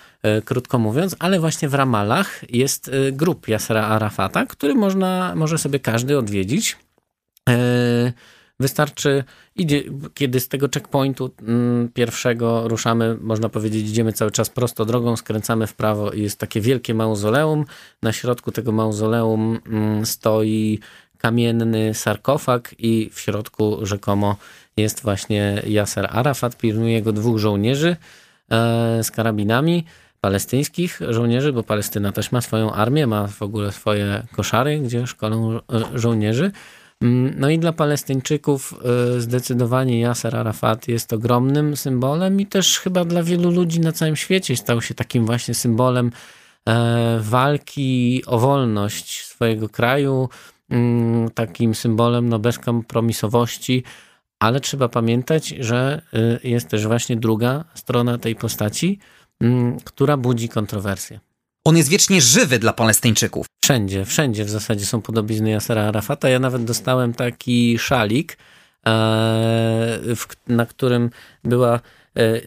krótko 0.44 0.78
mówiąc, 0.78 1.16
ale 1.18 1.40
właśnie 1.40 1.68
w 1.68 1.74
Ramalach 1.74 2.54
jest 2.54 2.90
grup 3.12 3.48
Yasera 3.48 3.86
Arafata, 3.86 4.46
który 4.46 4.74
można, 4.74 5.34
może 5.34 5.58
sobie 5.58 5.78
każdy 5.80 6.18
odwiedzić. 6.18 6.76
Wystarczy, 8.60 9.24
idzie, 9.56 9.82
kiedy 10.14 10.40
z 10.40 10.48
tego 10.48 10.68
checkpointu 10.74 11.30
mm, 11.42 11.88
pierwszego 11.88 12.68
ruszamy, 12.68 13.16
można 13.20 13.48
powiedzieć, 13.48 13.88
idziemy 13.88 14.12
cały 14.12 14.30
czas 14.30 14.50
prosto 14.50 14.84
drogą, 14.84 15.16
skręcamy 15.16 15.66
w 15.66 15.74
prawo 15.74 16.12
i 16.12 16.22
jest 16.22 16.40
takie 16.40 16.60
wielkie 16.60 16.94
mauzoleum. 16.94 17.64
Na 18.02 18.12
środku 18.12 18.52
tego 18.52 18.72
mauzoleum 18.72 19.58
mm, 19.66 20.06
stoi 20.06 20.78
kamienny 21.18 21.94
sarkofag 21.94 22.74
i 22.78 23.10
w 23.12 23.20
środku 23.20 23.86
rzekomo 23.86 24.36
jest 24.76 25.02
właśnie 25.02 25.62
Yasser 25.66 26.08
Arafat, 26.10 26.56
pilnuje 26.56 27.02
go 27.02 27.12
dwóch 27.12 27.38
żołnierzy 27.38 27.96
e, 28.50 29.04
z 29.04 29.10
karabinami 29.10 29.84
palestyńskich 30.20 31.00
żołnierzy, 31.08 31.52
bo 31.52 31.62
Palestyna 31.62 32.12
też 32.12 32.32
ma 32.32 32.40
swoją 32.40 32.72
armię, 32.72 33.06
ma 33.06 33.26
w 33.26 33.42
ogóle 33.42 33.72
swoje 33.72 34.22
koszary, 34.32 34.78
gdzie 34.78 35.06
szkolą 35.06 35.56
e, 35.56 35.60
żołnierzy. 35.94 36.52
Mm, 37.02 37.34
no 37.36 37.50
i 37.50 37.58
dla 37.58 37.72
Palestyńczyków 37.72 38.74
y, 39.16 39.20
zdecydowanie 39.20 40.00
Yasser 40.00 40.36
Arafat 40.36 40.88
jest 40.88 41.12
ogromnym 41.12 41.76
symbolem 41.76 42.40
i 42.40 42.46
też 42.46 42.80
chyba 42.80 43.04
dla 43.04 43.22
wielu 43.22 43.50
ludzi 43.50 43.80
na 43.80 43.92
całym 43.92 44.16
świecie 44.16 44.56
stał 44.56 44.82
się 44.82 44.94
takim 44.94 45.26
właśnie 45.26 45.54
symbolem 45.54 46.12
e, 46.68 47.18
walki 47.20 48.22
o 48.26 48.38
wolność 48.38 49.24
swojego 49.24 49.68
kraju, 49.68 50.28
takim 51.34 51.74
symbolem 51.74 52.28
no, 52.28 52.38
bezkompromisowości, 52.38 53.84
ale 54.40 54.60
trzeba 54.60 54.88
pamiętać, 54.88 55.48
że 55.48 56.02
y, 56.44 56.48
jest 56.48 56.68
też 56.68 56.86
właśnie 56.86 57.16
druga 57.16 57.64
strona 57.74 58.18
tej 58.18 58.36
postaci, 58.36 58.98
mm, 59.40 59.80
która 59.80 60.16
budzi 60.16 60.48
kontrowersje. 60.48 61.20
On 61.64 61.76
jest 61.76 61.88
wiecznie 61.88 62.20
żywy 62.20 62.58
dla 62.58 62.72
Palestyńczyków. 62.72 63.46
Wszędzie, 63.62 64.04
wszędzie 64.04 64.44
w 64.44 64.50
zasadzie 64.50 64.86
są 64.86 65.02
podobizny 65.02 65.50
Yasera 65.50 65.82
Arafata. 65.82 66.28
Ja 66.28 66.38
nawet 66.38 66.64
dostałem 66.64 67.14
taki 67.14 67.78
szalik, 67.78 68.38
e, 68.86 69.98
na 70.48 70.66
którym 70.66 71.10
była 71.44 71.80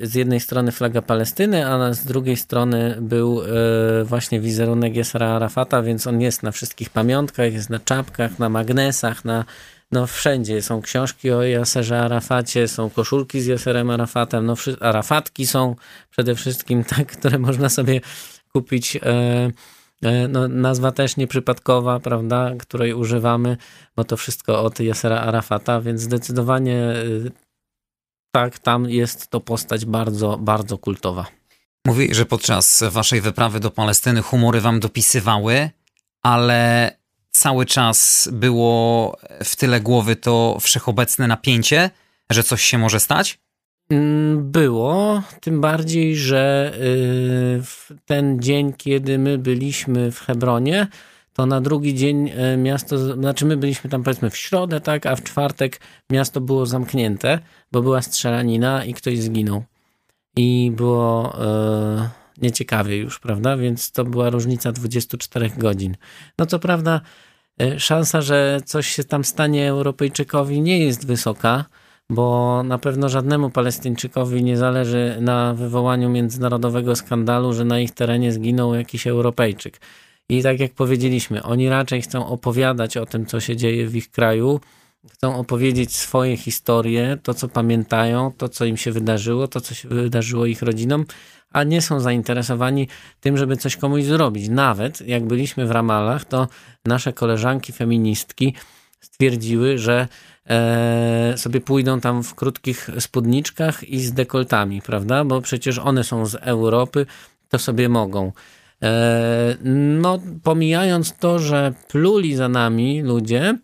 z 0.01 0.15
jednej 0.15 0.39
strony 0.39 0.71
flaga 0.71 1.01
Palestyny, 1.01 1.67
a 1.67 1.93
z 1.93 2.05
drugiej 2.05 2.37
strony 2.37 2.97
był 3.01 3.41
e, 3.41 4.03
właśnie 4.03 4.39
wizerunek 4.39 4.95
Yasera 4.95 5.27
Arafata, 5.27 5.81
więc 5.81 6.07
on 6.07 6.21
jest 6.21 6.43
na 6.43 6.51
wszystkich 6.51 6.89
pamiątkach, 6.89 7.53
jest 7.53 7.69
na 7.69 7.79
czapkach, 7.79 8.39
na 8.39 8.49
magnesach, 8.49 9.25
na 9.25 9.45
no 9.91 10.07
wszędzie 10.07 10.61
są 10.61 10.81
książki 10.81 11.31
o 11.31 11.43
Yaserze 11.43 11.99
Arafacie, 11.99 12.67
są 12.67 12.89
koszulki 12.89 13.41
z 13.41 13.45
Yaserem 13.45 13.89
Arafatem, 13.89 14.45
no 14.45 14.55
Arafatki 14.79 15.47
są 15.47 15.75
przede 16.09 16.35
wszystkim, 16.35 16.83
tak, 16.95 17.07
które 17.07 17.39
można 17.39 17.69
sobie 17.69 18.01
kupić. 18.53 18.95
E, 18.95 19.01
e, 20.03 20.27
no, 20.27 20.47
nazwa 20.47 20.91
też 20.91 21.17
nieprzypadkowa, 21.17 21.99
prawda, 21.99 22.51
której 22.59 22.93
używamy, 22.93 23.57
bo 23.95 24.03
to 24.03 24.17
wszystko 24.17 24.63
od 24.63 24.79
Yasera 24.79 25.19
Arafata, 25.19 25.81
więc 25.81 26.01
zdecydowanie 26.01 26.77
e, 26.77 27.03
tak, 28.31 28.59
tam 28.59 28.89
jest 28.89 29.27
to 29.27 29.39
postać 29.39 29.85
bardzo, 29.85 30.37
bardzo 30.37 30.77
kultowa. 30.77 31.25
Mówi, 31.85 32.15
że 32.15 32.25
podczas 32.25 32.83
waszej 32.89 33.21
wyprawy 33.21 33.59
do 33.59 33.71
Palestyny 33.71 34.21
humory 34.21 34.61
wam 34.61 34.79
dopisywały, 34.79 35.69
ale 36.23 36.91
cały 37.31 37.65
czas 37.65 38.29
było 38.31 39.17
w 39.43 39.55
tyle 39.55 39.81
głowy 39.81 40.15
to 40.15 40.57
wszechobecne 40.61 41.27
napięcie, 41.27 41.89
że 42.31 42.43
coś 42.43 42.61
się 42.61 42.77
może 42.77 42.99
stać? 42.99 43.39
Mm, 43.89 44.51
było, 44.51 45.21
tym 45.41 45.61
bardziej, 45.61 46.15
że 46.15 46.73
y, 46.75 46.79
w 47.63 47.91
ten 48.05 48.41
dzień, 48.41 48.73
kiedy 48.73 49.19
my 49.19 49.37
byliśmy 49.37 50.11
w 50.11 50.19
Hebronie, 50.19 50.87
to 51.33 51.45
na 51.45 51.61
drugi 51.61 51.95
dzień 51.95 52.29
y, 52.53 52.57
miasto, 52.57 53.13
znaczy 53.13 53.45
my 53.45 53.57
byliśmy 53.57 53.89
tam 53.89 54.03
powiedzmy 54.03 54.29
w 54.29 54.37
środę, 54.37 54.81
tak, 54.81 55.05
a 55.05 55.15
w 55.15 55.23
czwartek 55.23 55.79
miasto 56.09 56.41
było 56.41 56.65
zamknięte, 56.65 57.39
bo 57.71 57.81
była 57.81 58.01
strzelanina 58.01 58.85
i 58.85 58.93
ktoś 58.93 59.19
zginął. 59.19 59.63
I 60.35 60.71
było 60.75 61.33
e, 61.45 62.09
nieciekawie 62.41 62.97
już, 62.97 63.19
prawda? 63.19 63.57
Więc 63.57 63.91
to 63.91 64.03
była 64.03 64.29
różnica 64.29 64.71
24 64.71 65.49
godzin. 65.57 65.97
No 66.37 66.45
co 66.45 66.59
prawda, 66.59 67.01
szansa, 67.77 68.21
że 68.21 68.61
coś 68.65 68.87
się 68.87 69.03
tam 69.03 69.23
stanie 69.23 69.69
Europejczykowi 69.69 70.61
nie 70.61 70.79
jest 70.79 71.07
wysoka, 71.07 71.65
bo 72.09 72.63
na 72.63 72.77
pewno 72.77 73.09
żadnemu 73.09 73.49
Palestyńczykowi 73.49 74.43
nie 74.43 74.57
zależy 74.57 75.17
na 75.21 75.53
wywołaniu 75.53 76.09
międzynarodowego 76.09 76.95
skandalu, 76.95 77.53
że 77.53 77.65
na 77.65 77.79
ich 77.79 77.91
terenie 77.91 78.31
zginął 78.31 78.75
jakiś 78.75 79.07
Europejczyk. 79.07 79.79
I 80.31 80.43
tak 80.43 80.59
jak 80.59 80.71
powiedzieliśmy, 80.71 81.43
oni 81.43 81.69
raczej 81.69 82.01
chcą 82.01 82.27
opowiadać 82.27 82.97
o 82.97 83.05
tym, 83.05 83.25
co 83.25 83.39
się 83.39 83.55
dzieje 83.55 83.87
w 83.87 83.95
ich 83.95 84.11
kraju, 84.11 84.59
chcą 85.13 85.35
opowiedzieć 85.35 85.95
swoje 85.95 86.37
historie, 86.37 87.17
to 87.23 87.33
co 87.33 87.47
pamiętają, 87.47 88.31
to 88.37 88.49
co 88.49 88.65
im 88.65 88.77
się 88.77 88.91
wydarzyło, 88.91 89.47
to 89.47 89.61
co 89.61 89.73
się 89.73 89.89
wydarzyło 89.89 90.45
ich 90.45 90.61
rodzinom, 90.61 91.05
a 91.53 91.63
nie 91.63 91.81
są 91.81 91.99
zainteresowani 91.99 92.87
tym, 93.19 93.37
żeby 93.37 93.57
coś 93.57 93.77
komuś 93.77 94.03
zrobić. 94.03 94.49
Nawet 94.49 95.07
jak 95.07 95.25
byliśmy 95.25 95.67
w 95.67 95.71
Ramalach, 95.71 96.25
to 96.25 96.47
nasze 96.85 97.13
koleżanki 97.13 97.73
feministki 97.73 98.53
stwierdziły, 98.99 99.77
że 99.77 100.07
e, 100.49 101.33
sobie 101.37 101.61
pójdą 101.61 102.01
tam 102.01 102.23
w 102.23 102.35
krótkich 102.35 102.89
spódniczkach 102.99 103.83
i 103.83 103.99
z 103.99 104.13
dekoltami, 104.13 104.81
prawda? 104.81 105.25
Bo 105.25 105.41
przecież 105.41 105.79
one 105.79 106.03
są 106.03 106.25
z 106.25 106.35
Europy, 106.35 107.05
to 107.49 107.59
sobie 107.59 107.89
mogą. 107.89 108.31
E, 108.83 109.57
no, 110.01 110.19
pomijając 110.43 111.17
to, 111.17 111.39
że 111.39 111.73
pluli 111.87 112.35
za 112.35 112.49
nami 112.49 113.01
ludzie, 113.01 113.57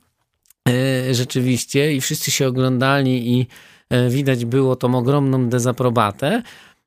e, 0.70 1.14
rzeczywiście, 1.14 1.94
i 1.94 2.02
wszyscy 2.02 2.32
się 2.32 2.48
oglądali, 2.48 3.34
i 3.34 3.48
e, 3.90 4.10
widać 4.10 4.46
było 4.46 4.76
tą 4.76 4.96
ogromną 4.96 5.50
dezaprobatę. 5.50 6.42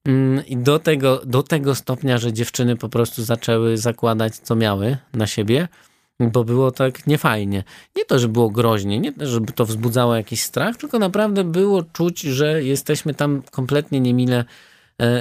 Mm, 0.05 0.47
I 0.47 0.57
do 0.57 0.79
tego, 0.79 1.23
do 1.27 1.43
tego 1.43 1.75
stopnia, 1.75 2.19
że 2.19 2.33
dziewczyny 2.33 2.77
po 2.77 2.89
prostu 2.89 3.23
zaczęły 3.23 3.77
zakładać, 3.77 4.37
co 4.37 4.57
miały 4.57 4.97
na 5.15 5.27
siebie, 5.27 5.69
bo 6.21 6.45
było 6.45 6.71
tak 6.71 7.07
niefajnie. 7.07 7.65
Nie 7.97 8.05
to, 8.05 8.19
że 8.19 8.29
było 8.29 8.51
groźnie, 8.51 9.01
nie 9.01 9.13
to, 9.13 9.27
żeby 9.27 9.53
to 9.53 9.65
wzbudzało 9.65 10.17
jakiś 10.17 10.43
strach, 10.43 10.77
tylko 10.77 10.99
naprawdę 10.99 11.45
było 11.45 11.83
czuć, 11.83 12.21
że 12.21 12.63
jesteśmy 12.63 13.15
tam 13.15 13.43
kompletnie 13.51 14.01
niemile 14.01 14.45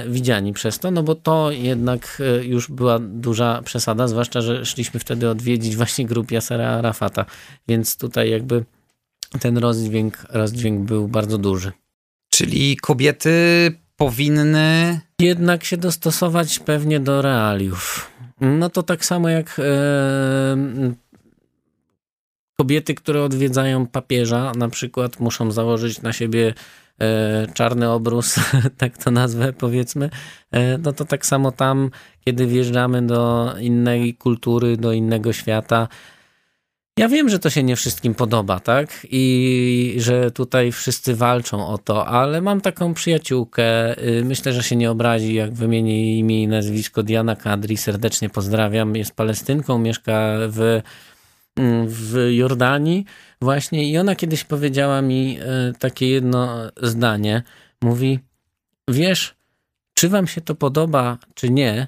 widziani 0.08 0.52
przez 0.52 0.78
to, 0.78 0.90
no 0.90 1.02
bo 1.02 1.14
to 1.14 1.50
jednak 1.50 2.22
e, 2.40 2.44
już 2.44 2.70
była 2.70 2.98
duża 2.98 3.62
przesada, 3.64 4.08
zwłaszcza, 4.08 4.40
że 4.40 4.66
szliśmy 4.66 5.00
wtedy 5.00 5.28
odwiedzić 5.28 5.76
właśnie 5.76 6.06
grup 6.06 6.32
Yasera 6.32 6.68
Arafata, 6.68 7.26
więc 7.68 7.96
tutaj 7.96 8.30
jakby 8.30 8.64
ten 9.40 9.58
rozdźwięk, 9.58 10.26
rozdźwięk 10.28 10.80
był 10.80 11.08
bardzo 11.08 11.38
duży. 11.38 11.72
Czyli 12.30 12.76
kobiety 12.76 13.30
powinny 13.96 15.00
jednak 15.18 15.64
się 15.64 15.76
dostosować 15.76 16.58
pewnie 16.58 17.00
do 17.00 17.22
realiów. 17.22 18.10
No 18.40 18.70
to 18.70 18.82
tak 18.82 19.04
samo 19.04 19.28
jak 19.28 19.56
e, 19.58 20.92
kobiety, 22.58 22.94
które 22.94 23.22
odwiedzają 23.22 23.86
papieża, 23.86 24.52
na 24.56 24.68
przykład 24.68 25.20
muszą 25.20 25.50
założyć 25.50 26.02
na 26.02 26.12
siebie 26.12 26.54
E, 26.54 26.89
czarny 27.54 27.90
obrus, 27.90 28.36
tak 28.78 28.98
to 28.98 29.10
nazwę 29.10 29.52
powiedzmy, 29.52 30.10
e, 30.50 30.78
no 30.78 30.92
to 30.92 31.04
tak 31.04 31.26
samo 31.26 31.52
tam, 31.52 31.90
kiedy 32.24 32.46
wjeżdżamy 32.46 33.06
do 33.06 33.54
innej 33.60 34.14
kultury, 34.14 34.76
do 34.76 34.92
innego 34.92 35.32
świata, 35.32 35.88
ja 37.00 37.08
wiem, 37.08 37.28
że 37.28 37.38
to 37.38 37.50
się 37.50 37.62
nie 37.62 37.76
wszystkim 37.76 38.14
podoba, 38.14 38.60
tak? 38.60 39.06
I 39.10 39.94
że 39.98 40.30
tutaj 40.30 40.72
wszyscy 40.72 41.16
walczą 41.16 41.66
o 41.66 41.78
to, 41.78 42.06
ale 42.06 42.40
mam 42.40 42.60
taką 42.60 42.94
przyjaciółkę, 42.94 43.98
y, 44.08 44.24
myślę, 44.24 44.52
że 44.52 44.62
się 44.62 44.76
nie 44.76 44.90
obrazi, 44.90 45.34
jak 45.34 45.52
wymienię 45.52 46.18
imię 46.18 46.42
i 46.42 46.48
nazwisko. 46.48 47.02
Diana 47.02 47.36
Kadri, 47.36 47.76
serdecznie 47.76 48.30
pozdrawiam, 48.30 48.96
jest 48.96 49.16
Palestynką, 49.16 49.78
mieszka 49.78 50.34
w 50.40 50.80
w 51.86 52.28
Jordanii 52.30 53.04
właśnie 53.40 53.90
i 53.90 53.98
ona 53.98 54.16
kiedyś 54.16 54.44
powiedziała 54.44 55.02
mi 55.02 55.38
e, 55.40 55.72
takie 55.78 56.08
jedno 56.08 56.70
zdanie. 56.82 57.42
Mówi, 57.82 58.18
wiesz, 58.88 59.34
czy 59.94 60.08
wam 60.08 60.26
się 60.26 60.40
to 60.40 60.54
podoba, 60.54 61.18
czy 61.34 61.50
nie, 61.50 61.86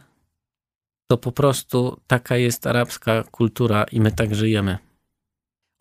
to 1.10 1.18
po 1.18 1.32
prostu 1.32 2.00
taka 2.06 2.36
jest 2.36 2.66
arabska 2.66 3.22
kultura 3.22 3.84
i 3.84 4.00
my 4.00 4.12
tak 4.12 4.34
żyjemy. 4.34 4.78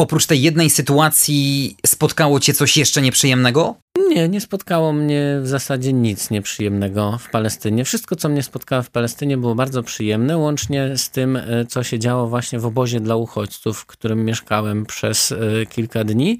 Oprócz 0.01 0.25
tej 0.25 0.41
jednej 0.41 0.69
sytuacji 0.69 1.75
spotkało 1.85 2.39
cię 2.39 2.53
coś 2.53 2.77
jeszcze 2.77 3.01
nieprzyjemnego? 3.01 3.75
Nie, 4.09 4.29
nie 4.29 4.41
spotkało 4.41 4.93
mnie 4.93 5.39
w 5.41 5.47
zasadzie 5.47 5.93
nic 5.93 6.29
nieprzyjemnego 6.29 7.17
w 7.17 7.29
Palestynie. 7.29 7.85
Wszystko, 7.85 8.15
co 8.15 8.29
mnie 8.29 8.43
spotkało 8.43 8.83
w 8.83 8.89
Palestynie, 8.89 9.37
było 9.37 9.55
bardzo 9.55 9.83
przyjemne, 9.83 10.37
łącznie 10.37 10.97
z 10.97 11.09
tym, 11.09 11.35
e, 11.35 11.65
co 11.65 11.83
się 11.83 11.99
działo 11.99 12.27
właśnie 12.27 12.59
w 12.59 12.65
obozie 12.65 12.99
dla 12.99 13.15
uchodźców, 13.15 13.79
w 13.79 13.85
którym 13.85 14.25
mieszkałem 14.25 14.85
przez 14.85 15.31
e, 15.31 15.65
kilka 15.65 16.03
dni. 16.03 16.39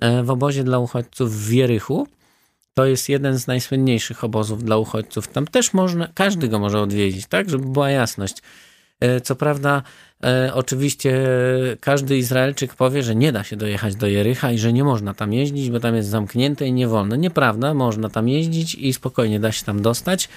E, 0.00 0.22
w 0.22 0.30
obozie 0.30 0.64
dla 0.64 0.78
uchodźców 0.78 1.34
w 1.34 1.48
Wierychu. 1.48 2.06
To 2.74 2.86
jest 2.86 3.08
jeden 3.08 3.38
z 3.38 3.46
najsłynniejszych 3.46 4.24
obozów 4.24 4.64
dla 4.64 4.76
uchodźców. 4.76 5.28
Tam 5.28 5.46
też 5.46 5.72
można, 5.72 6.08
każdy 6.14 6.48
go 6.48 6.58
może 6.58 6.80
odwiedzić, 6.80 7.26
tak, 7.26 7.50
żeby 7.50 7.66
była 7.66 7.90
jasność. 7.90 8.36
Co 9.22 9.36
prawda, 9.36 9.82
e, 10.24 10.50
oczywiście 10.54 11.26
każdy 11.80 12.16
Izraelczyk 12.16 12.74
powie, 12.74 13.02
że 13.02 13.14
nie 13.14 13.32
da 13.32 13.44
się 13.44 13.56
dojechać 13.56 13.96
do 13.96 14.06
Jericha 14.06 14.52
i 14.52 14.58
że 14.58 14.72
nie 14.72 14.84
można 14.84 15.14
tam 15.14 15.32
jeździć, 15.32 15.70
bo 15.70 15.80
tam 15.80 15.96
jest 15.96 16.08
zamknięte 16.08 16.66
i 16.66 16.72
nie 16.72 16.88
wolno. 16.88 17.16
Nieprawda, 17.16 17.74
można 17.74 18.08
tam 18.08 18.28
jeździć 18.28 18.74
i 18.74 18.92
spokojnie 18.92 19.40
da 19.40 19.52
się 19.52 19.64
tam 19.64 19.82
dostać. 19.82 20.28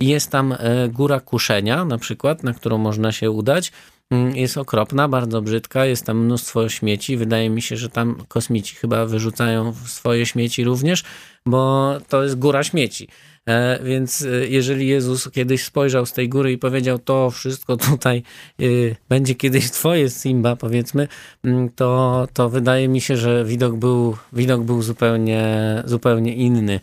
Jest 0.00 0.30
tam 0.30 0.52
e, 0.52 0.88
góra 0.88 1.20
kuszenia, 1.20 1.84
na 1.84 1.98
przykład, 1.98 2.42
na 2.44 2.54
którą 2.54 2.78
można 2.78 3.12
się 3.12 3.30
udać. 3.30 3.72
Mm, 4.10 4.36
jest 4.36 4.58
okropna, 4.58 5.08
bardzo 5.08 5.42
brzydka, 5.42 5.86
jest 5.86 6.06
tam 6.06 6.24
mnóstwo 6.24 6.68
śmieci. 6.68 7.16
Wydaje 7.16 7.50
mi 7.50 7.62
się, 7.62 7.76
że 7.76 7.88
tam 7.88 8.16
kosmici 8.28 8.76
chyba 8.76 9.06
wyrzucają 9.06 9.74
swoje 9.86 10.26
śmieci 10.26 10.64
również, 10.64 11.04
bo 11.46 11.94
to 12.08 12.22
jest 12.22 12.38
góra 12.38 12.64
śmieci. 12.64 13.08
E, 13.48 13.78
więc 13.84 14.22
e, 14.22 14.46
jeżeli 14.48 14.88
Jezus 14.88 15.30
kiedyś 15.30 15.64
spojrzał 15.64 16.06
z 16.06 16.12
tej 16.12 16.28
góry 16.28 16.52
i 16.52 16.58
powiedział, 16.58 16.98
to 16.98 17.30
wszystko 17.30 17.76
tutaj 17.76 18.22
e, 18.60 18.64
będzie 19.08 19.34
kiedyś 19.34 19.70
twoje, 19.70 20.10
Simba, 20.10 20.56
powiedzmy, 20.56 21.08
mm, 21.44 21.68
to, 21.68 22.28
to 22.32 22.48
wydaje 22.48 22.88
mi 22.88 23.00
się, 23.00 23.16
że 23.16 23.44
widok 23.44 23.76
był, 23.76 24.16
widok 24.32 24.62
był 24.62 24.82
zupełnie, 24.82 25.44
zupełnie 25.84 26.34
inny 26.34 26.80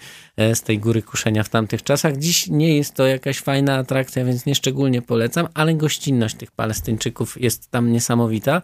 z 0.54 0.62
tej 0.62 0.80
góry 0.80 1.02
kuszenia 1.02 1.44
w 1.44 1.50
tamtych 1.50 1.84
czasach. 1.84 2.18
Dziś 2.18 2.48
nie 2.48 2.78
jest 2.78 2.94
to 2.94 3.08
jakaś 3.08 3.40
fajna 3.40 3.76
atrakcja, 3.76 4.26
więc 4.26 4.46
nie 4.46 4.56
szczególnie 4.56 5.02
polecam, 5.02 5.48
ale 5.54 5.74
gościnność 5.74 6.36
tych 6.36 6.52
Palestyńczyków 6.52 7.42
jest 7.42 7.72
tam 7.72 7.92
niesamowita. 7.92 8.62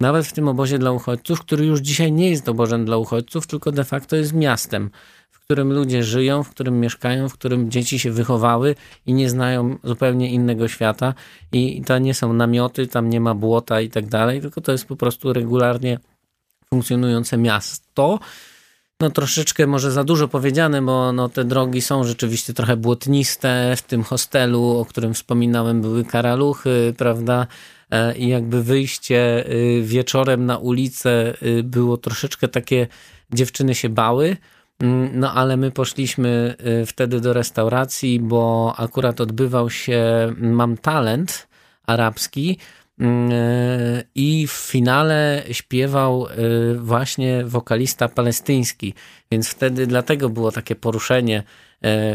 Nawet 0.00 0.26
w 0.26 0.32
tym 0.32 0.48
obozie 0.48 0.78
dla 0.78 0.92
uchodźców, 0.92 1.40
który 1.40 1.64
już 1.66 1.80
dzisiaj 1.80 2.12
nie 2.12 2.30
jest 2.30 2.48
obozem 2.48 2.84
dla 2.84 2.96
uchodźców, 2.96 3.46
tylko 3.46 3.72
de 3.72 3.84
facto 3.84 4.16
jest 4.16 4.32
miastem 4.32 4.90
którym 5.50 5.72
ludzie 5.72 6.02
żyją, 6.02 6.42
w 6.42 6.50
którym 6.50 6.80
mieszkają, 6.80 7.28
w 7.28 7.32
którym 7.32 7.70
dzieci 7.70 7.98
się 7.98 8.10
wychowały 8.10 8.74
i 9.06 9.12
nie 9.12 9.30
znają 9.30 9.78
zupełnie 9.84 10.30
innego 10.30 10.68
świata. 10.68 11.14
I 11.52 11.82
to 11.86 11.98
nie 11.98 12.14
są 12.14 12.32
namioty, 12.32 12.86
tam 12.86 13.10
nie 13.10 13.20
ma 13.20 13.34
błota 13.34 13.80
i 13.80 13.88
tak 13.88 14.06
dalej, 14.06 14.40
tylko 14.40 14.60
to 14.60 14.72
jest 14.72 14.86
po 14.86 14.96
prostu 14.96 15.32
regularnie 15.32 15.98
funkcjonujące 16.68 17.38
miasto. 17.38 18.18
No 19.00 19.10
troszeczkę 19.10 19.66
może 19.66 19.92
za 19.92 20.04
dużo 20.04 20.28
powiedziane, 20.28 20.82
bo 20.82 21.12
no, 21.12 21.28
te 21.28 21.44
drogi 21.44 21.80
są 21.80 22.04
rzeczywiście 22.04 22.54
trochę 22.54 22.76
błotniste. 22.76 23.76
W 23.76 23.82
tym 23.82 24.02
hostelu, 24.02 24.78
o 24.78 24.84
którym 24.84 25.14
wspominałem, 25.14 25.82
były 25.82 26.04
karaluchy, 26.04 26.94
prawda? 26.98 27.46
E, 27.90 28.16
I 28.16 28.28
jakby 28.28 28.62
wyjście 28.62 29.50
y, 29.50 29.82
wieczorem 29.82 30.46
na 30.46 30.58
ulicę 30.58 31.34
y, 31.42 31.62
było 31.62 31.96
troszeczkę 31.96 32.48
takie, 32.48 32.86
dziewczyny 33.32 33.74
się 33.74 33.88
bały, 33.88 34.36
no 35.12 35.32
ale 35.32 35.56
my 35.56 35.70
poszliśmy 35.70 36.56
y, 36.82 36.86
wtedy 36.86 37.20
do 37.20 37.32
restauracji, 37.32 38.20
bo 38.20 38.74
akurat 38.76 39.20
odbywał 39.20 39.70
się 39.70 40.02
Mam 40.36 40.76
Talent 40.76 41.48
arabski 41.86 42.58
mm, 42.98 43.32
y, 43.32 44.04
i 44.14 44.46
w 44.46 44.52
finale 44.52 45.42
śpiewał 45.50 46.26
y, 46.26 46.78
właśnie 46.78 47.44
wokalista 47.44 48.08
palestyński, 48.08 48.94
więc 49.32 49.48
wtedy 49.48 49.86
dlatego 49.86 50.28
było 50.28 50.52
takie 50.52 50.76
poruszenie 50.76 51.42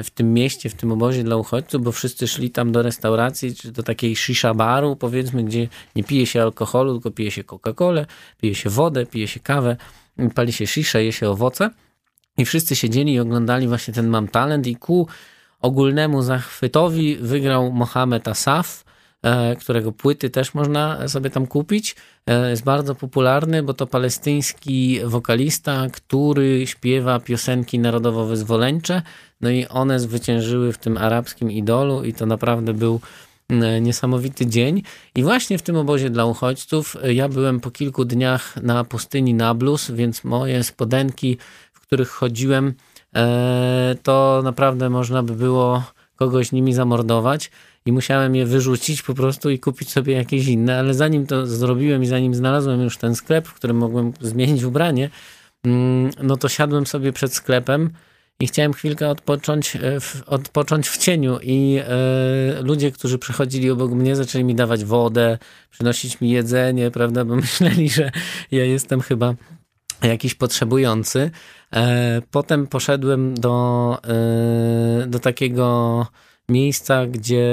w 0.04 0.10
tym 0.14 0.34
mieście, 0.34 0.70
w 0.70 0.74
tym 0.74 0.92
obozie 0.92 1.24
dla 1.24 1.36
uchodźców, 1.36 1.84
bo 1.84 1.92
wszyscy 1.92 2.28
szli 2.28 2.52
tam 2.52 2.72
do 2.72 2.82
restauracji, 2.82 3.56
czy 3.56 3.72
do 3.72 3.84
takiej 3.84 4.16
shisha 4.16 4.54
baru, 4.54 4.96
powiedzmy, 4.96 5.44
gdzie 5.44 5.68
nie 5.96 6.04
pije 6.04 6.26
się 6.26 6.42
alkoholu, 6.42 6.94
tylko 6.94 7.12
pije 7.12 7.32
się 7.32 7.44
Coca-Colę, 7.44 8.06
pije 8.42 8.56
się 8.56 8.70
wodę, 8.70 9.06
pije 9.06 9.28
się 9.28 9.40
kawę, 9.40 9.78
pali 10.36 10.54
się 10.54 10.68
shisha, 10.68 11.00
je 11.00 11.12
się 11.12 11.30
owoce. 11.30 11.70
I 12.38 12.46
wszyscy 12.46 12.76
siedzieli 12.76 13.14
i 13.14 13.20
oglądali 13.20 13.68
właśnie 13.68 13.94
ten 13.94 14.08
Mam 14.08 14.28
Talent 14.28 14.68
i 14.68 14.76
ku 14.76 15.08
ogólnemu 15.62 16.22
zachwytowi 16.22 17.16
wygrał 17.16 17.72
Mohamed 17.72 18.28
Asaf, 18.28 18.84
e, 19.24 19.56
którego 19.56 19.92
płyty 19.92 20.30
też 20.30 20.54
można 20.54 21.08
sobie 21.08 21.30
tam 21.30 21.48
kupić. 21.48 21.96
E, 22.28 22.50
jest 22.50 22.64
bardzo 22.64 22.96
popularny, 22.96 23.64
bo 23.64 23.74
to 23.74 23.88
palestyński 23.88 25.00
wokalista, 25.06 25.88
który 25.94 26.68
śpiewa 26.68 27.20
piosenki 27.20 27.80
narodowo-wyzwoleńcze. 27.80 29.02
No 29.42 29.50
i 29.50 29.68
one 29.68 30.00
zwyciężyły 30.00 30.74
w 30.74 30.78
tym 30.78 30.98
arabskim 30.98 31.52
idolu 31.52 32.04
i 32.04 32.14
to 32.14 32.26
naprawdę 32.26 32.74
był 32.74 33.00
e, 33.50 33.82
niesamowity 33.82 34.46
dzień. 34.46 34.84
I 35.16 35.24
właśnie 35.24 35.58
w 35.58 35.62
tym 35.62 35.76
obozie 35.76 36.10
dla 36.10 36.26
uchodźców 36.26 36.98
ja 37.04 37.30
byłem 37.30 37.60
po 37.60 37.72
kilku 37.72 38.06
dniach 38.06 38.56
na 38.64 38.84
pustyni 38.84 39.34
Nablus, 39.34 39.92
więc 39.92 40.24
moje 40.24 40.64
spodenki 40.64 41.38
których 41.86 42.10
chodziłem, 42.10 42.74
e, 43.16 43.96
to 44.04 44.42
naprawdę 44.44 44.90
można 44.90 45.24
by 45.24 45.34
było 45.34 45.84
kogoś 46.16 46.52
nimi 46.52 46.74
zamordować. 46.74 47.52
i 47.88 47.92
musiałem 47.92 48.36
je 48.36 48.46
wyrzucić 48.46 49.02
po 49.02 49.14
prostu 49.14 49.50
i 49.50 49.60
kupić 49.60 49.90
sobie 49.92 50.14
jakieś 50.14 50.48
inne, 50.48 50.80
ale 50.80 50.94
zanim 50.94 51.28
to 51.28 51.48
zrobiłem 51.48 52.04
i 52.04 52.06
zanim 52.06 52.36
znalazłem 52.36 52.82
już 52.82 52.98
ten 52.98 53.16
sklep, 53.16 53.48
w 53.48 53.54
którym 53.54 53.78
mogłem 53.78 54.14
zmienić 54.22 54.64
ubranie, 54.64 55.10
mm, 55.64 56.12
no 56.24 56.38
to 56.38 56.50
siadłem 56.50 56.86
sobie 56.86 57.14
przed 57.14 57.34
sklepem 57.34 57.90
i 58.40 58.48
chciałem 58.48 58.74
chwilkę 58.74 59.10
odpocząć 59.10 59.76
e, 59.76 60.00
w, 60.00 60.24
odpocząć 60.26 60.90
w 60.90 60.98
cieniu 60.98 61.40
i 61.44 61.80
e, 61.88 62.62
ludzie, 62.62 62.92
którzy 62.92 63.20
przechodzili 63.20 63.72
obok 63.72 63.92
mnie, 63.92 64.16
zaczęli 64.16 64.44
mi 64.44 64.56
dawać 64.56 64.86
wodę, 64.86 65.38
przynosić 65.70 66.22
mi 66.22 66.30
jedzenie, 66.30 66.92
prawda, 66.92 67.26
bo 67.26 67.36
myśleli, 67.46 67.90
że 67.90 68.12
ja 68.52 68.66
jestem 68.66 69.02
chyba 69.02 69.34
jakiś 70.04 70.36
potrzebujący. 70.36 71.32
E, 71.76 72.22
potem 72.32 72.68
poszedłem 72.68 73.34
do, 73.34 73.98
e, 75.04 75.08
do 75.08 75.20
takiego 75.20 76.08
miejsca, 76.50 77.06
gdzie 77.06 77.46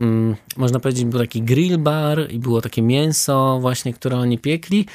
e, 0.00 0.04
mm, 0.04 0.36
można 0.56 0.80
powiedzieć 0.80 1.04
był 1.04 1.20
taki 1.20 1.42
grill 1.42 1.78
bar 1.78 2.30
i 2.30 2.38
było 2.38 2.60
takie 2.60 2.82
mięso 2.82 3.58
właśnie, 3.60 3.92
które 3.92 4.16
oni 4.16 4.38
piekli. 4.38 4.86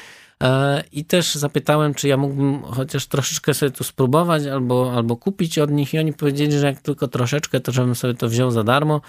I 0.92 1.04
też 1.04 1.34
zapytałem, 1.34 1.94
czy 1.94 2.08
ja 2.08 2.16
mógłbym 2.16 2.62
chociaż 2.62 3.06
troszeczkę 3.06 3.54
sobie 3.54 3.70
tu 3.70 3.84
spróbować 3.84 4.46
albo, 4.46 4.92
albo 4.96 5.16
kupić 5.16 5.58
od 5.58 5.70
nich 5.70 5.94
i 5.94 5.98
oni 5.98 6.12
powiedzieli, 6.12 6.52
że 6.52 6.66
jak 6.66 6.80
tylko 6.80 7.08
troszeczkę, 7.08 7.60
to 7.60 7.72
żebym 7.72 7.94
sobie 7.94 8.14
to 8.14 8.28
wziął 8.28 8.50
za 8.50 8.64
darmo. 8.64 9.00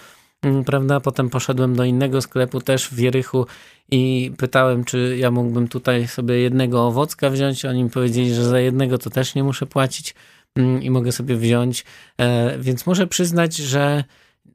Mm, 0.41 0.63
prawda? 0.63 0.99
Potem 0.99 1.29
poszedłem 1.29 1.75
do 1.75 1.83
innego 1.83 2.21
sklepu 2.21 2.61
też 2.61 2.87
w 2.89 2.95
Wierychu 2.95 3.45
i 3.91 4.31
pytałem, 4.37 4.83
czy 4.83 5.17
ja 5.19 5.31
mógłbym 5.31 5.67
tutaj 5.67 6.07
sobie 6.07 6.39
jednego 6.39 6.87
owocka 6.87 7.29
wziąć. 7.29 7.65
Oni 7.65 7.83
mi 7.83 7.89
powiedzieli, 7.89 8.33
że 8.33 8.43
za 8.43 8.59
jednego 8.59 8.97
to 8.97 9.09
też 9.09 9.35
nie 9.35 9.43
muszę 9.43 9.65
płacić 9.65 10.15
mm, 10.55 10.83
i 10.83 10.89
mogę 10.89 11.11
sobie 11.11 11.35
wziąć. 11.35 11.85
E, 12.17 12.57
więc 12.59 12.85
muszę 12.85 13.07
przyznać, 13.07 13.55
że 13.55 14.03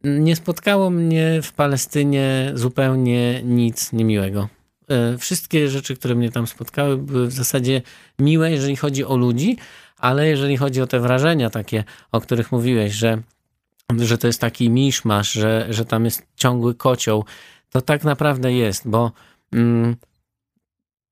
nie 0.05 0.37
spotkało 0.37 0.91
mnie 0.91 1.41
w 1.43 1.53
Palestynie 1.53 2.53
zupełnie 2.55 3.43
nic 3.43 3.93
niemiłego. 3.93 4.49
E, 4.89 5.18
wszystkie 5.18 5.68
rzeczy, 5.68 5.97
które 5.97 6.14
mnie 6.14 6.30
tam 6.30 6.47
spotkały, 6.47 6.97
były 6.97 7.26
w 7.26 7.33
zasadzie 7.33 7.83
miłe, 8.18 8.51
jeżeli 8.51 8.76
chodzi 8.76 9.05
o 9.05 9.16
ludzi, 9.16 9.57
ale 9.99 10.28
jeżeli 10.28 10.57
chodzi 10.57 10.83
o 10.83 10.87
te 10.87 11.01
wrażenia 11.01 11.51
takie, 11.51 11.85
o 12.12 12.20
których 12.20 12.53
mówiłeś, 12.53 12.93
że 12.93 13.22
że 13.99 14.18
to 14.18 14.26
jest 14.26 14.41
taki 14.41 14.70
miszmasz, 14.70 15.33
że, 15.33 15.66
że 15.70 15.85
tam 15.85 16.05
jest 16.05 16.26
ciągły 16.37 16.74
kocioł. 16.74 17.24
To 17.70 17.80
tak 17.80 18.05
naprawdę 18.05 18.53
jest, 18.53 18.89
bo 18.89 19.12
mm, 19.53 19.97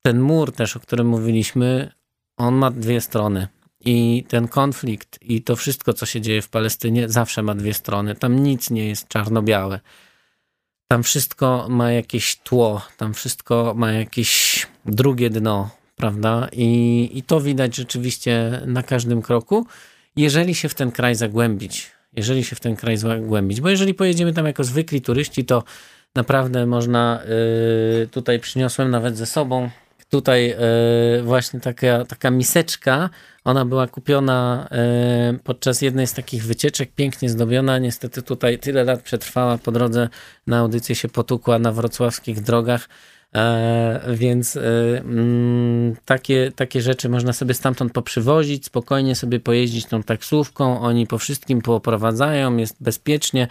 ten 0.02 0.20
mur 0.20 0.52
też, 0.52 0.76
o 0.76 0.80
którym 0.80 1.06
mówiliśmy, 1.06 1.92
on 2.36 2.54
ma 2.54 2.70
dwie 2.70 3.00
strony. 3.00 3.48
I 3.84 4.24
ten 4.28 4.48
konflikt 4.48 5.18
i 5.22 5.42
to 5.42 5.56
wszystko, 5.56 5.92
co 5.92 6.06
się 6.06 6.20
dzieje 6.20 6.42
w 6.42 6.48
Palestynie, 6.48 7.08
zawsze 7.08 7.42
ma 7.42 7.54
dwie 7.54 7.74
strony. 7.74 8.14
Tam 8.14 8.42
nic 8.42 8.70
nie 8.70 8.88
jest 8.88 9.08
czarno-białe. 9.08 9.80
Tam 10.88 11.02
wszystko 11.02 11.66
ma 11.70 11.92
jakieś 11.92 12.36
tło, 12.36 12.82
tam 12.96 13.14
wszystko 13.14 13.74
ma 13.76 13.92
jakieś 13.92 14.66
drugie 14.84 15.30
dno, 15.30 15.70
prawda? 15.96 16.48
I, 16.52 17.10
i 17.14 17.22
to 17.22 17.40
widać 17.40 17.76
rzeczywiście 17.76 18.62
na 18.66 18.82
każdym 18.82 19.22
kroku, 19.22 19.66
jeżeli 20.16 20.54
się 20.54 20.68
w 20.68 20.74
ten 20.74 20.92
kraj 20.92 21.14
zagłębić 21.14 21.92
jeżeli 22.12 22.44
się 22.44 22.56
w 22.56 22.60
ten 22.60 22.76
kraj 22.76 22.96
zagłębić. 22.96 23.60
Bo 23.60 23.68
jeżeli 23.68 23.94
pojedziemy 23.94 24.32
tam 24.32 24.46
jako 24.46 24.64
zwykli 24.64 25.00
turyści, 25.00 25.44
to 25.44 25.62
naprawdę 26.14 26.66
można, 26.66 27.22
yy, 28.00 28.06
tutaj 28.06 28.40
przyniosłem 28.40 28.90
nawet 28.90 29.16
ze 29.16 29.26
sobą, 29.26 29.70
tutaj 30.10 30.48
yy, 30.48 31.22
właśnie 31.22 31.60
taka, 31.60 32.04
taka 32.04 32.30
miseczka, 32.30 33.10
ona 33.44 33.64
była 33.64 33.86
kupiona 33.86 34.68
yy, 35.32 35.38
podczas 35.38 35.82
jednej 35.82 36.06
z 36.06 36.12
takich 36.12 36.44
wycieczek, 36.44 36.90
pięknie 36.94 37.30
zdobiona, 37.30 37.78
niestety 37.78 38.22
tutaj 38.22 38.58
tyle 38.58 38.84
lat 38.84 39.02
przetrwała, 39.02 39.58
po 39.58 39.72
drodze. 39.72 40.08
Na 40.46 40.58
audycję 40.58 40.94
się 40.94 41.08
potukła 41.08 41.58
na 41.58 41.72
wrocławskich 41.72 42.40
drogach, 42.40 42.88
więc 44.08 44.56
e, 44.56 44.62
mm, 44.98 45.96
takie, 46.04 46.52
takie 46.56 46.82
rzeczy 46.82 47.08
można 47.08 47.32
sobie 47.32 47.54
stamtąd 47.54 47.92
poprzywozić, 47.92 48.66
spokojnie 48.66 49.14
sobie 49.14 49.40
pojeździć 49.40 49.86
tą 49.86 50.02
taksówką. 50.02 50.80
Oni 50.80 51.06
po 51.06 51.18
wszystkim 51.18 51.62
pooprowadzają, 51.62 52.56
jest 52.56 52.76
bezpiecznie, 52.80 53.48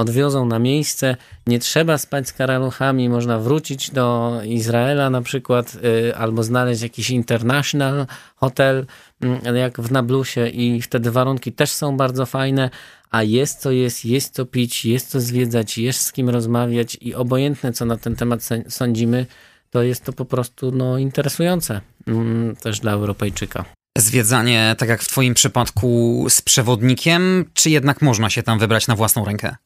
odwiozą 0.00 0.46
na 0.46 0.58
miejsce. 0.58 1.16
Nie 1.46 1.58
trzeba 1.58 1.98
spać 1.98 2.28
z 2.28 2.32
karaluchami, 2.32 3.08
można 3.08 3.38
wrócić 3.38 3.90
do 3.90 4.32
Izraela 4.44 5.10
na 5.10 5.22
przykład, 5.22 5.76
e, 6.08 6.16
albo 6.16 6.42
znaleźć 6.42 6.82
jakiś 6.82 7.10
international 7.10 8.06
hotel, 8.36 8.86
mm, 9.20 9.56
jak 9.56 9.80
w 9.80 9.92
Nablusie, 9.92 10.48
i 10.48 10.82
wtedy 10.82 11.10
warunki 11.10 11.52
też 11.52 11.70
są 11.70 11.96
bardzo 11.96 12.26
fajne 12.26 12.70
a 13.10 13.22
jest 13.22 13.60
co 13.60 13.70
jest, 13.70 14.04
jest 14.04 14.34
co 14.34 14.46
pić, 14.46 14.84
jest 14.84 15.08
co 15.08 15.20
zwiedzać, 15.20 15.78
jest 15.78 16.00
z 16.00 16.12
kim 16.12 16.30
rozmawiać 16.30 16.98
i 17.00 17.14
obojętne 17.14 17.72
co 17.72 17.84
na 17.84 17.96
ten 17.96 18.16
temat 18.16 18.48
sądzimy, 18.68 19.26
to 19.70 19.82
jest 19.82 20.04
to 20.04 20.12
po 20.12 20.24
prostu 20.24 20.70
no, 20.70 20.98
interesujące 20.98 21.80
mm, 22.06 22.56
też 22.56 22.80
dla 22.80 22.92
Europejczyka. 22.92 23.64
Zwiedzanie, 23.98 24.74
tak 24.78 24.88
jak 24.88 25.02
w 25.02 25.08
Twoim 25.08 25.34
przypadku, 25.34 26.26
z 26.28 26.42
przewodnikiem, 26.42 27.44
czy 27.54 27.70
jednak 27.70 28.02
można 28.02 28.30
się 28.30 28.42
tam 28.42 28.58
wybrać 28.58 28.86
na 28.86 28.96
własną 28.96 29.24
rękę? 29.24 29.56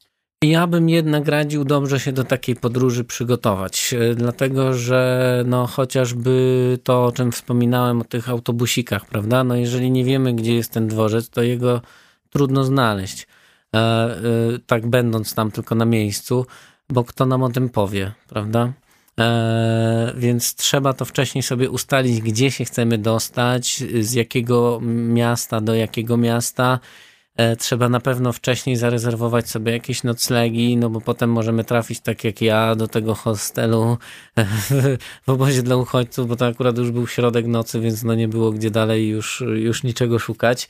Ja 0.43 0.67
bym 0.67 0.89
jednak 0.89 1.27
radził 1.27 1.65
dobrze 1.65 1.99
się 1.99 2.11
do 2.11 2.23
takiej 2.23 2.55
podróży 2.55 3.03
przygotować, 3.03 3.93
e, 3.93 4.15
dlatego 4.15 4.73
że 4.73 5.43
no 5.47 5.67
chociażby 5.67 6.79
to, 6.83 7.05
o 7.05 7.11
czym 7.11 7.31
wspominałem, 7.31 8.01
o 8.01 8.03
tych 8.03 8.29
autobusikach, 8.29 9.05
prawda? 9.05 9.43
No 9.43 9.55
jeżeli 9.55 9.91
nie 9.91 10.03
wiemy, 10.03 10.33
gdzie 10.33 10.55
jest 10.55 10.71
ten 10.71 10.87
dworzec, 10.87 11.29
to 11.29 11.41
jego 11.43 11.81
trudno 12.29 12.63
znaleźć. 12.63 13.27
E, 13.75 13.77
e, 13.77 14.19
tak 14.65 14.87
będąc 14.87 15.35
tam 15.35 15.51
tylko 15.51 15.75
na 15.75 15.85
miejscu, 15.85 16.45
bo 16.89 17.03
kto 17.03 17.25
nam 17.25 17.43
o 17.43 17.49
tym 17.49 17.69
powie, 17.69 18.11
prawda? 18.27 18.73
E, 19.19 20.13
więc 20.17 20.55
trzeba 20.55 20.93
to 20.93 21.05
wcześniej 21.05 21.43
sobie 21.43 21.69
ustalić, 21.69 22.21
gdzie 22.21 22.51
się 22.51 22.65
chcemy 22.65 22.97
dostać, 22.97 23.83
z 23.99 24.13
jakiego 24.13 24.79
miasta 25.13 25.61
do 25.61 25.75
jakiego 25.75 26.17
miasta. 26.17 26.79
Trzeba 27.59 27.89
na 27.89 27.99
pewno 27.99 28.33
wcześniej 28.33 28.75
zarezerwować 28.75 29.49
sobie 29.49 29.71
jakieś 29.71 30.03
noclegi, 30.03 30.77
no 30.77 30.89
bo 30.89 31.01
potem 31.01 31.31
możemy 31.31 31.63
trafić 31.63 31.99
tak 31.99 32.23
jak 32.23 32.41
ja 32.41 32.75
do 32.75 32.87
tego 32.87 33.15
hostelu 33.15 33.97
w 35.25 35.29
obozie 35.29 35.63
dla 35.63 35.75
uchodźców, 35.75 36.27
bo 36.27 36.35
to 36.35 36.47
akurat 36.47 36.77
już 36.77 36.91
był 36.91 37.07
środek 37.07 37.47
nocy, 37.47 37.79
więc 37.79 38.03
no 38.03 38.15
nie 38.15 38.27
było 38.27 38.51
gdzie 38.51 38.71
dalej 38.71 39.07
już, 39.09 39.43
już 39.55 39.83
niczego 39.83 40.19
szukać. 40.19 40.69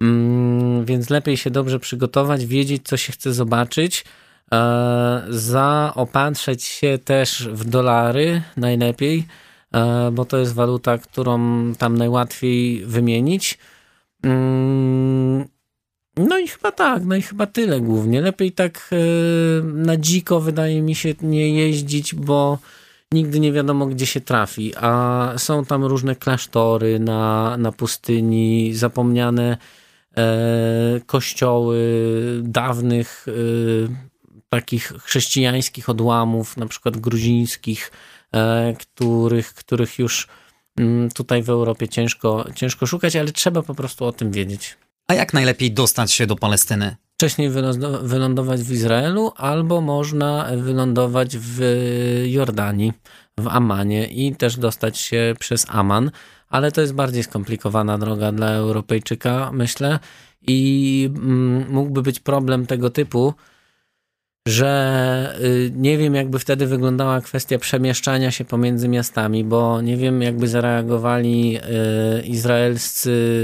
Mm, 0.00 0.84
więc 0.84 1.10
lepiej 1.10 1.36
się 1.36 1.50
dobrze 1.50 1.80
przygotować, 1.80 2.46
wiedzieć, 2.46 2.82
co 2.84 2.96
się 2.96 3.12
chce 3.12 3.32
zobaczyć, 3.32 4.04
e, 4.52 5.22
zaopatrzyć 5.28 6.64
się 6.64 6.98
też 7.04 7.48
w 7.52 7.64
dolary 7.64 8.42
najlepiej, 8.56 9.26
e, 9.74 10.10
bo 10.12 10.24
to 10.24 10.36
jest 10.36 10.54
waluta, 10.54 10.98
którą 10.98 11.38
tam 11.78 11.98
najłatwiej 11.98 12.86
wymienić. 12.86 13.58
No 16.16 16.38
i 16.38 16.48
chyba 16.48 16.72
tak, 16.72 17.04
no 17.04 17.16
i 17.16 17.22
chyba 17.22 17.46
tyle 17.46 17.80
głównie. 17.80 18.20
Lepiej 18.20 18.52
tak 18.52 18.90
e, 18.92 18.96
na 19.62 19.96
dziko 19.96 20.40
wydaje 20.40 20.82
mi 20.82 20.94
się 20.94 21.14
nie 21.22 21.54
jeździć, 21.54 22.14
bo 22.14 22.58
nigdy 23.12 23.40
nie 23.40 23.52
wiadomo, 23.52 23.86
gdzie 23.86 24.06
się 24.06 24.20
trafi. 24.20 24.72
A 24.76 25.32
są 25.36 25.64
tam 25.64 25.84
różne 25.84 26.16
klasztory 26.16 26.98
na, 26.98 27.56
na 27.56 27.72
pustyni, 27.72 28.74
zapomniane 28.74 29.58
E, 30.16 31.00
kościoły 31.06 31.78
dawnych 32.42 33.26
e, 33.28 33.32
takich 34.48 34.92
chrześcijańskich 35.02 35.88
odłamów, 35.88 36.56
na 36.56 36.66
przykład 36.66 36.96
gruzińskich, 36.96 37.92
e, 38.32 38.74
których, 38.80 39.54
których 39.54 39.98
już 39.98 40.28
mm, 40.78 41.10
tutaj 41.10 41.42
w 41.42 41.50
Europie 41.50 41.88
ciężko, 41.88 42.46
ciężko 42.54 42.86
szukać, 42.86 43.16
ale 43.16 43.32
trzeba 43.32 43.62
po 43.62 43.74
prostu 43.74 44.04
o 44.04 44.12
tym 44.12 44.32
wiedzieć. 44.32 44.76
A 45.08 45.14
jak 45.14 45.32
najlepiej 45.32 45.72
dostać 45.72 46.12
się 46.12 46.26
do 46.26 46.36
Palestyny? 46.36 46.96
Wcześniej 47.14 47.50
wylądować 48.02 48.60
w 48.60 48.72
Izraelu, 48.72 49.32
albo 49.36 49.80
można 49.80 50.50
wylądować 50.56 51.36
w 51.38 51.60
Jordanii, 52.26 52.92
w 53.38 53.48
Amanie 53.48 54.06
i 54.06 54.36
też 54.36 54.56
dostać 54.56 54.98
się 54.98 55.34
przez 55.38 55.66
Aman 55.68 56.10
ale 56.54 56.72
to 56.72 56.80
jest 56.80 56.94
bardziej 56.94 57.22
skomplikowana 57.22 57.98
droga 57.98 58.32
dla 58.32 58.50
Europejczyka, 58.50 59.50
myślę. 59.52 59.98
I 60.42 61.10
mm, 61.16 61.72
mógłby 61.72 62.02
być 62.02 62.20
problem 62.20 62.66
tego 62.66 62.90
typu, 62.90 63.34
że 64.48 65.36
y, 65.40 65.72
nie 65.76 65.98
wiem, 65.98 66.14
jakby 66.14 66.38
wtedy 66.38 66.66
wyglądała 66.66 67.20
kwestia 67.20 67.58
przemieszczania 67.58 68.30
się 68.30 68.44
pomiędzy 68.44 68.88
miastami, 68.88 69.44
bo 69.44 69.80
nie 69.80 69.96
wiem, 69.96 70.22
jakby 70.22 70.48
zareagowali 70.48 71.58
y, 71.58 72.22
izraelscy 72.22 73.42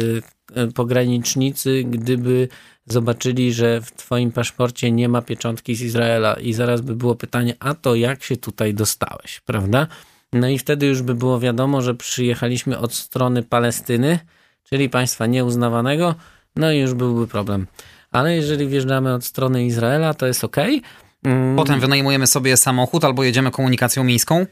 pogranicznicy, 0.75 1.85
gdyby 1.85 2.49
zobaczyli, 2.87 3.53
że 3.53 3.81
w 3.81 3.93
Twoim 3.93 4.33
paszporcie 4.33 4.93
nie 4.93 5.09
ma 5.09 5.23
pieczątki 5.23 5.75
z 5.75 5.83
Izraela, 5.83 6.35
i 6.35 6.53
zaraz 6.53 6.81
by 6.81 6.97
było 6.97 7.15
pytanie: 7.15 7.55
A 7.61 7.75
to 7.75 7.95
jak 7.95 8.23
się 8.23 8.37
tutaj 8.37 8.75
dostałeś, 8.75 9.41
prawda? 9.41 9.87
No 10.33 10.49
i 10.49 10.59
wtedy 10.59 10.87
już 10.87 11.03
by 11.03 11.15
było 11.15 11.41
wiadomo, 11.41 11.83
że 11.83 11.95
przyjechaliśmy 11.95 12.79
od 12.79 12.95
strony 12.95 13.43
Palestyny, 13.43 14.19
czyli 14.63 14.89
państwa 14.89 15.27
nieuznawanego, 15.27 16.15
no 16.57 16.73
i 16.73 16.79
już 16.79 16.95
byłby 16.95 17.27
problem. 17.27 17.67
Ale 18.11 18.37
jeżeli 18.37 18.69
wjeżdżamy 18.69 19.15
od 19.15 19.25
strony 19.25 19.65
Izraela, 19.65 20.15
to 20.15 20.27
jest 20.27 20.45
ok. 20.45 20.57
Mm. 21.25 21.57
Potem 21.57 21.81
wynajmujemy 21.81 22.27
sobie 22.27 22.57
samochód 22.57 23.05
albo 23.05 23.25
jedziemy 23.25 23.51
komunikacją 23.51 24.05
miejską? 24.05 24.47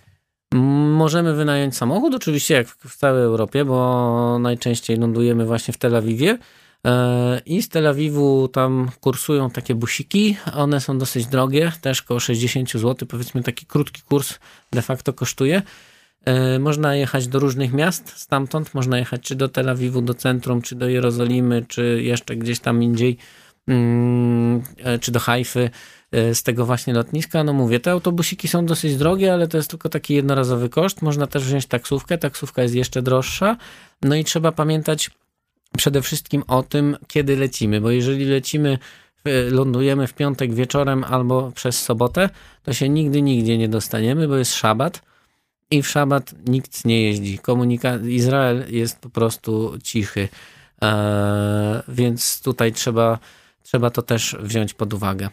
Możemy 0.54 1.34
wynająć 1.34 1.76
samochód, 1.76 2.14
oczywiście 2.14 2.54
jak 2.54 2.68
w 2.68 2.96
całej 2.96 3.22
Europie, 3.22 3.64
bo 3.64 4.38
najczęściej 4.38 4.96
lądujemy 4.96 5.46
właśnie 5.46 5.74
w 5.74 5.78
Tel 5.78 5.96
Awiwie. 5.96 6.38
E, 6.86 7.40
I 7.46 7.62
z 7.62 7.68
Tel 7.68 7.86
Awiwu 7.86 8.48
tam 8.48 8.90
kursują 9.00 9.50
takie 9.50 9.74
busiki. 9.74 10.36
One 10.54 10.80
są 10.80 10.98
dosyć 10.98 11.26
drogie, 11.26 11.72
też 11.80 12.00
około 12.00 12.20
60 12.20 12.72
zł. 12.72 13.08
Powiedzmy, 13.08 13.42
taki 13.42 13.66
krótki 13.66 14.02
kurs 14.02 14.38
de 14.72 14.82
facto 14.82 15.12
kosztuje. 15.12 15.62
E, 16.24 16.58
można 16.58 16.94
jechać 16.94 17.28
do 17.28 17.38
różnych 17.38 17.72
miast 17.72 18.18
stamtąd. 18.18 18.74
Można 18.74 18.98
jechać 18.98 19.22
czy 19.22 19.34
do 19.34 19.48
Tel 19.48 19.68
Awiwu, 19.68 20.02
do 20.02 20.14
centrum, 20.14 20.62
czy 20.62 20.74
do 20.74 20.88
Jerozolimy, 20.88 21.64
czy 21.68 22.02
jeszcze 22.02 22.36
gdzieś 22.36 22.60
tam 22.60 22.82
indziej, 22.82 23.16
mm, 23.68 24.62
e, 24.76 24.98
czy 24.98 25.12
do 25.12 25.20
Hajfy 25.20 25.70
z 26.12 26.42
tego 26.42 26.66
właśnie 26.66 26.94
lotniska. 26.94 27.44
No 27.44 27.52
mówię, 27.52 27.80
te 27.80 27.90
autobusiki 27.90 28.48
są 28.48 28.66
dosyć 28.66 28.96
drogie, 28.96 29.32
ale 29.32 29.48
to 29.48 29.56
jest 29.56 29.70
tylko 29.70 29.88
taki 29.88 30.14
jednorazowy 30.14 30.68
koszt. 30.68 31.02
Można 31.02 31.26
też 31.26 31.44
wziąć 31.44 31.66
taksówkę. 31.66 32.18
Taksówka 32.18 32.62
jest 32.62 32.74
jeszcze 32.74 33.02
droższa. 33.02 33.56
No 34.02 34.14
i 34.14 34.24
trzeba 34.24 34.52
pamiętać, 34.52 35.10
przede 35.76 36.02
wszystkim 36.02 36.42
o 36.46 36.62
tym, 36.62 36.96
kiedy 37.06 37.36
lecimy, 37.36 37.80
bo 37.80 37.90
jeżeli 37.90 38.24
lecimy, 38.24 38.78
lądujemy 39.50 40.06
w 40.06 40.14
piątek 40.14 40.54
wieczorem 40.54 41.04
albo 41.04 41.52
przez 41.54 41.82
sobotę, 41.82 42.30
to 42.62 42.72
się 42.72 42.88
nigdy, 42.88 43.22
nigdzie 43.22 43.58
nie 43.58 43.68
dostaniemy, 43.68 44.28
bo 44.28 44.36
jest 44.36 44.54
szabat 44.54 45.02
i 45.70 45.82
w 45.82 45.88
szabat 45.88 46.34
nikt 46.46 46.84
nie 46.84 47.02
jeździ. 47.02 47.38
Komunika 47.38 47.96
Izrael 47.96 48.64
jest 48.68 48.98
po 48.98 49.10
prostu 49.10 49.78
cichy, 49.82 50.28
eee, 50.80 50.90
więc 51.88 52.42
tutaj 52.42 52.72
trzeba, 52.72 53.18
trzeba 53.62 53.90
to 53.90 54.02
też 54.02 54.36
wziąć 54.40 54.74
pod 54.74 54.94
uwagę. 54.94 55.28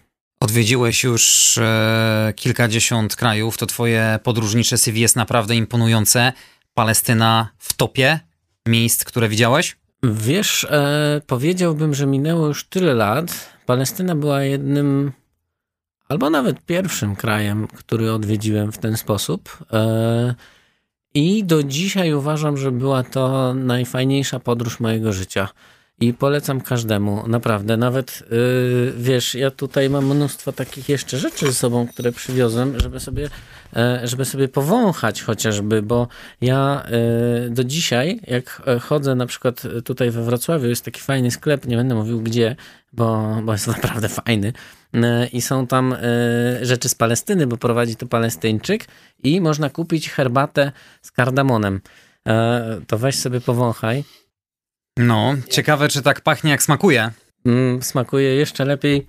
Odwiedziłeś 0.46 1.04
już 1.04 1.58
e, 1.58 2.34
kilkadziesiąt 2.36 3.16
krajów, 3.16 3.58
to 3.58 3.66
twoje 3.66 4.20
podróżnicze 4.24 4.78
CV 4.78 5.02
jest 5.02 5.16
naprawdę 5.16 5.56
imponujące. 5.56 6.34
Palestyna 6.74 7.50
w 7.58 7.74
topie 7.74 8.20
miejsc, 8.68 9.04
które 9.04 9.30
widziałeś? 9.30 9.78
Wiesz, 10.04 10.64
e, 10.70 11.22
powiedziałbym, 11.28 11.94
że 11.94 12.06
minęło 12.06 12.48
już 12.48 12.64
tyle 12.64 12.94
lat. 12.94 13.50
Palestyna 13.66 14.16
była 14.16 14.44
jednym, 14.44 15.12
albo 16.10 16.30
nawet 16.30 16.66
pierwszym 16.66 17.16
krajem, 17.16 17.68
który 17.68 18.12
odwiedziłem 18.12 18.72
w 18.72 18.78
ten 18.78 18.98
sposób. 18.98 19.58
E, 19.74 20.36
I 21.14 21.44
do 21.44 21.64
dzisiaj 21.64 22.14
uważam, 22.14 22.58
że 22.58 22.72
była 22.72 23.04
to 23.04 23.54
najfajniejsza 23.54 24.40
podróż 24.40 24.80
mojego 24.80 25.14
życia. 25.14 25.50
I 26.00 26.14
polecam 26.14 26.62
każdemu, 26.62 27.28
naprawdę. 27.28 27.78
Nawet 27.78 28.24
yy, 28.32 28.94
wiesz, 28.98 29.36
ja 29.36 29.52
tutaj 29.52 29.90
mam 29.90 30.06
mnóstwo 30.16 30.52
takich 30.52 30.90
jeszcze 30.90 31.18
rzeczy 31.18 31.46
ze 31.46 31.54
sobą, 31.54 31.88
które 31.88 32.12
przywiozłem, 32.12 32.80
żeby 32.80 33.00
sobie, 33.00 33.30
e, 33.76 34.02
żeby 34.04 34.26
sobie 34.26 34.48
powąchać 34.48 35.22
chociażby, 35.22 35.82
bo 35.82 36.08
ja 36.42 36.84
e, 36.86 37.50
do 37.50 37.64
dzisiaj, 37.64 38.20
jak 38.28 38.62
e, 38.68 38.80
chodzę 38.80 39.16
na 39.16 39.26
przykład 39.26 39.64
tutaj 39.86 40.12
we 40.12 40.24
Wrocławiu, 40.24 40.68
jest 40.68 40.86
taki 40.86 41.02
fajny 41.02 41.32
sklep, 41.32 41.68
nie 41.68 41.78
będę 41.78 41.96
mówił 41.96 42.22
gdzie, 42.22 42.56
bo, 42.94 43.38
bo 43.44 43.52
jest 43.52 43.68
naprawdę 43.68 44.10
fajny. 44.10 44.54
I 45.34 45.42
są 45.42 45.68
tam 45.68 45.96
rzeczy 46.62 46.90
z 46.90 46.96
Palestyny, 46.96 47.48
bo 47.48 47.58
prowadzi 47.58 47.96
to 47.96 48.08
Palestyńczyk 48.08 48.86
i 49.24 49.42
można 49.42 49.70
kupić 49.70 50.10
herbatę 50.10 50.72
z 51.02 51.12
kardamonem. 51.12 51.82
To 52.88 52.98
weź 52.98 53.20
sobie 53.20 53.42
powąchaj. 53.42 54.04
No, 54.98 55.36
ciekawe, 55.50 55.88
czy 55.88 56.02
tak 56.02 56.22
pachnie, 56.22 56.52
jak 56.52 56.64
smakuje. 56.64 57.12
Mm, 57.46 57.84
smakuje 57.84 58.36
jeszcze 58.36 58.66
lepiej. 58.66 59.08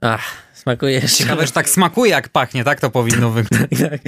Ach, 0.00 0.24
smakuje 0.54 0.92
jeszcze 0.92 1.08
Ciekawe, 1.24 1.46
czy 1.46 1.52
tak 1.52 1.68
smakuje, 1.68 2.10
jak 2.10 2.28
pachnie, 2.28 2.64
tak 2.64 2.80
to 2.80 2.90
powinno 2.90 3.30
wyglądać. 3.36 3.80
tak, 3.80 3.90
tak. 3.90 4.00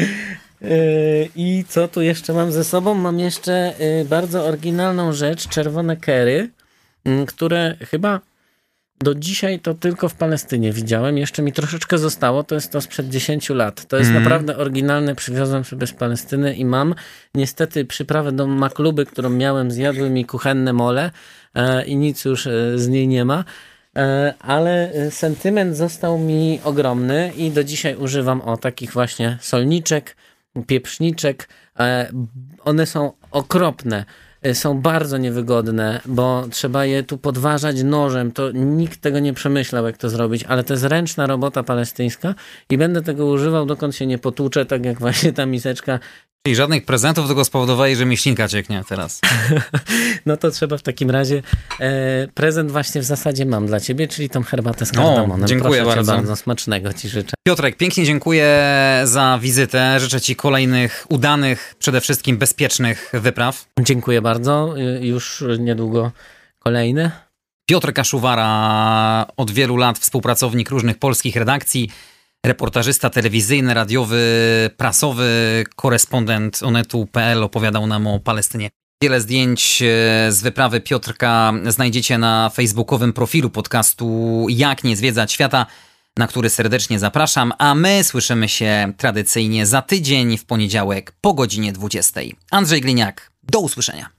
I 1.37 1.65
co 1.69 1.89
tu 1.89 2.03
jeszcze 2.03 2.33
mam 2.33 2.53
ze 2.53 2.65
sobą? 2.65 2.95
Mam 2.95 3.19
jeszcze 3.19 3.75
y, 4.01 4.05
bardzo 4.05 4.45
oryginalną 4.45 5.13
rzecz, 5.13 5.49
czerwone 5.49 5.97
kery, 5.97 6.51
mm, 7.05 7.27
które 7.27 7.77
chyba 7.91 8.21
do 9.01 9.15
dzisiaj 9.15 9.61
to 9.61 9.75
tylko 9.75 10.09
w 10.09 10.15
Palestynie 10.15 10.73
widziałem. 10.73 11.19
Jeszcze 11.19 11.43
mi 11.43 11.53
troszeczkę 11.53 11.99
zostało. 11.99 12.45
To 12.45 12.55
jest 12.55 12.73
to 12.73 12.81
sprzed 12.81 13.09
10 13.09 13.51
lat. 13.51 13.87
To 13.87 13.97
jest 13.97 14.11
mm. 14.11 14.23
naprawdę 14.23 14.57
oryginalne. 14.57 15.15
Przywiozłem 15.15 15.65
sobie 15.65 15.87
z 15.87 15.93
Palestyny 15.93 16.55
i 16.55 16.65
mam 16.65 16.95
niestety 17.35 17.85
przyprawę 17.85 18.33
do 18.33 18.47
makluby, 18.47 19.07
którą 19.07 19.31
miałem, 19.31 19.71
zjadły 19.71 20.11
mi 20.11 20.25
kuchenne 20.25 20.73
mole 20.73 21.11
e, 21.55 21.85
i 21.85 21.97
nic 21.97 22.25
już 22.25 22.47
e, 22.47 22.79
z 22.79 22.89
niej 22.89 23.09
nie 23.09 23.25
ma. 23.25 23.45
E, 23.97 24.35
ale 24.39 24.93
sentyment 25.11 25.77
został 25.77 26.19
mi 26.19 26.61
ogromny 26.65 27.33
i 27.37 27.51
do 27.51 27.65
dzisiaj 27.65 27.97
używam 27.97 28.41
o 28.41 28.57
takich 28.57 28.93
właśnie 28.93 29.39
solniczek, 29.41 30.17
pieprzniczek. 30.67 31.49
E, 31.79 32.11
one 32.65 32.87
są 32.87 33.13
okropne. 33.31 34.05
Y, 34.49 34.55
są 34.55 34.81
bardzo 34.81 35.19
niewygodne, 35.19 36.01
bo 36.07 36.45
trzeba 36.51 36.85
je 36.85 37.03
tu 37.03 37.19
podważać 37.19 37.83
nożem. 37.83 38.33
To 38.33 38.51
nikt 38.53 39.01
tego 39.01 39.19
nie 39.19 39.33
przemyślał, 39.33 39.87
jak 39.87 39.97
to 39.97 40.11
zrobić, 40.11 40.45
ale 40.45 40.65
to 40.65 40.75
jest 40.75 40.85
ręczna 40.85 41.27
robota 41.27 41.63
palestyńska 41.63 42.35
i 42.71 42.79
będę 42.79 43.03
tego 43.03 43.27
używał, 43.27 43.67
dokąd 43.67 43.97
się 43.97 44.07
nie 44.07 44.19
potłuczę, 44.19 44.67
tak 44.67 44.85
jak 44.85 44.99
właśnie 44.99 45.33
ta 45.33 45.47
miseczka 45.47 45.99
Czyli 46.49 46.57
żadnych 46.57 46.85
prezentów, 46.85 47.27
tylko 47.27 47.45
spowodowali, 47.45 47.97
że 47.97 48.07
mięślinka 48.07 48.49
cieknie 48.49 48.83
teraz. 48.89 49.21
no 50.27 50.37
to 50.37 50.51
trzeba 50.51 50.79
w 50.79 50.83
takim 50.83 51.11
razie 51.11 51.43
e, 51.81 52.29
prezent 52.35 52.71
właśnie 52.71 53.01
w 53.01 53.05
zasadzie 53.05 53.47
mam 53.47 53.67
dla 53.67 53.81
ciebie, 53.81 54.09
czyli 54.09 54.31
tą 54.31 54.43
herbatę 54.43 54.87
z 54.87 54.93
kardamonem. 54.93 55.45
O, 55.45 55.47
dziękuję 55.47 55.83
Proszę 55.83 55.97
bardzo. 55.97 56.13
bardzo. 56.13 56.37
Smacznego 56.37 56.93
ci 56.93 57.09
życzę. 57.09 57.33
Piotrek, 57.47 57.77
pięknie 57.77 58.05
dziękuję 58.05 58.47
za 59.05 59.39
wizytę. 59.43 60.01
Życzę 60.01 60.21
ci 60.21 60.37
kolejnych 60.37 61.07
udanych, 61.09 61.75
przede 61.79 62.01
wszystkim 62.01 62.39
bezpiecznych 62.39 63.13
wypraw. 63.13 63.65
Dziękuję 63.81 64.23
bardzo. 64.23 64.75
Już 65.01 65.45
niedługo 65.59 66.13
kolejne. 66.59 67.11
Piotr 67.67 67.93
Kaszuwara, 67.93 69.27
od 69.37 69.51
wielu 69.51 69.77
lat 69.77 69.99
współpracownik 69.99 70.71
różnych 70.71 70.99
polskich 70.99 71.37
redakcji 71.37 71.91
reportażysta 72.47 73.11
telewizyjny, 73.11 73.75
radiowy, 73.75 74.21
prasowy, 74.77 75.65
korespondent 75.77 76.63
Onetu.pl 76.63 77.45
opowiadał 77.45 77.87
nam 77.87 78.07
o 78.07 78.21
Palestynie. 78.21 78.71
Wiele 79.03 79.21
zdjęć 79.21 79.83
e, 79.83 79.87
z 80.33 80.43
wyprawy 80.43 80.81
Piotrka 80.81 81.53
znajdziecie 81.67 82.19
na 82.19 82.51
facebookowym 82.51 83.13
profilu 83.13 83.51
podcastu 83.51 84.47
Jak 84.49 84.85
nie 84.85 84.97
zwiedzać 84.97 85.33
świata, 85.33 85.67
na 86.17 86.27
który 86.27 86.51
serdecznie 86.51 86.99
zapraszam, 86.99 87.53
a 87.59 87.75
my 87.75 88.05
słyszymy 88.05 88.49
się 88.49 88.93
tradycyjnie 88.97 89.67
za 89.67 89.83
tydzień 89.83 90.39
w 90.39 90.45
poniedziałek 90.45 91.13
po 91.21 91.35
godzinie 91.35 91.73
20. 91.73 92.21
Andrzej 92.51 92.81
Gliniak, 92.81 93.31
do 93.43 93.61
usłyszenia. 93.61 94.07